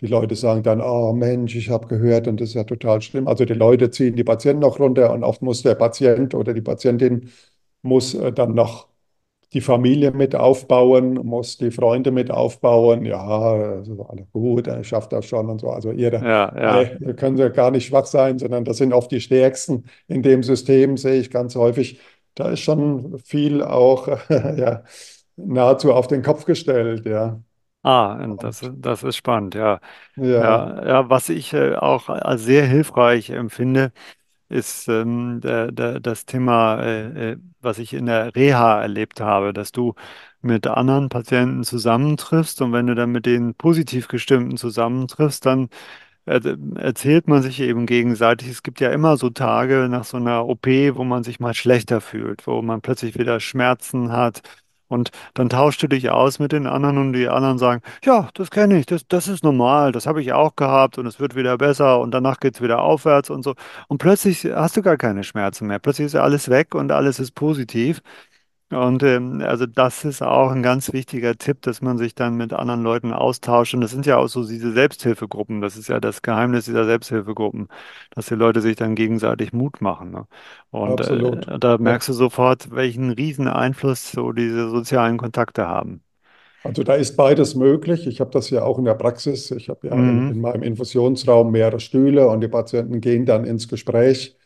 Die 0.02 0.08
Leute 0.08 0.36
sagen 0.36 0.64
dann, 0.64 0.82
oh 0.82 1.14
Mensch, 1.14 1.56
ich 1.56 1.70
habe 1.70 1.88
gehört 1.88 2.28
und 2.28 2.42
das 2.42 2.50
ist 2.52 2.56
ja 2.56 2.66
total 2.66 3.02
schlimm. 3.02 3.28
Also 3.28 3.46
die 3.46 3.54
Leute 3.54 3.92
ziehen 3.92 4.16
die 4.16 4.24
Patienten 4.26 4.62
noch 4.62 4.80
runter 4.80 5.14
und 5.14 5.24
oft 5.24 5.42
muss 5.44 5.64
der 5.64 5.76
Patient 5.76 6.36
oder 6.36 6.54
die 6.54 6.62
Patientin 6.62 7.32
muss 7.84 8.14
äh, 8.16 8.32
dann 8.34 8.56
noch 8.56 8.90
die 9.54 9.62
Familie 9.62 10.12
mit 10.12 10.36
aufbauen, 10.36 11.14
muss 11.16 11.58
die 11.58 11.72
Freunde 11.72 12.12
mit 12.12 12.32
aufbauen. 12.32 13.06
Ja, 13.06 13.76
das 13.78 13.88
ist 13.88 14.00
alles 14.00 14.26
gut, 14.32 14.68
er 14.68 14.84
schafft 14.84 15.14
das 15.14 15.26
schon 15.26 15.50
und 15.50 15.62
so. 15.62 15.70
Also 15.70 15.92
ihre, 15.92 16.28
Ja, 16.28 16.52
ja. 16.56 16.90
wir 17.00 17.16
können 17.16 17.38
ja 17.38 17.50
gar 17.50 17.72
nicht 17.72 17.88
schwach 17.88 18.06
sein, 18.06 18.40
sondern 18.40 18.66
das 18.66 18.78
sind 18.78 18.94
oft 18.94 19.12
die 19.12 19.22
Stärksten 19.22 19.86
in 20.08 20.24
dem 20.24 20.44
System, 20.44 20.98
sehe 20.98 21.20
ich 21.20 21.30
ganz 21.32 21.56
häufig. 21.56 22.00
Da 22.36 22.50
ist 22.50 22.62
schon 22.62 23.20
viel 23.20 23.62
auch 23.64 24.08
ja, 24.30 24.84
nahezu 25.36 25.94
auf 25.94 26.08
den 26.08 26.22
Kopf 26.24 26.46
gestellt, 26.46 27.06
ja. 27.06 27.42
Ah, 27.86 28.26
das, 28.40 28.62
das 28.76 29.04
ist 29.04 29.18
spannend, 29.18 29.56
ja. 29.56 29.82
ja, 30.16 30.24
Ja, 30.38 30.86
ja, 30.88 31.10
was 31.10 31.28
ich 31.30 31.52
äh, 31.54 31.76
auch 31.76 32.08
als 32.10 32.44
sehr 32.44 32.66
hilfreich 32.66 33.30
empfinde, 33.30 33.92
ist 34.50 34.88
ähm, 34.88 35.42
der, 35.42 35.72
der, 35.72 36.00
das 36.00 36.26
Thema, 36.26 36.82
äh, 36.84 37.32
äh, 37.34 37.38
was 37.62 37.80
ich 37.80 37.94
in 37.94 38.06
der 38.06 38.36
Reha 38.36 38.82
erlebt 38.82 39.22
habe, 39.22 39.54
dass 39.54 39.72
du 39.72 39.94
mit 40.42 40.68
anderen 40.68 41.10
Patienten 41.10 41.64
zusammentriffst 41.64 42.62
und 42.62 42.74
wenn 42.74 42.88
du 42.88 42.96
dann 42.96 43.12
mit 43.12 43.26
den 43.26 43.56
positiv 43.56 44.08
gestimmten 44.08 44.58
zusammentriffst, 44.58 45.46
dann 45.46 45.70
äh, 46.26 46.42
erzählt 46.76 47.28
man 47.28 47.42
sich 47.42 47.60
eben 47.62 47.86
gegenseitig. 47.86 48.50
Es 48.50 48.64
gibt 48.64 48.80
ja 48.80 48.92
immer 48.92 49.18
so 49.18 49.30
Tage 49.30 49.88
nach 49.90 50.06
so 50.06 50.18
einer 50.18 50.48
OP, 50.48 50.68
wo 50.68 51.04
man 51.04 51.24
sich 51.24 51.40
mal 51.40 51.54
schlechter 51.54 52.02
fühlt, 52.02 52.48
wo 52.48 52.62
man 52.62 52.82
plötzlich 52.82 53.18
wieder 53.18 53.40
Schmerzen 53.40 54.12
hat. 54.12 54.42
Und 54.94 55.12
dann 55.34 55.50
tauschst 55.50 55.82
du 55.84 55.88
dich 55.88 56.10
aus 56.12 56.40
mit 56.40 56.52
den 56.52 56.68
anderen 56.68 56.98
und 56.98 57.14
die 57.14 57.28
anderen 57.28 57.58
sagen, 57.58 57.82
ja, 58.04 58.30
das 58.36 58.52
kenne 58.52 58.80
ich, 58.80 58.86
das, 58.86 59.08
das 59.08 59.28
ist 59.28 59.44
normal, 59.44 59.92
das 59.92 60.06
habe 60.06 60.22
ich 60.22 60.34
auch 60.34 60.56
gehabt 60.56 60.98
und 60.98 61.08
es 61.08 61.20
wird 61.20 61.36
wieder 61.36 61.58
besser 61.58 62.00
und 62.00 62.12
danach 62.12 62.40
geht 62.40 62.56
es 62.56 62.62
wieder 62.62 62.82
aufwärts 62.82 63.30
und 63.30 63.44
so. 63.44 63.56
Und 63.88 63.98
plötzlich 63.98 64.46
hast 64.46 64.78
du 64.78 64.82
gar 64.82 64.98
keine 64.98 65.24
Schmerzen 65.24 65.68
mehr. 65.68 65.80
Plötzlich 65.80 66.06
ist 66.06 66.16
alles 66.16 66.50
weg 66.50 66.76
und 66.76 66.92
alles 66.92 67.20
ist 67.20 67.36
positiv. 67.36 68.02
Und 68.76 69.04
ähm, 69.04 69.42
also 69.42 69.66
das 69.66 70.06
ist 70.06 70.22
auch 70.22 70.52
ein 70.52 70.64
ganz 70.64 70.94
wichtiger 70.94 71.36
Tipp, 71.38 71.62
dass 71.62 71.82
man 71.82 71.98
sich 71.98 72.16
dann 72.16 72.36
mit 72.36 72.54
anderen 72.54 72.84
Leuten 72.84 73.14
austauscht. 73.14 73.74
Und 73.74 73.82
das 73.82 73.92
sind 73.92 74.06
ja 74.06 74.18
auch 74.18 74.28
so 74.28 74.48
diese 74.48 74.72
Selbsthilfegruppen. 74.74 75.62
Das 75.62 75.78
ist 75.78 75.88
ja 75.90 76.00
das 76.00 76.22
Geheimnis 76.22 76.66
dieser 76.66 76.86
Selbsthilfegruppen, 76.86 77.68
dass 78.12 78.28
die 78.28 78.36
Leute 78.36 78.62
sich 78.62 78.76
dann 78.76 78.96
gegenseitig 78.96 79.54
Mut 79.54 79.82
machen. 79.82 80.12
Ne? 80.12 80.28
Und 80.72 81.02
äh, 81.02 81.60
da 81.60 81.78
merkst 81.78 82.10
du 82.10 82.14
sofort, 82.14 82.72
welchen 82.72 83.12
riesen 83.12 83.48
Einfluss 83.48 84.12
so 84.12 84.32
diese 84.32 84.70
sozialen 84.70 85.18
Kontakte 85.18 85.68
haben. 85.68 86.04
Also 86.64 86.84
da 86.84 86.96
ist 86.96 87.18
beides 87.18 87.56
möglich. 87.56 88.08
Ich 88.08 88.22
habe 88.22 88.32
das 88.32 88.50
ja 88.50 88.64
auch 88.64 88.80
in 88.80 88.86
der 88.86 88.94
Praxis. 88.94 89.52
Ich 89.52 89.68
habe 89.70 89.88
ja 89.88 89.96
in, 89.98 90.26
Mhm. 90.28 90.30
in 90.30 90.40
meinem 90.40 90.64
Infusionsraum 90.64 91.52
mehrere 91.52 91.80
Stühle 91.82 92.30
und 92.30 92.40
die 92.42 92.48
Patienten 92.48 93.02
gehen 93.02 93.26
dann 93.26 93.44
ins 93.46 93.68
Gespräch. 93.68 94.38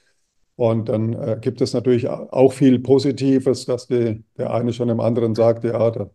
Und 0.57 0.89
dann 0.89 1.13
äh, 1.13 1.39
gibt 1.41 1.61
es 1.61 1.73
natürlich 1.73 2.09
auch 2.09 2.53
viel 2.53 2.79
Positives, 2.79 3.65
dass 3.67 3.87
die, 3.87 4.23
der 4.37 4.53
eine 4.53 4.73
schon 4.73 4.89
dem 4.89 5.01
anderen 5.01 5.35
sagt, 5.35 5.65
ja, 5.65 5.91
da, 5.91 6.11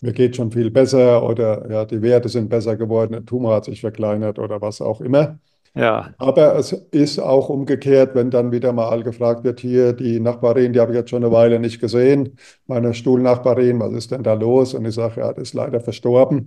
mir 0.00 0.12
geht 0.12 0.36
schon 0.36 0.52
viel 0.52 0.70
besser 0.70 1.22
oder 1.28 1.70
ja, 1.70 1.84
die 1.86 2.02
Werte 2.02 2.28
sind 2.30 2.48
besser 2.50 2.76
geworden, 2.76 3.12
der 3.12 3.24
Tumor 3.26 3.56
hat 3.56 3.66
sich 3.66 3.80
verkleinert 3.82 4.38
oder 4.38 4.60
was 4.62 4.80
auch 4.82 5.00
immer. 5.02 5.38
Ja, 5.74 6.14
Aber 6.18 6.56
es 6.56 6.72
ist 6.72 7.18
auch 7.18 7.48
umgekehrt, 7.48 8.14
wenn 8.14 8.30
dann 8.30 8.52
wieder 8.52 8.72
mal 8.72 9.02
gefragt 9.02 9.44
wird, 9.44 9.60
hier 9.60 9.92
die 9.92 10.20
Nachbarin, 10.20 10.72
die 10.72 10.80
habe 10.80 10.92
ich 10.92 10.98
jetzt 10.98 11.10
schon 11.10 11.24
eine 11.24 11.32
Weile 11.32 11.58
nicht 11.60 11.80
gesehen, 11.80 12.38
meine 12.66 12.94
Stuhlnachbarin, 12.94 13.80
was 13.80 13.92
ist 13.94 14.12
denn 14.12 14.22
da 14.22 14.34
los? 14.34 14.74
Und 14.74 14.84
ich 14.86 14.94
sage, 14.94 15.20
ja, 15.20 15.32
die 15.32 15.42
ist 15.42 15.54
leider 15.54 15.80
verstorben. 15.80 16.46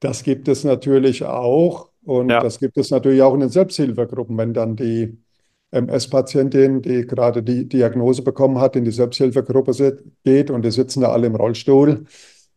Das 0.00 0.22
gibt 0.22 0.48
es 0.48 0.64
natürlich 0.64 1.24
auch. 1.24 1.90
Und 2.04 2.30
Ja. 2.30 2.40
das 2.42 2.58
gibt 2.60 2.78
es 2.78 2.90
natürlich 2.90 3.22
auch 3.22 3.34
in 3.34 3.40
den 3.40 3.50
Selbsthilfegruppen, 3.50 4.36
wenn 4.38 4.54
dann 4.54 4.76
die 4.76 5.18
MS-Patientin, 5.70 6.82
die 6.82 7.06
gerade 7.06 7.42
die 7.42 7.68
Diagnose 7.68 8.22
bekommen 8.22 8.60
hat, 8.60 8.76
in 8.76 8.84
die 8.84 8.90
Selbsthilfegruppe 8.92 9.72
geht 10.24 10.50
und 10.50 10.64
die 10.64 10.70
sitzen 10.70 11.00
da 11.02 11.10
alle 11.12 11.26
im 11.26 11.36
Rollstuhl 11.36 12.04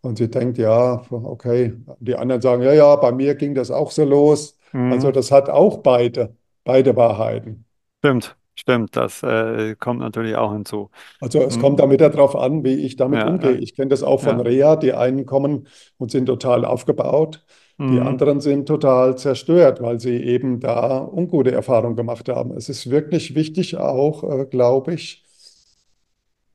und 0.01 0.17
sie 0.17 0.29
denkt, 0.29 0.57
ja, 0.57 1.03
okay, 1.11 1.73
die 1.99 2.15
anderen 2.15 2.41
sagen, 2.41 2.61
ja, 2.63 2.73
ja, 2.73 2.95
bei 2.95 3.11
mir 3.11 3.35
ging 3.35 3.55
das 3.55 3.71
auch 3.71 3.91
so 3.91 4.05
los. 4.05 4.57
Also 4.87 5.07
Mhm. 5.07 5.13
das 5.13 5.31
hat 5.31 5.49
auch 5.49 5.79
beide, 5.79 6.35
beide 6.63 6.95
Wahrheiten. 6.95 7.65
Stimmt, 7.99 8.37
stimmt. 8.55 8.95
Das 8.95 9.23
äh, 9.23 9.75
kommt 9.75 9.99
natürlich 9.99 10.35
auch 10.35 10.53
hinzu. 10.53 10.89
Also 11.19 11.41
es 11.43 11.59
kommt 11.59 11.77
Mhm. 11.77 11.77
da 11.77 11.89
wieder 11.89 12.09
darauf 12.09 12.35
an, 12.35 12.63
wie 12.63 12.75
ich 12.75 12.95
damit 12.95 13.19
Ja, 13.19 13.25
umgehe. 13.25 13.51
ja, 13.51 13.59
Ich 13.59 13.75
kenne 13.75 13.89
das 13.89 14.03
auch 14.03 14.21
von 14.21 14.37
ja. 14.37 14.43
Reha. 14.43 14.75
Die 14.77 14.93
einen 14.93 15.25
kommen 15.25 15.67
und 15.97 16.11
sind 16.11 16.27
total 16.27 16.65
aufgebaut. 16.65 17.45
Die 17.87 17.99
Mhm. 17.99 18.01
anderen 18.01 18.39
sind 18.41 18.67
total 18.67 19.17
zerstört, 19.17 19.81
weil 19.81 19.99
sie 19.99 20.15
eben 20.23 20.59
da 20.59 20.99
ungute 21.03 21.51
Erfahrungen 21.51 21.95
gemacht 21.95 22.29
haben. 22.29 22.51
Es 22.55 22.69
ist 22.69 22.89
wirklich 22.91 23.35
wichtig 23.35 23.77
auch, 23.77 24.23
äh, 24.23 24.45
glaube 24.45 24.93
ich, 24.93 25.25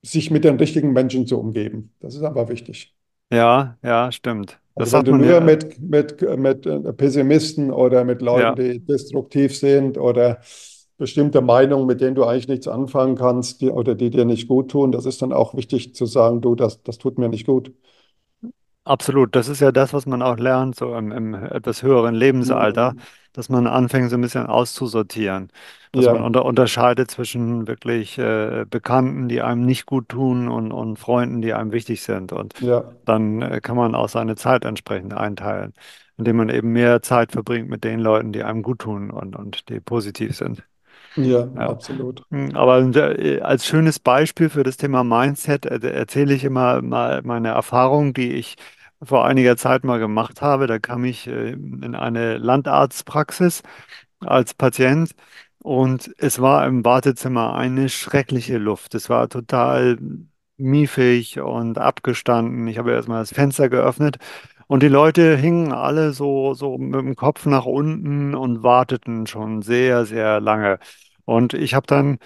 sich 0.02 0.30
mit 0.30 0.44
den 0.44 0.56
richtigen 0.56 0.92
Menschen 0.92 1.26
zu 1.26 1.38
umgeben. 1.40 1.92
Das 2.00 2.14
ist 2.14 2.22
aber 2.22 2.48
wichtig. 2.48 2.94
Ja, 3.30 3.78
ja, 3.82 4.10
stimmt. 4.12 4.60
Das 4.76 4.92
Also 4.92 4.98
wenn 4.98 5.04
du 5.04 5.12
nur 5.14 5.40
ja. 5.40 5.40
mit, 5.40 5.78
mit, 5.80 6.20
mit 6.38 6.66
äh, 6.66 6.92
Pessimisten 6.92 7.70
oder 7.70 8.04
mit 8.04 8.22
Leuten, 8.22 8.54
Ja, 8.54 8.56
die 8.56 8.80
destruktiv 8.84 9.56
sind 9.56 9.98
oder 9.98 10.40
bestimmte 10.98 11.40
Meinungen, 11.42 11.86
mit 11.86 12.00
denen 12.00 12.14
du 12.16 12.24
eigentlich 12.24 12.48
nichts 12.48 12.66
anfangen 12.68 13.14
kannst, 13.16 13.60
die, 13.60 13.70
oder 13.70 13.94
die 13.94 14.10
dir 14.10 14.24
nicht 14.24 14.48
gut 14.48 14.70
tun, 14.70 14.90
das 14.92 15.06
ist 15.06 15.22
dann 15.22 15.32
auch 15.32 15.54
wichtig 15.54 15.94
zu 15.94 16.06
sagen, 16.06 16.40
du, 16.40 16.54
das, 16.56 16.82
das 16.82 16.98
tut 16.98 17.18
mir 17.18 17.28
nicht 17.28 17.46
gut. 17.46 17.72
Absolut. 18.84 19.34
Das 19.36 19.48
ist 19.48 19.60
ja 19.60 19.72
das, 19.72 19.92
was 19.92 20.06
man 20.06 20.22
auch 20.22 20.36
lernt, 20.38 20.76
so 20.76 20.94
im, 20.96 21.12
im 21.12 21.34
etwas 21.34 21.82
höheren 21.82 22.14
Lebensalter, 22.14 22.94
Mhm. 22.94 23.00
dass 23.32 23.48
man 23.48 23.66
anfängt, 23.66 24.10
so 24.10 24.16
ein 24.16 24.20
bisschen 24.20 24.46
auszusortieren. 24.46 25.50
Dass 25.92 26.08
man 26.08 26.20
Ja, 26.20 26.22
unter, 26.22 26.44
unterscheidet 26.44 27.10
zwischen 27.10 27.66
wirklich 27.66 28.18
äh, 28.18 28.64
Bekannten, 28.68 29.28
die 29.28 29.42
einem 29.42 29.64
nicht 29.64 29.86
gut 29.86 30.08
tun 30.08 30.48
und, 30.48 30.72
und 30.72 30.98
Freunden, 30.98 31.40
die 31.42 31.52
einem 31.54 31.72
wichtig 31.72 32.02
sind. 32.02 32.32
Und 32.32 32.54
ja, 32.58 32.94
dann 33.04 33.42
äh, 33.42 33.60
kann 33.60 33.76
man 33.76 33.94
auch 33.94 34.08
seine 34.08 34.36
Zeit 34.36 34.64
entsprechend 34.64 35.14
einteilen, 35.14 35.72
indem 36.16 36.36
man 36.36 36.48
eben 36.48 36.72
mehr 36.72 37.02
Zeit 37.02 37.32
verbringt 37.32 37.68
mit 37.68 37.84
den 37.84 38.00
Leuten, 38.00 38.32
die 38.32 38.42
einem 38.44 38.62
gut 38.62 38.80
tun 38.80 39.10
und, 39.10 39.36
und 39.36 39.68
die 39.68 39.80
positiv 39.80 40.36
sind. 40.36 40.64
Ja, 41.16 41.48
Ja. 41.54 41.66
absolut. 41.68 42.24
Hm, 42.30 42.56
Aber 42.56 42.78
äh, 42.96 43.40
als 43.40 43.66
schönes 43.66 43.98
Beispiel 43.98 44.50
für 44.50 44.62
das 44.62 44.76
Thema 44.76 45.04
Mindset 45.04 45.66
äh, 45.66 45.78
erzähle 45.90 46.34
ich 46.34 46.44
immer 46.44 46.82
mal 46.82 47.22
meine 47.22 47.48
Erfahrung, 47.48 48.14
die 48.14 48.32
ich 48.32 48.56
vor 49.02 49.24
einiger 49.26 49.56
Zeit 49.56 49.84
mal 49.84 49.98
gemacht 49.98 50.40
habe. 50.42 50.66
Da 50.66 50.78
kam 50.78 51.04
ich 51.04 51.26
äh, 51.26 51.50
in 51.52 51.94
eine 51.94 52.38
Landarztpraxis 52.38 53.62
als 54.20 54.54
Patient 54.54 55.12
und 55.62 56.10
es 56.18 56.40
war 56.40 56.66
im 56.66 56.84
Wartezimmer 56.84 57.54
eine 57.56 57.88
schreckliche 57.88 58.58
Luft. 58.58 58.94
Es 58.94 59.10
war 59.10 59.28
total 59.28 59.98
miefig 60.56 61.40
und 61.40 61.78
abgestanden. 61.78 62.66
Ich 62.68 62.78
habe 62.78 62.92
erstmal 62.92 63.22
das 63.22 63.32
Fenster 63.32 63.68
geöffnet 63.68 64.18
und 64.66 64.82
die 64.82 64.88
Leute 64.88 65.36
hingen 65.36 65.72
alle 65.72 66.12
so, 66.12 66.54
so 66.54 66.78
mit 66.78 66.94
dem 67.00 67.16
Kopf 67.16 67.46
nach 67.46 67.66
unten 67.66 68.34
und 68.34 68.62
warteten 68.62 69.26
schon 69.26 69.62
sehr, 69.62 70.06
sehr 70.06 70.40
lange. 70.40 70.78
Und 71.24 71.54
ich 71.54 71.74
habe 71.74 71.86
dann 71.86 72.18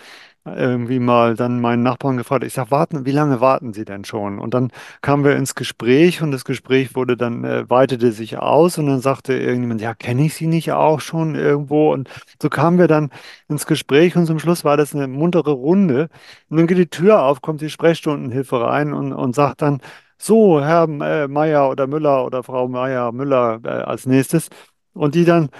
irgendwie 0.56 0.98
mal 0.98 1.34
dann 1.34 1.60
meinen 1.60 1.82
Nachbarn 1.82 2.16
gefragt, 2.16 2.44
ich 2.44 2.54
sag, 2.54 2.70
warten, 2.70 3.04
wie 3.04 3.12
lange 3.12 3.40
warten 3.40 3.72
Sie 3.72 3.84
denn 3.84 4.04
schon? 4.04 4.38
Und 4.38 4.54
dann 4.54 4.70
kamen 5.02 5.24
wir 5.24 5.36
ins 5.36 5.54
Gespräch 5.54 6.22
und 6.22 6.30
das 6.30 6.44
Gespräch 6.44 6.94
wurde 6.94 7.16
dann, 7.16 7.44
äh, 7.44 7.68
weitete 7.68 8.12
sich 8.12 8.38
aus 8.38 8.78
und 8.78 8.86
dann 8.86 9.00
sagte 9.00 9.34
irgendjemand, 9.34 9.80
ja, 9.80 9.94
kenne 9.94 10.24
ich 10.26 10.34
Sie 10.34 10.46
nicht 10.46 10.72
auch 10.72 11.00
schon 11.00 11.34
irgendwo? 11.34 11.92
Und 11.92 12.08
so 12.40 12.48
kamen 12.48 12.78
wir 12.78 12.88
dann 12.88 13.10
ins 13.48 13.66
Gespräch 13.66 14.16
und 14.16 14.26
zum 14.26 14.38
Schluss 14.38 14.64
war 14.64 14.76
das 14.76 14.94
eine 14.94 15.08
muntere 15.08 15.52
Runde. 15.52 16.08
Und 16.48 16.58
dann 16.58 16.66
geht 16.66 16.78
die 16.78 16.86
Tür 16.90 17.22
auf, 17.22 17.42
kommt 17.42 17.60
die 17.60 17.70
Sprechstundenhilfe 17.70 18.60
rein 18.60 18.92
und, 18.92 19.12
und 19.12 19.34
sagt 19.34 19.62
dann, 19.62 19.80
so, 20.18 20.60
Herr 20.60 20.88
äh, 20.88 21.28
Meier 21.28 21.70
oder 21.70 21.86
Müller 21.86 22.24
oder 22.24 22.42
Frau 22.42 22.68
Meier, 22.68 23.12
Müller 23.12 23.60
äh, 23.64 23.68
als 23.68 24.06
nächstes. 24.06 24.48
Und 24.92 25.14
die 25.14 25.24
dann, 25.24 25.50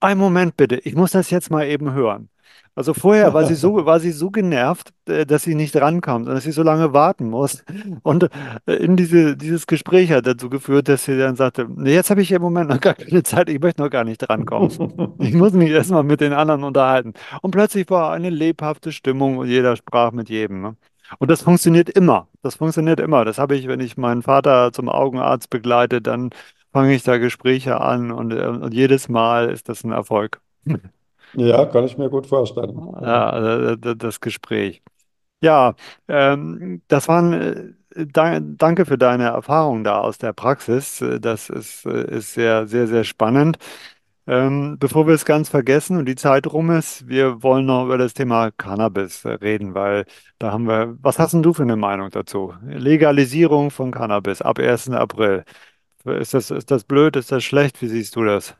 einen 0.00 0.20
Moment 0.20 0.56
bitte, 0.56 0.76
ich 0.76 0.94
muss 0.94 1.12
das 1.12 1.30
jetzt 1.30 1.50
mal 1.50 1.66
eben 1.66 1.92
hören. 1.92 2.30
Also 2.74 2.94
vorher 2.94 3.34
war 3.34 3.44
sie 3.44 3.54
so, 3.56 3.84
war 3.86 4.00
sie 4.00 4.12
so 4.12 4.30
genervt, 4.30 4.92
äh, 5.06 5.26
dass 5.26 5.42
sie 5.42 5.54
nicht 5.54 5.76
rankommt 5.76 6.28
und 6.28 6.34
dass 6.34 6.44
sie 6.44 6.52
so 6.52 6.62
lange 6.62 6.92
warten 6.92 7.28
muss. 7.28 7.64
Und 8.02 8.28
äh, 8.66 8.74
in 8.74 8.96
diese, 8.96 9.36
dieses 9.36 9.66
Gespräch 9.66 10.12
hat 10.12 10.26
dazu 10.26 10.48
geführt, 10.48 10.88
dass 10.88 11.04
sie 11.04 11.18
dann 11.18 11.36
sagte, 11.36 11.66
nee, 11.68 11.94
jetzt 11.94 12.10
habe 12.10 12.22
ich 12.22 12.32
im 12.32 12.42
Moment 12.42 12.70
noch 12.70 12.80
gar 12.80 12.94
keine 12.94 13.22
Zeit, 13.22 13.48
ich 13.48 13.60
möchte 13.60 13.82
noch 13.82 13.90
gar 13.90 14.04
nicht 14.04 14.18
drankommen. 14.18 14.70
Ich 15.20 15.34
muss 15.34 15.52
mich 15.52 15.70
erstmal 15.70 16.02
mit 16.02 16.20
den 16.20 16.32
anderen 16.32 16.64
unterhalten. 16.64 17.14
Und 17.42 17.50
plötzlich 17.50 17.88
war 17.90 18.12
eine 18.12 18.30
lebhafte 18.30 18.92
Stimmung 18.92 19.38
und 19.38 19.48
jeder 19.48 19.76
sprach 19.76 20.12
mit 20.12 20.28
jedem. 20.28 20.62
Ne? 20.62 20.76
Und 21.18 21.30
das 21.30 21.42
funktioniert 21.42 21.90
immer. 21.90 22.28
Das 22.42 22.56
funktioniert 22.56 23.00
immer. 23.00 23.24
Das 23.24 23.38
habe 23.38 23.56
ich, 23.56 23.66
wenn 23.68 23.80
ich 23.80 23.96
meinen 23.96 24.22
Vater 24.22 24.72
zum 24.72 24.88
Augenarzt 24.88 25.50
begleite, 25.50 26.00
dann 26.00 26.30
fange 26.72 26.94
ich 26.94 27.02
da 27.02 27.18
Gespräche 27.18 27.80
an 27.80 28.10
und, 28.10 28.32
äh, 28.32 28.46
und 28.46 28.72
jedes 28.74 29.08
Mal 29.08 29.50
ist 29.50 29.68
das 29.68 29.84
ein 29.84 29.92
Erfolg. 29.92 30.40
Ja, 31.34 31.64
kann 31.66 31.84
ich 31.84 31.96
mir 31.96 32.10
gut 32.10 32.26
vorstellen. 32.26 32.76
Ja, 33.00 33.72
äh, 33.72 33.96
das 33.96 34.20
Gespräch. 34.20 34.82
Ja, 35.42 35.74
ähm, 36.08 36.82
das 36.88 37.08
waren, 37.08 37.32
äh, 37.34 38.06
da, 38.06 38.40
danke 38.40 38.86
für 38.86 38.98
deine 38.98 39.24
Erfahrung 39.26 39.84
da 39.84 40.00
aus 40.00 40.18
der 40.18 40.32
Praxis. 40.34 41.04
Das 41.20 41.50
ist, 41.50 41.86
äh, 41.86 42.16
ist 42.18 42.34
sehr, 42.34 42.66
sehr, 42.68 42.86
sehr 42.88 43.04
spannend. 43.04 43.58
Ähm, 44.26 44.78
bevor 44.78 45.06
wir 45.08 45.14
es 45.14 45.24
ganz 45.24 45.48
vergessen 45.48 45.96
und 45.98 46.06
die 46.06 46.14
Zeit 46.16 46.46
rum 46.52 46.70
ist, 46.70 47.08
wir 47.08 47.42
wollen 47.42 47.66
noch 47.66 47.84
über 47.86 47.98
das 47.98 48.14
Thema 48.14 48.50
Cannabis 48.52 49.24
reden, 49.26 49.74
weil 49.74 50.04
da 50.38 50.52
haben 50.52 50.66
wir, 50.68 50.96
was 51.02 51.18
hast 51.18 51.32
denn 51.34 51.42
du 51.42 51.54
für 51.54 51.62
eine 51.64 51.76
Meinung 51.76 52.10
dazu? 52.10 52.54
Legalisierung 52.62 53.70
von 53.70 53.90
Cannabis 53.92 54.42
ab 54.42 54.58
1. 54.60 54.94
April. 54.94 55.44
Ist 56.04 56.34
das, 56.34 56.50
ist 56.52 56.70
das 56.70 56.84
blöd? 56.84 57.16
Ist 57.16 57.32
das 57.32 57.44
schlecht? 57.44 57.82
Wie 57.82 57.88
siehst 57.88 58.16
du 58.16 58.24
das? 58.24 58.56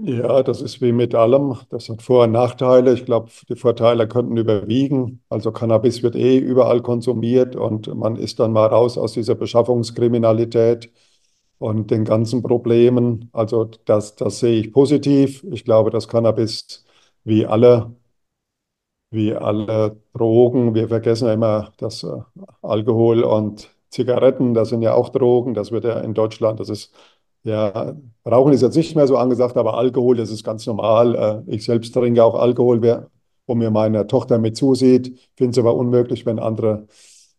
Ja, 0.00 0.42
das 0.44 0.62
ist 0.62 0.80
wie 0.80 0.92
mit 0.92 1.14
allem. 1.16 1.56
Das 1.70 1.88
hat 1.88 2.02
Vor- 2.02 2.24
und 2.24 2.32
Nachteile. 2.32 2.92
Ich 2.94 3.04
glaube, 3.04 3.30
die 3.48 3.56
Vorteile 3.56 4.06
könnten 4.06 4.36
überwiegen. 4.36 5.22
Also 5.28 5.50
Cannabis 5.50 6.02
wird 6.04 6.14
eh 6.14 6.38
überall 6.38 6.82
konsumiert 6.82 7.56
und 7.56 7.88
man 7.96 8.14
ist 8.16 8.38
dann 8.38 8.52
mal 8.52 8.66
raus 8.66 8.96
aus 8.96 9.12
dieser 9.14 9.34
Beschaffungskriminalität 9.34 10.92
und 11.58 11.90
den 11.90 12.04
ganzen 12.04 12.42
Problemen. 12.42 13.28
Also 13.32 13.64
das, 13.86 14.14
das 14.16 14.38
sehe 14.40 14.60
ich 14.60 14.72
positiv. 14.72 15.44
Ich 15.50 15.64
glaube, 15.64 15.90
dass 15.90 16.06
Cannabis 16.08 16.84
wie 17.24 17.44
alle 17.46 17.96
wie 19.10 19.34
alle 19.34 20.00
Drogen. 20.14 20.74
Wir 20.74 20.88
vergessen 20.88 21.26
ja 21.28 21.34
immer, 21.34 21.72
dass 21.78 22.02
äh, 22.02 22.08
Alkohol 22.62 23.22
und 23.24 23.70
Zigaretten, 23.90 24.54
das 24.54 24.68
sind 24.70 24.82
ja 24.82 24.94
auch 24.94 25.08
Drogen. 25.10 25.54
Das 25.54 25.70
wird 25.72 25.84
ja 25.84 26.00
in 26.00 26.14
Deutschland, 26.14 26.60
das 26.60 26.68
ist 26.68 26.94
ja, 27.48 27.96
Rauchen 28.26 28.52
ist 28.52 28.62
jetzt 28.62 28.76
nicht 28.76 28.94
mehr 28.94 29.06
so 29.06 29.16
angesagt, 29.16 29.56
aber 29.56 29.78
Alkohol, 29.78 30.16
das 30.16 30.30
ist 30.30 30.44
ganz 30.44 30.66
normal. 30.66 31.44
Äh, 31.48 31.54
ich 31.54 31.64
selbst 31.64 31.94
trinke 31.94 32.22
auch 32.22 32.34
Alkohol, 32.34 33.06
wo 33.46 33.54
mir 33.54 33.70
meine 33.70 34.06
Tochter 34.06 34.38
mit 34.38 34.56
zusieht. 34.56 35.18
Finde 35.36 35.52
es 35.52 35.58
aber 35.58 35.74
unmöglich, 35.74 36.26
wenn 36.26 36.38
andere 36.38 36.86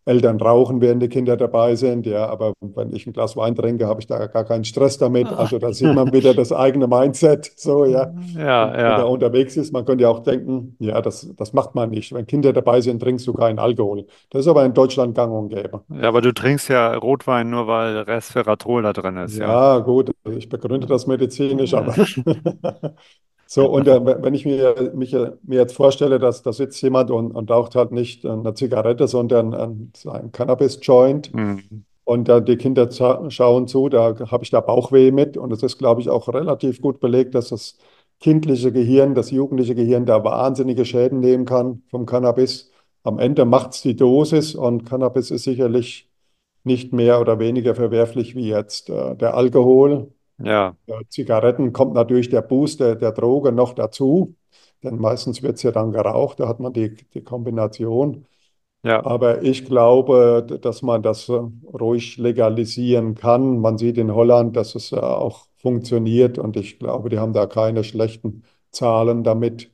Eltern 0.10 0.42
rauchen, 0.42 0.82
während 0.82 1.04
die 1.04 1.08
Kinder 1.08 1.38
dabei 1.38 1.76
sind. 1.76 2.06
Ja, 2.08 2.28
aber 2.28 2.54
wenn 2.62 2.92
ich 2.94 3.06
ein 3.06 3.14
Glas 3.14 3.38
Wein 3.38 3.56
trinke, 3.56 3.88
habe 3.88 4.02
ich 4.02 4.08
da 4.08 4.26
gar 4.26 4.44
keinen 4.44 4.64
Stress 4.64 4.98
damit. 4.98 5.28
Ah. 5.28 5.36
Also 5.36 5.60
da 5.60 5.72
sieht 5.72 5.94
man 5.94 6.12
wieder 6.12 6.34
das 6.34 6.52
eigene 6.52 6.88
Mindset. 6.88 7.52
So, 7.56 7.86
ja. 7.86 8.12
Ja, 8.36 8.66
Und 8.66 8.74
wenn 8.74 8.84
man 8.84 8.92
da 8.92 8.98
ja. 8.98 9.04
unterwegs 9.04 9.56
ist, 9.56 9.72
man 9.72 9.86
könnte 9.86 10.04
ja 10.04 10.10
auch 10.10 10.24
denken, 10.24 10.76
ja, 10.80 11.00
das, 11.02 11.32
das 11.38 11.54
macht 11.54 11.76
man 11.76 11.92
nicht. 11.92 12.12
Wenn 12.14 12.26
Kinder 12.26 12.54
dabei 12.54 12.82
sind, 12.82 13.02
trinkst 13.02 13.28
du 13.28 13.34
keinen 13.34 13.60
Alkohol. 13.60 14.06
Das 14.32 14.42
ist 14.42 14.48
aber 14.48 14.66
in 14.66 14.74
Deutschland 14.74 15.16
gang 15.16 15.32
und 15.32 15.50
gäbe. 15.50 15.82
Ja, 15.90 16.08
aber 16.08 16.22
du 16.22 16.34
trinkst 16.34 16.70
ja 16.70 16.96
Rotwein 16.96 17.50
nur, 17.50 17.68
weil 17.68 17.98
Resveratrol 17.98 18.82
da 18.82 18.94
drin 18.94 19.18
ist, 19.18 19.38
ja. 19.38 19.76
Ja, 19.76 19.80
gut, 19.80 20.12
ich 20.38 20.50
begründe 20.50 20.88
das 20.88 21.06
medizinisch, 21.06 21.74
aber 21.74 21.94
so, 23.52 23.68
und 23.68 23.88
äh, 23.88 24.06
wenn 24.06 24.36
ich 24.36 24.46
mir, 24.46 24.92
mich, 24.94 25.12
äh, 25.14 25.32
mir 25.42 25.58
jetzt 25.58 25.74
vorstelle, 25.76 26.20
dass 26.20 26.44
da 26.44 26.54
sitzt 26.54 26.80
jemand 26.84 27.10
und, 27.10 27.32
und 27.32 27.50
raucht 27.50 27.74
halt 27.76 27.92
nicht 27.92 28.24
eine 28.24 28.54
Zigarette, 28.54 29.08
sondern 29.08 29.56
ein, 29.56 29.92
ein 30.06 30.32
Cannabis-Joint 30.32 31.32
Hm. 31.34 31.86
und 32.04 32.30
äh, 32.30 32.44
die 32.44 32.58
Kinder 32.58 32.90
schauen 32.92 33.68
zu, 33.68 33.90
da 33.90 34.16
habe 34.32 34.44
ich 34.44 34.52
da 34.52 34.62
Bauchweh 34.62 35.12
mit 35.12 35.36
und 35.36 35.52
es 35.52 35.64
ist, 35.64 35.80
glaube 35.80 36.02
ich, 36.02 36.10
auch 36.10 36.28
relativ 36.28 36.80
gut 36.82 37.00
belegt, 37.00 37.34
dass 37.34 37.50
das 37.50 37.80
kindliche 38.20 38.72
Gehirn, 38.72 39.16
das 39.16 39.32
jugendliche 39.32 39.74
Gehirn 39.76 40.06
da 40.06 40.24
wahnsinnige 40.24 40.86
Schäden 40.86 41.20
nehmen 41.20 41.46
kann 41.46 41.82
vom 41.90 42.06
Cannabis. 42.06 42.72
Am 43.04 43.18
Ende 43.18 43.46
macht 43.46 43.72
es 43.74 43.82
die 43.82 43.96
Dosis 43.96 44.54
und 44.56 44.86
Cannabis 44.86 45.32
ist 45.32 45.44
sicherlich 45.44 46.08
nicht 46.64 46.94
mehr 46.94 47.20
oder 47.22 47.40
weniger 47.40 47.74
verwerflich 47.76 48.36
wie 48.36 48.50
jetzt 48.50 48.90
äh, 48.90 49.16
der 49.16 49.36
Alkohol. 49.36 50.14
Ja, 50.44 50.76
Zigaretten 51.10 51.74
kommt 51.74 51.94
natürlich 51.94 52.30
der 52.30 52.42
Boost 52.42 52.80
der, 52.80 52.96
der 52.96 53.12
Droge 53.12 53.52
noch 53.52 53.74
dazu, 53.74 54.36
denn 54.84 54.98
meistens 54.98 55.44
wird 55.44 55.58
es 55.58 55.64
ja 55.64 55.72
dann 55.72 55.92
geraucht, 55.92 56.40
da 56.40 56.48
hat 56.48 56.60
man 56.60 56.74
die, 56.74 56.96
die 57.14 57.24
Kombination. 57.24 58.26
Ja, 58.84 59.06
Aber 59.06 59.44
ich 59.44 59.66
glaube, 59.66 60.46
dass 60.62 60.82
man 60.82 61.04
das 61.04 61.30
äh, 61.30 61.34
ruhig 61.34 62.18
legalisieren 62.18 63.16
kann. 63.16 63.60
Man 63.60 63.78
sieht 63.78 63.98
in 63.98 64.14
Holland, 64.14 64.56
dass 64.58 64.76
es 64.76 64.92
äh, 64.92 64.98
auch 64.98 65.48
funktioniert 65.58 66.38
und 66.40 66.58
ich 66.58 66.80
glaube, 66.80 67.10
die 67.10 67.20
haben 67.20 67.34
da 67.34 67.46
keine 67.48 67.84
schlechten 67.84 68.44
Zahlen 68.72 69.24
damit. 69.24 69.72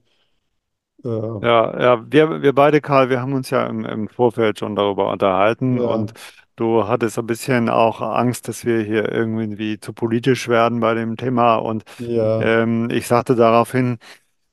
Äh, 1.04 1.10
ja, 1.10 1.80
ja, 1.82 2.12
wir, 2.12 2.42
wir 2.42 2.54
beide, 2.54 2.82
Karl, 2.82 3.10
wir 3.10 3.22
haben 3.22 3.34
uns 3.34 3.50
ja 3.50 3.68
im, 3.68 3.86
im 3.86 4.08
Vorfeld 4.10 4.60
schon 4.60 4.76
darüber 4.76 5.12
unterhalten 5.12 5.80
und 5.80 6.14
ja, 6.14 6.45
du 6.56 6.88
hattest 6.88 7.18
ein 7.20 7.26
bisschen 7.28 7.70
auch 7.70 8.02
Angst, 8.02 8.48
dass 8.48 8.66
wir 8.66 8.82
hier 8.82 9.12
irgendwie 9.12 9.80
zu 9.80 9.94
politisch 9.94 10.48
werden 10.48 10.80
bei 10.80 10.94
dem 10.94 11.18
Thema 11.18 11.56
und 11.58 11.84
ja, 11.98 12.50
ähm, 12.64 12.90
ich 12.92 13.08
sagte 13.08 13.36
daraufhin, 13.36 13.98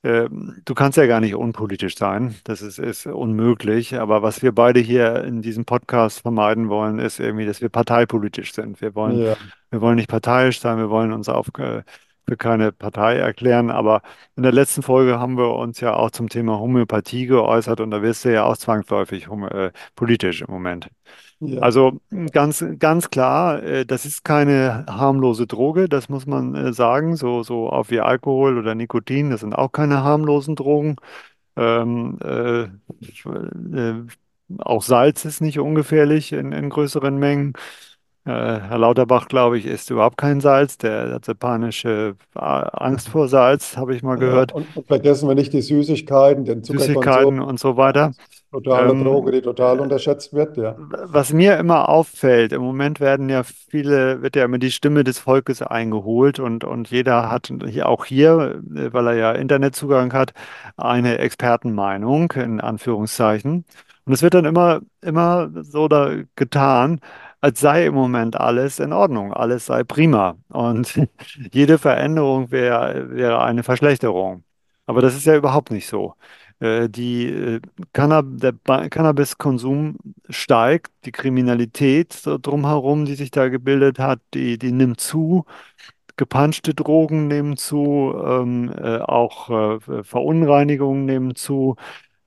Ähm, 0.03 0.61
Du 0.65 0.73
kannst 0.75 0.97
ja 0.97 1.05
gar 1.07 1.19
nicht 1.21 1.35
unpolitisch 1.35 1.95
sein. 1.97 2.35
Das 2.45 2.61
ist, 2.61 2.79
ist 2.79 3.05
unmöglich. 3.07 3.95
Aber 3.99 4.21
was 4.21 4.41
wir 4.41 4.51
beide 4.53 4.79
hier 4.79 5.23
in 5.23 5.41
diesem 5.41 5.65
Podcast 5.65 6.21
vermeiden 6.21 6.69
wollen, 6.69 6.99
ist 6.99 7.19
irgendwie, 7.19 7.45
dass 7.45 7.61
wir 7.61 7.69
parteipolitisch 7.69 8.53
sind. 8.53 8.81
Wir 8.81 8.95
wollen, 8.95 9.21
ja, 9.21 9.35
wir 9.71 9.81
wollen 9.81 9.95
nicht 9.95 10.09
parteiisch 10.09 10.59
sein. 10.59 10.77
Wir 10.77 10.89
wollen 10.89 11.13
uns 11.13 11.29
auf, 11.29 11.47
äh, 11.57 11.83
für 12.27 12.37
keine 12.37 12.71
Partei 12.71 13.15
erklären. 13.17 13.69
Aber 13.71 14.01
in 14.35 14.43
der 14.43 14.51
letzten 14.53 14.81
Folge 14.83 15.19
haben 15.19 15.37
wir 15.37 15.53
uns 15.55 15.79
ja 15.79 15.93
auch 15.95 16.11
zum 16.11 16.29
Thema 16.29 16.59
Homöopathie 16.59 17.25
geäußert 17.25 17.79
und 17.81 17.91
da 17.91 18.01
wirst 18.01 18.25
du 18.25 18.33
ja 18.33 18.43
auch 18.45 18.57
zwangsläufig 18.57 19.27
äh, 19.51 19.71
politisch 19.95 20.41
im 20.41 20.51
Moment. 20.51 20.89
Ja. 21.47 21.61
Also 21.61 21.99
ganz, 22.31 22.63
ganz 22.79 23.09
klar, 23.09 23.61
äh, 23.63 23.85
das 23.85 24.05
ist 24.05 24.23
keine 24.23 24.85
harmlose 24.87 25.47
Droge, 25.47 25.89
das 25.89 26.09
muss 26.09 26.25
man 26.25 26.55
äh, 26.55 26.73
sagen. 26.73 27.15
So, 27.15 27.43
so 27.43 27.69
auch 27.69 27.89
wie 27.89 27.99
Alkohol 28.01 28.57
oder 28.57 28.75
Nikotin, 28.75 29.29
das 29.29 29.41
sind 29.41 29.53
auch 29.55 29.71
keine 29.71 30.03
harmlosen 30.03 30.55
Drogen. 30.55 30.95
Ähm, 31.57 32.19
äh, 32.23 32.65
ich- 33.01 33.25
äh, 33.25 33.95
auch 34.59 34.83
Salz 34.83 35.25
ist 35.25 35.41
nicht 35.41 35.59
ungefährlich 35.59 36.33
in, 36.33 36.51
in 36.51 36.69
größeren 36.69 37.17
Mengen. 37.17 37.53
Äh, 38.25 38.31
Herr 38.31 38.77
Lauterbach, 38.77 39.27
glaube 39.27 39.57
ich, 39.57 39.65
isst 39.65 39.89
überhaupt 39.89 40.17
kein 40.17 40.39
Salz. 40.41 40.77
Der 40.77 41.13
hat 41.13 41.25
so 41.25 41.35
panische 41.35 42.15
äh, 42.35 42.39
Angst 42.39 43.09
vor 43.09 43.27
Salz, 43.27 43.75
habe 43.77 43.95
ich 43.95 44.03
mal 44.03 44.17
gehört. 44.17 44.53
und, 44.53 44.75
und 44.75 44.87
vergessen 44.87 45.27
wir 45.27 45.35
nicht 45.35 45.53
die 45.53 45.61
Süßigkeiten, 45.61 46.45
den 46.45 46.63
Zuckerkonsum. 46.63 46.79
Süßigkeiten 47.03 47.39
und 47.39 47.59
so 47.59 47.77
weiter. 47.77 48.13
totale 48.51 48.95
Droge, 48.95 49.31
Ähm, 49.31 49.33
die 49.33 49.41
total 49.41 49.79
unterschätzt 49.79 50.33
wird, 50.33 50.57
ja. 50.57 50.79
Was 50.87 51.33
mir 51.33 51.57
immer 51.57 51.89
auffällt, 51.89 52.51
im 52.53 52.61
Moment 52.61 52.99
werden 52.99 53.29
ja 53.29 53.43
viele, 53.43 54.21
wird 54.21 54.35
ja 54.35 54.45
immer 54.45 54.57
die 54.59 54.71
Stimme 54.71 55.03
des 55.03 55.19
Volkes 55.19 55.61
eingeholt 55.61 56.39
und, 56.39 56.63
und 56.63 56.89
jeder 56.91 57.29
hat 57.31 57.51
hier 57.67 57.87
auch 57.89 58.05
hier, 58.05 58.61
äh, 58.75 58.93
weil 58.93 59.07
er 59.07 59.13
ja 59.15 59.31
Internetzugang 59.33 60.13
hat, 60.13 60.33
eine 60.77 61.17
Expertenmeinung 61.19 62.31
in 62.33 62.61
Anführungszeichen. 62.61 63.65
Und 64.05 64.13
es 64.13 64.21
wird 64.21 64.33
dann 64.33 64.45
immer, 64.45 64.81
immer 65.01 65.49
so 65.63 65.87
da 65.87 66.13
getan, 66.35 66.99
als 67.43 67.59
sei 67.59 67.87
im 67.87 67.93
Moment 67.95 68.37
alles 68.39 68.79
in 68.79 68.93
Ordnung, 68.93 69.33
alles 69.33 69.65
sei 69.67 69.83
prima. 69.83 70.37
Und 70.49 70.99
jede 71.53 71.77
Veränderung 71.77 72.51
wäre, 72.51 73.09
wäre 73.11 73.43
eine 73.43 73.63
Verschlechterung. 73.63 74.43
Aber 74.85 75.01
das 75.01 75.15
ist 75.15 75.25
ja 75.25 75.35
überhaupt 75.35 75.71
nicht 75.71 75.87
so. 75.87 76.15
Äh, 76.59 76.89
Die, 76.89 77.25
äh, 77.27 77.61
Cannab 77.93 78.25
der 78.29 78.53
Cannabiskonsum 78.89 79.97
steigt, 80.29 80.91
die 81.05 81.11
Kriminalität 81.11 82.21
drumherum, 82.25 83.05
die 83.05 83.15
sich 83.15 83.31
da 83.31 83.49
gebildet 83.49 83.99
hat, 83.99 84.21
die, 84.33 84.57
die 84.57 84.71
nimmt 84.71 84.99
zu, 85.01 85.45
gepanschte 86.17 86.73
Drogen 86.75 87.27
nehmen 87.27 87.57
zu, 87.57 88.13
ähm, 88.25 88.71
äh, 88.77 88.99
auch 88.99 89.49
äh, 89.49 90.03
Verunreinigungen 90.03 91.05
nehmen 91.05 91.35
zu. 91.35 91.75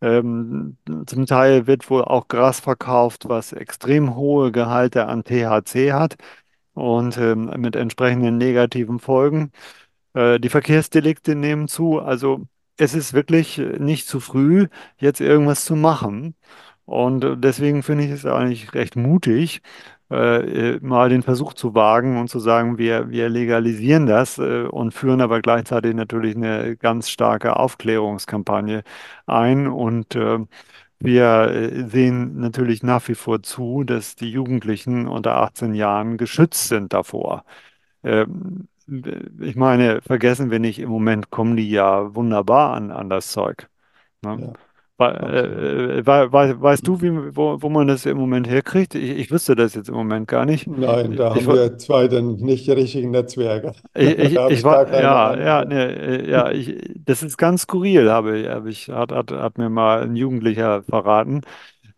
Ähm, 0.03 0.76
zum 1.07 1.26
Teil 1.26 1.66
wird 1.66 1.88
wohl 1.90 2.05
auch 2.05 2.28
Gras 2.28 2.61
verkauft, 2.61 3.28
was 3.28 3.53
extrem 3.53 4.14
hohe 4.16 4.53
Gehalte 4.53 5.07
an 5.07 5.24
THC 5.24 5.92
hat 5.92 6.16
und 6.74 7.16
ähm, 7.18 7.53
mit 7.59 7.76
entsprechenden 7.76 8.38
negativen 8.38 8.99
Folgen. 9.01 9.53
Äh, 10.14 10.40
die 10.40 10.49
Verkehrsdelikte 10.51 11.34
nehmen 11.36 11.68
zu. 11.68 12.01
Also 12.01 12.47
es 12.78 12.94
ist 12.94 13.12
wirklich 13.14 13.59
nicht 13.59 14.07
zu 14.09 14.20
früh, 14.20 14.68
jetzt 14.99 15.20
irgendwas 15.20 15.64
zu 15.64 15.76
machen. 15.76 16.34
Und 16.84 17.24
äh, 17.24 17.36
deswegen 17.36 17.82
finde 17.82 18.05
ich 18.05 18.11
es 18.12 18.26
eigentlich 18.26 18.74
recht 18.74 18.97
mutig, 18.97 19.62
äh, 20.11 20.75
äh, 20.77 20.81
mal 20.83 21.09
den 21.09 21.23
Versuch 21.23 21.55
zu 21.55 21.75
wagen 21.75 22.19
und 22.19 22.29
zu 22.29 22.39
sagen, 22.39 22.79
wir, 22.79 23.11
wir 23.11 23.29
legalisieren 23.29 24.07
das 24.07 24.39
äh, 24.39 24.63
und 24.65 24.93
führen 24.93 25.21
aber 25.21 25.41
gleichzeitig 25.43 25.95
natürlich 25.95 26.37
eine 26.37 26.77
ganz 26.77 27.09
starke 27.11 27.57
Aufklärungskampagne 27.57 28.85
ein. 29.27 29.67
Und 29.67 30.15
äh, 30.15 30.39
wir 31.01 31.25
äh, 31.51 31.89
sehen 31.89 32.39
natürlich 32.39 32.83
nach 32.83 33.09
wie 33.09 33.15
vor 33.17 33.43
zu, 33.43 33.85
dass 33.85 34.15
die 34.17 34.31
Jugendlichen 34.31 35.09
unter 35.09 35.37
18 35.37 35.75
Jahren 35.75 36.19
geschützt 36.19 36.69
sind 36.69 36.93
davor. 36.93 37.45
Ähm, 38.05 38.69
ich 39.41 39.57
meine, 39.57 40.03
vergessen 40.03 40.51
wir 40.51 40.61
nicht, 40.61 40.79
im 40.79 40.91
Moment 40.91 41.31
kommen 41.31 41.57
die 41.57 41.69
ja 41.71 42.15
wunderbar 42.15 42.75
an, 42.75 42.93
an 42.93 43.11
das 43.11 43.33
Zeug. 43.33 43.69
Ne? 44.23 44.39
Ja. 44.41 44.66
Äh, 44.99 46.07
wei- 46.07 46.61
weißt 46.61 46.86
du, 46.86 47.01
wie, 47.03 47.36
wo, 47.36 47.61
wo 47.62 47.68
man 47.68 47.86
das 47.88 48.07
im 48.07 48.16
Moment 48.18 48.49
herkriegt? 48.49 48.94
Ich, 48.94 49.11
ich 49.11 49.30
wüsste 49.30 49.55
das 49.57 49.74
jetzt 49.74 49.88
im 49.88 49.94
Moment 49.94 50.28
gar 50.28 50.47
nicht. 50.47 50.68
Nein, 50.68 51.14
da 51.16 51.30
Ich, 51.32 51.47
haben 51.47 51.53
wir 51.53 51.78
zwei 51.78 52.09
denn 52.09 52.36
nicht 52.36 52.66
die 52.66 52.72
richtigen 52.72 53.11
Netzwerke. 53.12 53.72
ich, 53.94 54.18
ich, 54.18 54.40
ich 54.49 54.62
war, 54.64 54.92
ja, 54.99 55.36
ja, 55.38 55.64
ne, 55.64 55.86
äh, 55.97 56.30
ja, 56.30 56.51
ich, 56.51 56.76
das 57.05 57.22
ist 57.22 57.36
ganz 57.38 57.62
skurril, 57.62 58.11
habe 58.11 58.38
ich, 58.38 58.49
habe 58.49 58.70
ich, 58.70 58.88
hat, 58.88 59.11
hat, 59.12 59.30
hat 59.32 59.59
mir 59.59 59.70
mal 59.70 60.03
ein 60.03 60.16
Jugendlicher 60.16 60.82
verraten. 60.82 61.40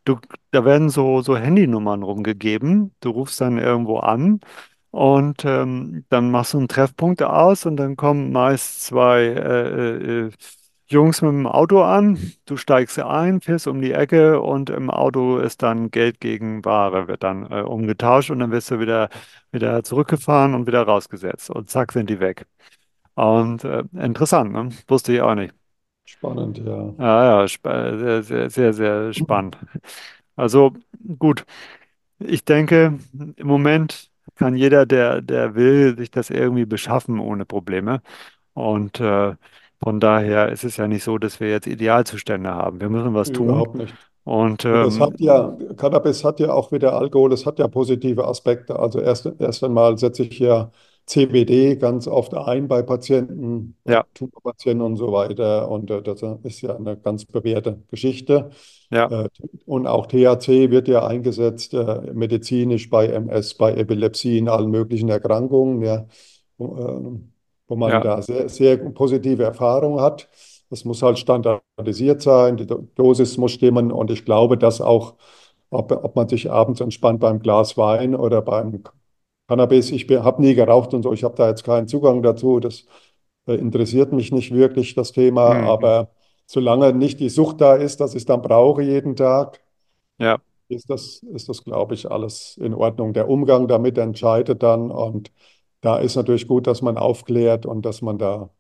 Du, 0.05 0.19
da 0.53 0.65
werden 0.65 0.91
so, 0.91 1.23
so 1.23 1.37
Handynummern 1.39 2.03
rumgegeben. 2.05 2.95
Du 3.01 3.11
rufst 3.11 3.41
dann 3.41 3.59
irgendwo 3.59 3.99
an 3.99 4.41
und 4.93 5.45
ähm, 5.47 6.05
dann 6.11 6.31
machst 6.31 6.55
du 6.55 6.59
einen 6.59 6.69
Treffpunkt 6.69 7.23
aus 7.23 7.67
und 7.67 7.77
dann 7.79 7.97
kommen 7.97 8.33
meist 8.33 8.85
zwei 8.85 9.23
äh, 9.25 10.27
äh, 10.29 10.31
Jungs 10.91 11.21
mit 11.23 11.31
dem 11.33 11.47
Auto 11.47 11.83
an. 11.83 12.19
Du 12.47 12.57
steigst 12.57 12.99
ein, 12.99 13.41
fährst 13.41 13.67
um 13.67 13.81
die 13.83 13.93
Ecke 13.93 14.41
und 14.41 14.71
im 14.71 14.91
Auto 14.91 15.39
ist 15.39 15.63
dann 15.63 15.91
Geld 15.91 16.21
gegen 16.21 16.65
Ware, 16.65 17.09
wird 17.09 17.23
dann 17.23 17.51
äh, 17.51 17.61
umgetauscht 17.63 18.31
und 18.31 18.39
dann 18.39 18.51
wirst 18.53 18.71
du 18.71 18.81
wieder, 18.81 19.11
wieder 19.53 19.83
zurückgefahren 19.85 20.55
und 20.55 20.67
wieder 20.67 20.83
rausgesetzt 20.83 21.51
und 21.51 21.69
zack 21.71 21.93
sind 21.93 22.09
die 22.11 22.21
weg. 22.21 22.47
Und 23.15 23.65
äh, 23.65 23.85
interessant, 23.95 24.53
ne? 24.53 24.71
Wusste 24.89 25.13
ich 25.15 25.23
auch 25.23 25.35
nicht. 25.37 25.55
Spannend, 26.05 26.59
ja. 26.59 26.95
Ja, 26.99 27.41
ja, 27.43 27.49
spa- 27.49 27.97
sehr, 27.99 28.23
sehr, 28.23 28.51
sehr, 28.51 28.73
sehr 28.73 29.13
spannend. 29.13 29.57
Also 30.37 30.73
gut, 31.19 31.45
ich 32.21 32.45
denke, 32.45 32.99
im 33.37 33.47
Moment 33.47 34.11
kann 34.37 34.57
jeder, 34.57 34.87
der, 34.87 35.23
der 35.23 35.55
will, 35.55 35.97
sich 35.99 36.11
das 36.11 36.31
irgendwie 36.31 36.67
beschaffen 36.67 37.19
ohne 37.21 37.45
Probleme. 37.47 38.03
Und 38.55 39.01
äh, 39.01 39.37
von 39.83 40.01
daher 40.01 40.51
ist 40.51 40.65
es 40.65 40.77
ja 40.77 40.89
nicht 40.89 41.05
so, 41.05 41.19
dass 41.19 41.41
wir 41.41 41.51
jetzt 41.51 41.67
Idealzustände 41.67 42.51
haben. 42.51 42.81
Wir 42.81 42.89
müssen 42.89 43.15
was 43.15 43.33
tun. 43.33 43.47
Überhaupt 43.49 43.75
nicht. 43.77 43.95
Und 44.25 44.65
ähm, 44.65 45.01
hat 45.01 45.21
ja, 45.21 45.57
Cannabis 45.77 46.25
hat 46.25 46.41
ja 46.41 46.53
auch 46.53 46.71
wie 46.73 46.79
der 46.79 46.93
Alkohol, 46.95 47.33
es 47.33 47.47
hat 47.47 47.59
ja 47.59 47.69
positive 47.69 48.27
Aspekte. 48.27 48.79
Also 48.79 49.01
erst, 49.01 49.27
erst 49.39 49.65
einmal 49.65 49.97
setze 49.99 50.25
ich 50.25 50.39
ja 50.39 50.71
CBD 51.07 51.77
ganz 51.77 52.07
oft 52.07 52.35
ein 52.35 52.69
bei 52.69 52.83
Patienten, 52.83 53.77
ja, 53.87 54.05
Tumorpatienten 54.15 54.83
und 54.85 54.97
so 54.97 55.13
weiter. 55.13 55.71
Und 55.71 55.91
äh, 55.91 56.03
das 56.03 56.23
ist 56.43 56.61
ja 56.61 56.77
eine 56.77 56.99
ganz 56.99 57.25
bewährte 57.25 57.83
Geschichte. 57.91 58.51
ja, 58.91 59.09
Äh, 59.09 59.29
und 59.65 59.87
auch 59.87 60.07
THC 60.07 60.71
wird 60.71 60.89
ja 60.89 61.07
eingesetzt, 61.07 61.73
äh, 61.75 62.13
medizinisch 62.13 62.91
bei 62.91 63.07
MS, 63.09 63.55
bei 63.55 63.75
Epilepsie, 63.75 64.39
in 64.39 64.49
allen 64.49 64.71
möglichen 64.71 65.09
Erkrankungen, 65.09 65.83
ja, 65.83 66.07
wo, 67.69 67.77
man 67.77 67.93
ja, 67.93 68.03
da 68.03 68.23
sehr, 68.23 68.49
sehr 68.49 68.77
positive 68.79 69.45
Erfahrungen 69.45 70.01
hat. 70.01 70.29
Das 70.71 70.85
muss 70.85 71.03
halt 71.03 71.19
standardisiert 71.19 72.23
sein, 72.23 72.57
die 72.57 72.67
Do- 72.67 72.89
Dosis 72.97 73.37
muss 73.39 73.53
stimmen. 73.53 73.93
Und 73.93 74.11
ich 74.11 74.25
glaube, 74.25 74.59
dass 74.59 74.81
auch, 74.81 75.15
ob, 75.71 75.93
ob 75.93 76.17
man 76.17 76.29
sich 76.29 76.51
abends 76.51 76.81
entspannt 76.81 77.21
beim 77.21 77.41
Glas 77.41 77.77
Wein 77.79 78.15
oder 78.15 78.43
beim 78.43 78.83
Cannabis, 79.49 79.91
ich 79.93 80.09
habe 80.11 80.43
nie 80.43 80.55
geraucht 80.55 80.95
und 80.95 81.03
so, 81.03 81.13
ich 81.13 81.25
habe 81.25 81.35
da 81.37 81.49
jetzt 81.49 81.65
keinen 81.65 81.89
Zugang 81.89 82.23
dazu, 82.23 82.61
das 82.61 82.87
äh, 83.47 83.55
interessiert 83.55 84.13
mich 84.13 84.33
nicht 84.33 84.53
wirklich, 84.55 84.95
das 84.95 85.13
Thema, 85.13 85.61
mhm, 85.61 85.65
aber 85.65 86.11
solange 86.47 86.93
nicht 86.93 87.21
die 87.21 87.29
Sucht 87.31 87.61
da 87.61 87.75
ist, 87.77 88.01
dass 88.01 88.13
ich 88.15 88.19
es 88.23 88.27
dann 88.27 88.43
brauche 88.43 88.83
jeden 88.83 89.17
Tag, 89.17 89.61
ja, 90.19 90.39
ist 90.69 90.91
das, 90.91 91.23
ist 91.35 91.49
das, 91.49 91.65
glaube 91.65 91.95
ich, 91.95 92.11
alles 92.11 92.57
in 92.59 92.75
Ordnung. 92.75 93.13
Der 93.13 93.29
Umgang 93.29 93.69
damit 93.69 93.97
entscheidet 93.99 94.63
dann. 94.63 94.91
Und 94.91 95.33
da 95.81 95.99
ist 95.99 96.17
natürlich 96.17 96.47
gut, 96.49 96.67
dass 96.67 96.83
man 96.83 96.97
aufklärt 96.99 97.67
und 97.67 97.85
dass 97.87 98.03
man 98.03 98.19
da 98.19 98.51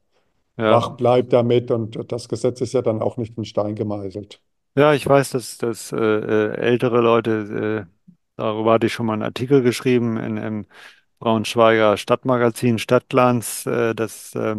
ja. 0.59 0.71
wach 0.71 0.91
bleibt 0.97 1.33
damit 1.33 1.71
und 1.71 2.13
das 2.13 2.29
Gesetz 2.29 2.61
ist 2.61 2.75
ja 2.75 2.83
dann 2.83 3.03
auch 3.03 3.17
nicht 3.19 3.39
in 3.39 3.45
Stein 3.45 3.75
gemeißelt. 3.77 4.43
Ja, 4.77 4.93
ich 4.95 5.07
weiß, 5.07 5.31
dass, 5.31 5.59
dass 5.59 5.93
äh, 5.93 5.97
äh, 5.97 6.55
ältere 6.57 7.01
Leute, 7.01 7.87
äh, 8.09 8.15
darüber 8.37 8.75
hatte 8.75 8.87
ich 8.87 8.93
schon 8.93 9.07
mal 9.07 9.15
einen 9.15 9.23
Artikel 9.23 9.63
geschrieben 9.63 10.17
in, 10.17 10.37
im 10.37 10.67
Braunschweiger 11.19 11.97
Stadtmagazin 11.97 12.79
Stadtglanz, 12.79 13.67
äh, 13.67 13.95
dass 13.95 14.35
äh, 14.37 14.57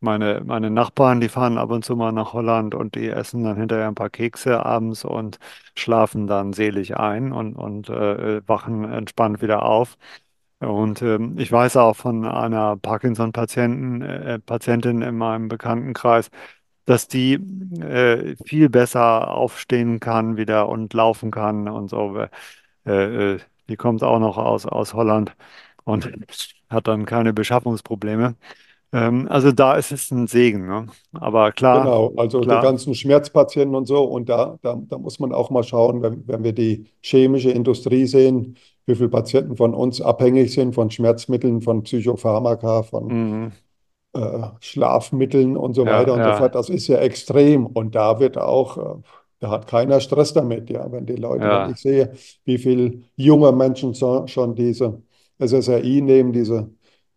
Meine, 0.00 0.42
meine 0.46 0.70
Nachbarn, 0.70 1.20
die 1.22 1.30
fahren 1.30 1.58
ab 1.58 1.70
und 1.72 1.84
zu 1.84 1.96
mal 1.96 2.12
nach 2.12 2.34
Holland 2.34 2.74
und 2.76 2.94
die 2.96 3.08
essen 3.08 3.44
dann 3.44 3.56
hinterher 3.58 3.88
ein 3.88 3.96
paar 3.96 4.10
Kekse 4.10 4.64
abends 4.64 5.04
und 5.04 5.38
schlafen 5.76 6.28
dann 6.28 6.54
selig 6.54 6.96
ein 6.98 7.32
und, 7.32 7.56
und 7.56 7.90
äh, 7.90 8.46
wachen 8.48 8.84
entspannt 8.84 9.42
wieder 9.42 9.64
auf. 9.64 9.98
Und 10.64 11.02
ähm, 11.02 11.38
ich 11.38 11.50
weiß 11.52 11.76
auch 11.76 11.94
von 11.96 12.24
einer 12.26 12.76
Parkinson-Patienten, 12.76 14.02
äh, 14.02 14.38
Patientin 14.40 15.02
in 15.02 15.16
meinem 15.16 15.48
Bekanntenkreis, 15.48 16.30
dass 16.86 17.08
die 17.08 17.34
äh, 17.80 18.36
viel 18.46 18.68
besser 18.70 19.30
aufstehen 19.30 20.00
kann 20.00 20.36
wieder 20.36 20.68
und 20.68 20.94
laufen 20.94 21.30
kann 21.30 21.68
und 21.68 21.88
so. 21.90 22.16
Äh, 22.86 23.34
äh, 23.36 23.40
die 23.68 23.76
kommt 23.76 24.02
auch 24.04 24.18
noch 24.20 24.38
aus, 24.38 24.66
aus 24.66 24.94
Holland 24.94 25.34
und 25.84 26.10
hat 26.70 26.88
dann 26.88 27.06
keine 27.06 27.32
Beschaffungsprobleme. 27.34 28.36
Ähm, 28.92 29.28
also 29.30 29.52
da 29.52 29.74
ist 29.76 29.92
es 29.92 30.10
ein 30.12 30.26
Segen, 30.28 30.66
ne? 30.66 30.88
Aber 31.14 31.52
klar, 31.52 31.92
Genau, 31.92 32.14
also 32.16 32.44
die 32.44 32.58
klar, 32.58 32.60
ganzen 32.60 32.94
Schmerzpatienten 32.94 33.74
und 33.74 33.86
so. 33.86 34.04
Und 34.04 34.28
da, 34.28 34.58
da, 34.62 34.76
da 34.88 34.96
muss 34.98 35.18
man 35.18 35.32
auch 35.32 35.50
mal 35.50 35.64
schauen, 35.64 36.02
wenn, 36.02 36.26
wenn 36.28 36.44
wir 36.44 36.52
die 36.52 36.86
chemische 37.02 37.50
Industrie 37.50 38.06
sehen, 38.06 38.56
wie 38.86 38.94
viele 38.94 39.08
Patienten 39.08 39.56
von 39.56 39.74
uns 39.74 40.00
abhängig 40.00 40.52
sind 40.52 40.74
von 40.74 40.90
Schmerzmitteln, 40.90 41.60
von 41.60 41.82
Psychopharmaka, 41.82 42.82
von 42.82 43.06
mhm, 43.06 43.52
äh, 44.14 44.48
Schlafmitteln 44.60 45.56
und 45.56 45.74
so 45.74 45.84
ja, 45.84 45.92
weiter 45.92 46.12
und 46.12 46.22
so 46.22 46.28
ja, 46.28 46.36
fort. 46.36 46.54
Das 46.54 46.68
ist 46.68 46.86
ja 46.88 46.98
extrem. 46.98 47.66
Und 47.66 47.94
da 47.94 48.20
wird 48.20 48.38
auch, 48.38 48.76
äh, 48.76 49.02
da 49.40 49.50
hat 49.50 49.66
keiner 49.66 50.00
Stress 50.00 50.32
damit. 50.32 50.70
Ja, 50.70 50.90
wenn 50.92 51.06
die 51.06 51.16
Leute, 51.16 51.42
wenn 51.42 51.50
ja, 51.50 51.70
ich 51.70 51.78
sehe, 51.78 52.12
wie 52.44 52.58
viele 52.58 53.00
junge 53.16 53.52
Menschen 53.52 53.94
so, 53.94 54.26
schon 54.26 54.54
diese 54.54 55.02
SSRI 55.38 56.00
nehmen, 56.00 56.32
diese 56.32 56.70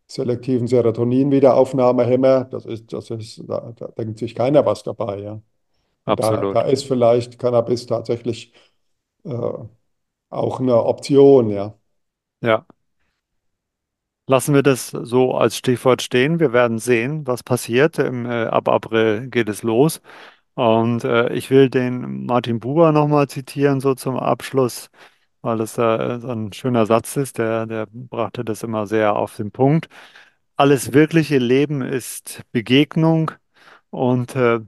selektiven 0.08 0.68
Serotonin-Wiederaufnahmehämmer, 0.68 2.46
das 2.46 2.66
ist, 2.66 2.94
das 2.94 3.10
ist, 3.10 3.44
da, 3.46 3.74
da 3.76 3.88
denkt 3.90 4.20
sich 4.20 4.34
keiner 4.34 4.66
was 4.66 4.84
dabei. 4.84 5.20
Ja. 5.20 5.34
Und 5.34 5.44
da, 6.06 6.14
da 6.16 6.38
absolut. 6.38 6.68
ist 6.72 6.86
vielleicht 6.86 7.38
Cannabis 7.38 7.86
tatsächlich 7.86 8.54
äh, 9.26 9.38
auch 10.30 10.60
eine 10.60 10.84
Option. 10.84 11.50
Ja, 11.50 11.78
Ja. 12.42 12.66
Lassen 14.30 14.54
wir 14.54 14.62
das 14.64 14.90
so 14.90 15.36
als 15.36 15.56
Stichwort 15.58 16.02
stehen. 16.02 16.40
Wir 16.40 16.52
werden 16.52 16.80
sehen, 16.80 17.26
was 17.26 17.44
passiert. 17.44 17.98
Im, 17.98 18.26
äh, 18.26 18.46
ab 18.48 18.68
April 18.68 19.30
geht 19.30 19.48
es 19.48 19.64
los. 19.64 20.02
Und 20.56 21.04
äh, 21.06 21.34
ich 21.34 21.50
will 21.52 21.70
den 21.70 22.26
Martin 22.26 22.60
Buber 22.60 22.92
nochmal 22.94 23.30
zitieren, 23.30 23.82
so 23.82 23.96
zum 23.96 24.18
Abschluss, 24.18 24.90
weil 25.42 25.58
das 25.60 25.78
äh, 25.78 26.20
so 26.20 26.30
ein 26.30 26.54
schöner 26.54 26.86
Satz 26.88 27.18
ist. 27.18 27.38
Der, 27.40 27.68
der 27.68 27.88
brachte 27.92 28.46
das 28.46 28.64
immer 28.64 28.88
sehr 28.88 29.16
auf 29.16 29.36
den 29.38 29.52
Punkt. 29.52 29.90
Alles 30.58 30.94
wirkliche 30.94 31.38
Leben 31.40 31.82
ist 31.82 32.44
Begegnung 32.52 33.32
und 33.92 34.36
äh, 34.36 34.62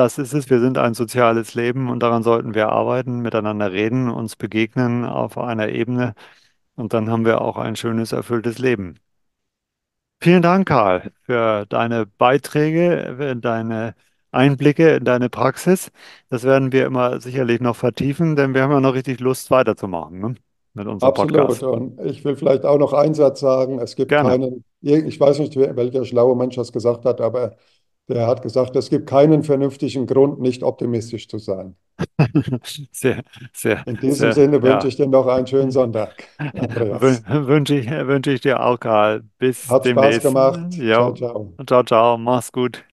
das 0.00 0.16
ist 0.16 0.32
es. 0.32 0.48
Wir 0.48 0.60
sind 0.60 0.78
ein 0.78 0.94
soziales 0.94 1.54
Leben 1.54 1.90
und 1.90 2.02
daran 2.02 2.22
sollten 2.22 2.54
wir 2.54 2.70
arbeiten, 2.70 3.20
miteinander 3.20 3.70
reden, 3.70 4.08
uns 4.08 4.34
begegnen 4.34 5.04
auf 5.04 5.36
einer 5.36 5.68
Ebene 5.68 6.14
und 6.74 6.94
dann 6.94 7.10
haben 7.10 7.26
wir 7.26 7.42
auch 7.42 7.58
ein 7.58 7.76
schönes, 7.76 8.12
erfülltes 8.12 8.58
Leben. 8.58 8.98
Vielen 10.22 10.40
Dank, 10.40 10.68
Karl, 10.68 11.12
für 11.22 11.66
deine 11.66 12.06
Beiträge, 12.06 13.14
für 13.18 13.36
deine 13.36 13.94
Einblicke 14.30 14.96
in 14.96 15.04
deine 15.04 15.28
Praxis. 15.28 15.90
Das 16.30 16.44
werden 16.44 16.72
wir 16.72 16.86
immer 16.86 17.20
sicherlich 17.20 17.60
noch 17.60 17.76
vertiefen, 17.76 18.36
denn 18.36 18.54
wir 18.54 18.62
haben 18.62 18.72
ja 18.72 18.80
noch 18.80 18.94
richtig 18.94 19.20
Lust, 19.20 19.50
weiterzumachen, 19.50 20.18
ne? 20.18 20.34
Mit 20.72 20.86
unserem 20.86 21.10
absolut. 21.10 21.36
Podcast. 21.36 21.62
Und 21.64 22.00
ich 22.06 22.24
will 22.24 22.36
vielleicht 22.36 22.64
auch 22.64 22.78
noch 22.78 22.92
einen 22.92 23.14
Satz 23.14 23.40
sagen. 23.40 23.80
Es 23.80 23.96
gibt 23.96 24.08
Gerne. 24.08 24.30
keinen, 24.30 24.64
ich 24.80 25.18
weiß 25.18 25.40
nicht, 25.40 25.56
welcher 25.56 26.04
schlaue 26.04 26.36
Mensch 26.36 26.54
das 26.54 26.72
gesagt 26.72 27.04
hat, 27.04 27.20
aber 27.20 27.56
der 28.10 28.26
hat 28.26 28.42
gesagt, 28.42 28.76
es 28.76 28.90
gibt 28.90 29.08
keinen 29.08 29.42
vernünftigen 29.44 30.06
Grund, 30.06 30.40
nicht 30.40 30.62
optimistisch 30.62 31.28
zu 31.28 31.38
sein. 31.38 31.76
Sehr, 32.92 33.22
sehr, 33.52 33.84
In 33.84 33.98
diesem 34.00 34.30
sehr, 34.30 34.32
Sinne 34.32 34.62
wünsche 34.62 34.88
ja. 34.88 34.88
ich 34.88 34.96
dir 34.96 35.06
noch 35.06 35.26
einen 35.26 35.46
schönen 35.46 35.70
Sonntag, 35.70 36.24
Wünsche 36.38 37.74
ich, 37.76 37.90
wünsche 37.90 38.32
ich 38.32 38.40
dir 38.40 38.60
auch, 38.64 38.78
Karl. 38.78 39.22
Bis 39.38 39.70
Hat 39.70 39.86
Spaß 39.86 40.20
demnächst. 40.20 40.20
gemacht. 40.20 40.82
Ciao, 40.92 41.12
Ja, 41.12 41.14
ciao. 41.14 41.58
ciao, 41.66 41.82
ciao. 41.84 42.18
Mach's 42.18 42.52
gut. 42.52 42.84